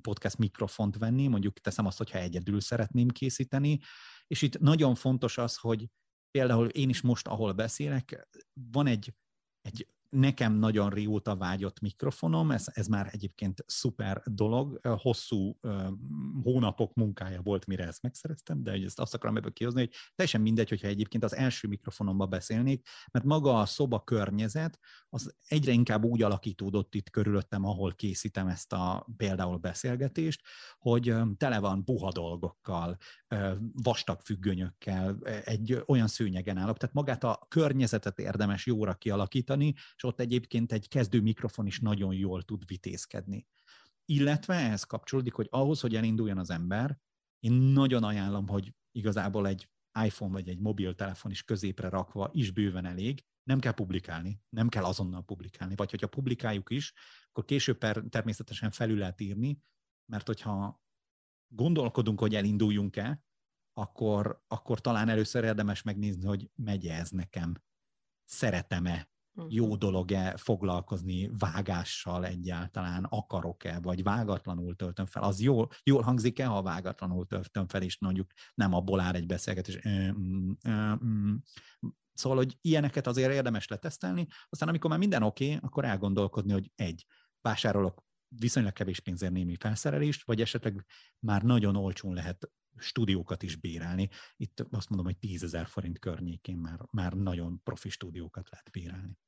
podcast 0.00 0.38
mikrofont 0.38 0.96
venni, 0.96 1.26
mondjuk 1.26 1.60
teszem 1.60 1.86
azt, 1.86 1.98
hogyha 1.98 2.18
egyedül 2.18 2.60
szeretném 2.60 3.08
készíteni, 3.08 3.78
és 4.26 4.42
itt 4.42 4.58
nagyon 4.58 4.94
fontos 4.94 5.38
az, 5.38 5.56
hogy 5.56 5.88
például 6.30 6.68
én 6.68 6.88
is 6.88 7.00
most, 7.00 7.26
ahol 7.28 7.52
beszélek, 7.52 8.28
van 8.52 8.86
egy, 8.86 9.14
egy 9.60 9.88
nekem 10.14 10.52
nagyon 10.52 10.90
régóta 10.90 11.36
vágyott 11.36 11.80
mikrofonom, 11.80 12.50
ez, 12.50 12.66
ez 12.72 12.86
már 12.86 13.08
egyébként 13.12 13.64
szuper 13.66 14.22
dolog, 14.24 14.80
hosszú 14.82 15.58
hónapok 16.42 16.94
munkája 16.94 17.42
volt, 17.42 17.66
mire 17.66 17.86
ezt 17.86 18.02
megszereztem, 18.02 18.62
de 18.62 18.72
ezt 18.72 19.00
azt 19.00 19.14
akarom 19.14 19.36
ebből 19.36 19.52
kihozni, 19.52 19.80
hogy 19.80 19.94
teljesen 20.14 20.40
mindegy, 20.40 20.68
hogyha 20.68 20.88
egyébként 20.88 21.24
az 21.24 21.36
első 21.36 21.68
mikrofonomba 21.68 22.26
beszélnék, 22.26 22.88
mert 23.12 23.24
maga 23.24 23.58
a 23.58 23.66
szoba 23.66 24.00
környezet 24.00 24.78
az 25.08 25.34
egyre 25.46 25.72
inkább 25.72 26.04
úgy 26.04 26.22
alakítódott 26.22 26.94
itt 26.94 27.10
körülöttem, 27.10 27.64
ahol 27.64 27.94
készítem 27.94 28.46
ezt 28.46 28.72
a 28.72 29.06
például 29.16 29.56
beszélgetést, 29.56 30.42
hogy 30.78 31.14
tele 31.36 31.58
van 31.58 31.84
buha 31.84 32.12
dolgokkal, 32.12 32.96
vastag 33.72 34.20
függönyökkel, 34.20 35.18
egy 35.44 35.82
olyan 35.86 36.08
szőnyegen 36.08 36.56
állok, 36.56 36.76
tehát 36.76 36.94
magát 36.94 37.24
a 37.24 37.46
környezetet 37.48 38.18
érdemes 38.18 38.66
jóra 38.66 38.94
kialakítani, 38.94 39.74
és 39.96 40.03
ott 40.04 40.20
egyébként 40.20 40.72
egy 40.72 40.88
kezdő 40.88 41.20
mikrofon 41.20 41.66
is 41.66 41.80
nagyon 41.80 42.14
jól 42.14 42.42
tud 42.42 42.66
vitézkedni. 42.66 43.46
Illetve 44.04 44.54
ehhez 44.54 44.84
kapcsolódik, 44.84 45.32
hogy 45.32 45.48
ahhoz, 45.50 45.80
hogy 45.80 45.96
elinduljon 45.96 46.38
az 46.38 46.50
ember, 46.50 46.98
én 47.38 47.52
nagyon 47.52 48.04
ajánlom, 48.04 48.48
hogy 48.48 48.74
igazából 48.92 49.46
egy 49.46 49.68
iPhone 50.04 50.32
vagy 50.32 50.48
egy 50.48 50.58
mobiltelefon 50.58 51.30
is 51.30 51.42
középre 51.42 51.88
rakva 51.88 52.30
is 52.32 52.50
bőven 52.50 52.84
elég, 52.84 53.24
nem 53.42 53.58
kell 53.58 53.72
publikálni, 53.72 54.40
nem 54.48 54.68
kell 54.68 54.84
azonnal 54.84 55.24
publikálni, 55.24 55.74
vagy 55.76 55.90
hogyha 55.90 56.06
publikáljuk 56.06 56.70
is, 56.70 56.92
akkor 57.28 57.44
később 57.44 57.78
természetesen 58.08 58.70
felül 58.70 58.98
lehet 58.98 59.20
írni, 59.20 59.62
mert 60.10 60.26
hogyha 60.26 60.82
gondolkodunk, 61.48 62.20
hogy 62.20 62.34
elinduljunk-e, 62.34 63.24
akkor, 63.72 64.42
akkor 64.46 64.80
talán 64.80 65.08
először 65.08 65.44
érdemes 65.44 65.82
megnézni, 65.82 66.26
hogy 66.26 66.50
megy 66.54 66.86
ez 66.86 67.10
nekem, 67.10 67.62
szeretem-e 68.24 69.13
jó 69.48 69.66
mhm. 69.66 69.78
dolog-e 69.78 70.36
foglalkozni 70.36 71.30
vágással 71.38 72.26
egyáltalán, 72.26 73.04
akarok-e, 73.04 73.80
vagy 73.80 74.02
vágatlanul 74.02 74.76
töltöm 74.76 75.06
fel. 75.06 75.22
Az 75.22 75.40
jól, 75.40 75.68
jól 75.82 76.02
hangzik-e, 76.02 76.46
ha 76.46 76.62
vágatlanul 76.62 77.26
töltöm 77.26 77.66
fel, 77.66 77.82
és 77.82 77.98
mondjuk 77.98 78.30
nem 78.54 78.72
abból 78.74 79.00
áll 79.00 79.14
egy 79.14 79.26
beszélgetés. 79.26 79.88
Mm, 79.88 80.50
mm. 81.04 81.34
Szóval, 82.12 82.38
hogy 82.38 82.58
ilyeneket 82.60 83.06
azért 83.06 83.32
érdemes 83.32 83.68
letesztelni, 83.68 84.26
aztán 84.48 84.68
amikor 84.68 84.90
már 84.90 84.98
minden 84.98 85.22
oké, 85.22 85.46
okay, 85.46 85.58
akkor 85.62 85.84
elgondolkodni, 85.84 86.52
hogy 86.52 86.72
egy, 86.74 87.06
vásárolok 87.40 88.04
viszonylag 88.28 88.72
kevés 88.72 89.00
pénzért 89.00 89.32
némi 89.32 89.56
felszerelést, 89.56 90.26
vagy 90.26 90.40
esetleg 90.40 90.84
már 91.18 91.42
nagyon 91.42 91.76
olcsón 91.76 92.14
lehet 92.14 92.50
stúdiókat 92.78 93.42
is 93.42 93.56
bérelni. 93.56 94.08
Itt 94.36 94.66
azt 94.70 94.88
mondom, 94.88 95.06
hogy 95.06 95.18
10 95.18 95.42
ezer 95.42 95.66
forint 95.66 95.98
környékén 95.98 96.56
már, 96.56 96.80
már 96.90 97.12
nagyon 97.12 97.60
profi 97.62 97.88
stúdiókat 97.88 98.48
lehet 98.50 98.70
bérelni. 98.70 99.18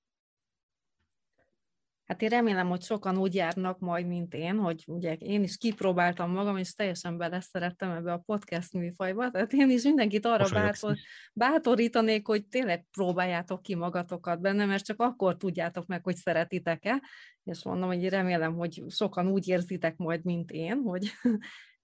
Hát 2.06 2.22
én 2.22 2.28
remélem, 2.28 2.68
hogy 2.68 2.82
sokan 2.82 3.18
úgy 3.18 3.34
járnak 3.34 3.78
majd, 3.78 4.06
mint 4.06 4.34
én, 4.34 4.56
hogy 4.56 4.84
ugye 4.86 5.14
én 5.14 5.42
is 5.42 5.56
kipróbáltam 5.56 6.30
magam, 6.30 6.56
és 6.56 6.74
teljesen 6.74 7.16
beleszerettem 7.16 7.90
ebbe 7.90 8.12
a 8.12 8.22
podcast 8.26 8.72
műfajba, 8.72 9.30
tehát 9.30 9.52
én 9.52 9.70
is 9.70 9.82
mindenkit 9.82 10.26
arra 10.26 10.48
bátor, 10.48 10.96
bátorítanék, 11.32 12.26
hogy 12.26 12.46
tényleg 12.46 12.86
próbáljátok 12.90 13.62
ki 13.62 13.74
magatokat 13.74 14.40
benne, 14.40 14.64
mert 14.64 14.84
csak 14.84 15.00
akkor 15.00 15.36
tudjátok 15.36 15.86
meg, 15.86 16.04
hogy 16.04 16.16
szeretitek-e, 16.16 17.02
és 17.42 17.64
mondom, 17.64 17.88
hogy 17.88 18.08
remélem, 18.08 18.54
hogy 18.54 18.82
sokan 18.88 19.28
úgy 19.28 19.48
érzitek 19.48 19.96
majd, 19.96 20.24
mint 20.24 20.50
én, 20.50 20.76
hogy 20.76 21.12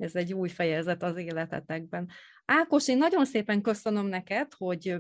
ez 0.03 0.15
egy 0.15 0.33
új 0.33 0.49
fejezet 0.49 1.03
az 1.03 1.17
életetekben. 1.17 2.09
Ákos, 2.45 2.89
én 2.89 2.99
nagyon 2.99 3.25
szépen 3.25 3.61
köszönöm 3.61 4.07
neked, 4.07 4.53
hogy 4.57 4.97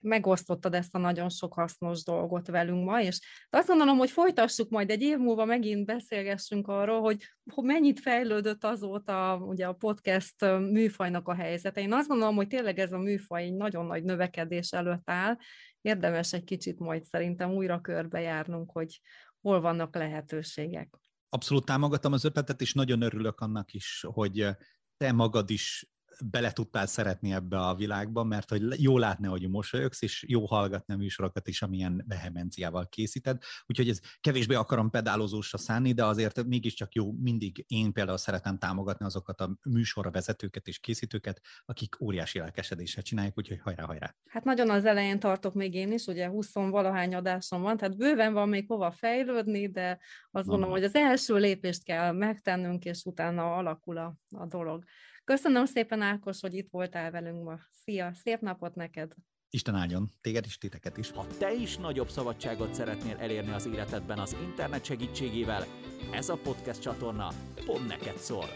megosztottad 0.00 0.74
ezt 0.74 0.94
a 0.94 0.98
nagyon 0.98 1.28
sok 1.28 1.54
hasznos 1.54 2.04
dolgot 2.04 2.46
velünk 2.46 2.84
ma, 2.84 3.02
és 3.02 3.20
azt 3.50 3.68
gondolom, 3.68 3.98
hogy 3.98 4.10
folytassuk 4.10 4.70
majd 4.70 4.90
egy 4.90 5.02
év 5.02 5.18
múlva 5.18 5.44
megint 5.44 5.86
beszélgessünk 5.86 6.68
arról, 6.68 7.00
hogy 7.00 7.22
mennyit 7.62 8.00
fejlődött 8.00 8.64
azóta 8.64 9.36
ugye 9.36 9.66
a 9.66 9.72
podcast 9.72 10.44
műfajnak 10.70 11.28
a 11.28 11.34
helyzete. 11.34 11.80
Én 11.80 11.92
azt 11.92 12.08
gondolom, 12.08 12.36
hogy 12.36 12.48
tényleg 12.48 12.78
ez 12.78 12.92
a 12.92 12.98
műfaj 12.98 13.42
egy 13.42 13.54
nagyon 13.54 13.86
nagy 13.86 14.04
növekedés 14.04 14.72
előtt 14.72 15.10
áll, 15.10 15.36
érdemes 15.80 16.32
egy 16.32 16.44
kicsit 16.44 16.78
majd 16.78 17.04
szerintem 17.04 17.50
újra 17.50 17.80
körbejárnunk, 17.80 18.70
hogy 18.70 19.00
hol 19.40 19.60
vannak 19.60 19.94
lehetőségek. 19.94 20.88
Abszolút 21.28 21.64
támogatom 21.64 22.12
az 22.12 22.24
ötletet, 22.24 22.60
és 22.60 22.72
nagyon 22.72 23.00
örülök 23.00 23.40
annak 23.40 23.72
is, 23.72 24.04
hogy 24.08 24.48
te 24.96 25.12
magad 25.12 25.50
is 25.50 25.95
bele 26.24 26.52
tudtál 26.52 26.86
szeretni 26.86 27.32
ebbe 27.32 27.58
a 27.58 27.74
világba, 27.74 28.24
mert 28.24 28.50
hogy 28.50 28.82
jó 28.82 28.98
látni, 28.98 29.26
hogy 29.26 29.48
mosolyogsz, 29.48 30.02
és 30.02 30.24
jó 30.28 30.44
hallgatni 30.44 30.94
a 30.94 30.96
műsorokat 30.96 31.48
is, 31.48 31.62
amilyen 31.62 32.04
vehemenciával 32.08 32.88
készíted. 32.88 33.42
Úgyhogy 33.66 33.88
ez 33.88 34.00
kevésbé 34.20 34.54
akarom 34.54 34.90
pedálozósra 34.90 35.58
szánni, 35.58 35.92
de 35.92 36.04
azért 36.04 36.44
mégiscsak 36.44 36.94
jó, 36.94 37.12
mindig 37.12 37.64
én 37.68 37.92
például 37.92 38.16
szeretem 38.16 38.58
támogatni 38.58 39.04
azokat 39.04 39.40
a 39.40 39.58
műsorra 39.62 40.10
vezetőket 40.10 40.66
és 40.66 40.78
készítőket, 40.78 41.40
akik 41.64 42.00
óriási 42.00 42.38
lelkesedéssel 42.38 43.02
csinálják, 43.02 43.38
úgyhogy 43.38 43.60
hajrá, 43.62 43.84
hajrá. 43.84 44.14
Hát 44.28 44.44
nagyon 44.44 44.70
az 44.70 44.84
elején 44.84 45.18
tartok 45.18 45.54
még 45.54 45.74
én 45.74 45.92
is, 45.92 46.06
ugye 46.06 46.28
20 46.28 46.52
valahány 46.54 47.14
adásom 47.14 47.62
van, 47.62 47.76
tehát 47.76 47.96
bőven 47.96 48.32
van 48.32 48.48
még 48.48 48.64
hova 48.68 48.90
fejlődni, 48.90 49.70
de 49.70 49.98
azt 50.30 50.46
gondolom, 50.46 50.72
hogy 50.72 50.84
az 50.84 50.94
első 50.94 51.34
lépést 51.34 51.84
kell 51.84 52.12
megtennünk, 52.12 52.84
és 52.84 53.04
utána 53.04 53.56
alakul 53.56 53.96
a, 53.96 54.16
a 54.30 54.46
dolog. 54.46 54.84
Köszönöm 55.26 55.64
szépen, 55.64 56.00
Ákos, 56.00 56.40
hogy 56.40 56.54
itt 56.54 56.70
voltál 56.70 57.10
velünk 57.10 57.44
ma. 57.44 57.58
Szia, 57.70 58.12
szép 58.14 58.40
napot 58.40 58.74
neked! 58.74 59.14
Isten 59.50 59.74
áldjon, 59.74 60.10
téged 60.20 60.44
is, 60.44 60.58
titeket 60.58 60.96
is. 60.96 61.10
Ha 61.10 61.26
te 61.38 61.52
is 61.52 61.76
nagyobb 61.76 62.08
szabadságot 62.08 62.74
szeretnél 62.74 63.16
elérni 63.16 63.52
az 63.52 63.66
életedben 63.66 64.18
az 64.18 64.36
internet 64.42 64.84
segítségével, 64.84 65.64
ez 66.12 66.28
a 66.28 66.36
podcast 66.36 66.80
csatorna 66.80 67.28
pont 67.64 67.86
neked 67.86 68.16
szól. 68.16 68.46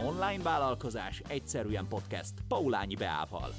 Online 0.00 0.42
vállalkozás 0.42 1.22
egyszerűen 1.28 1.88
podcast 1.88 2.34
Paulányi 2.48 2.94
Beával. 2.94 3.54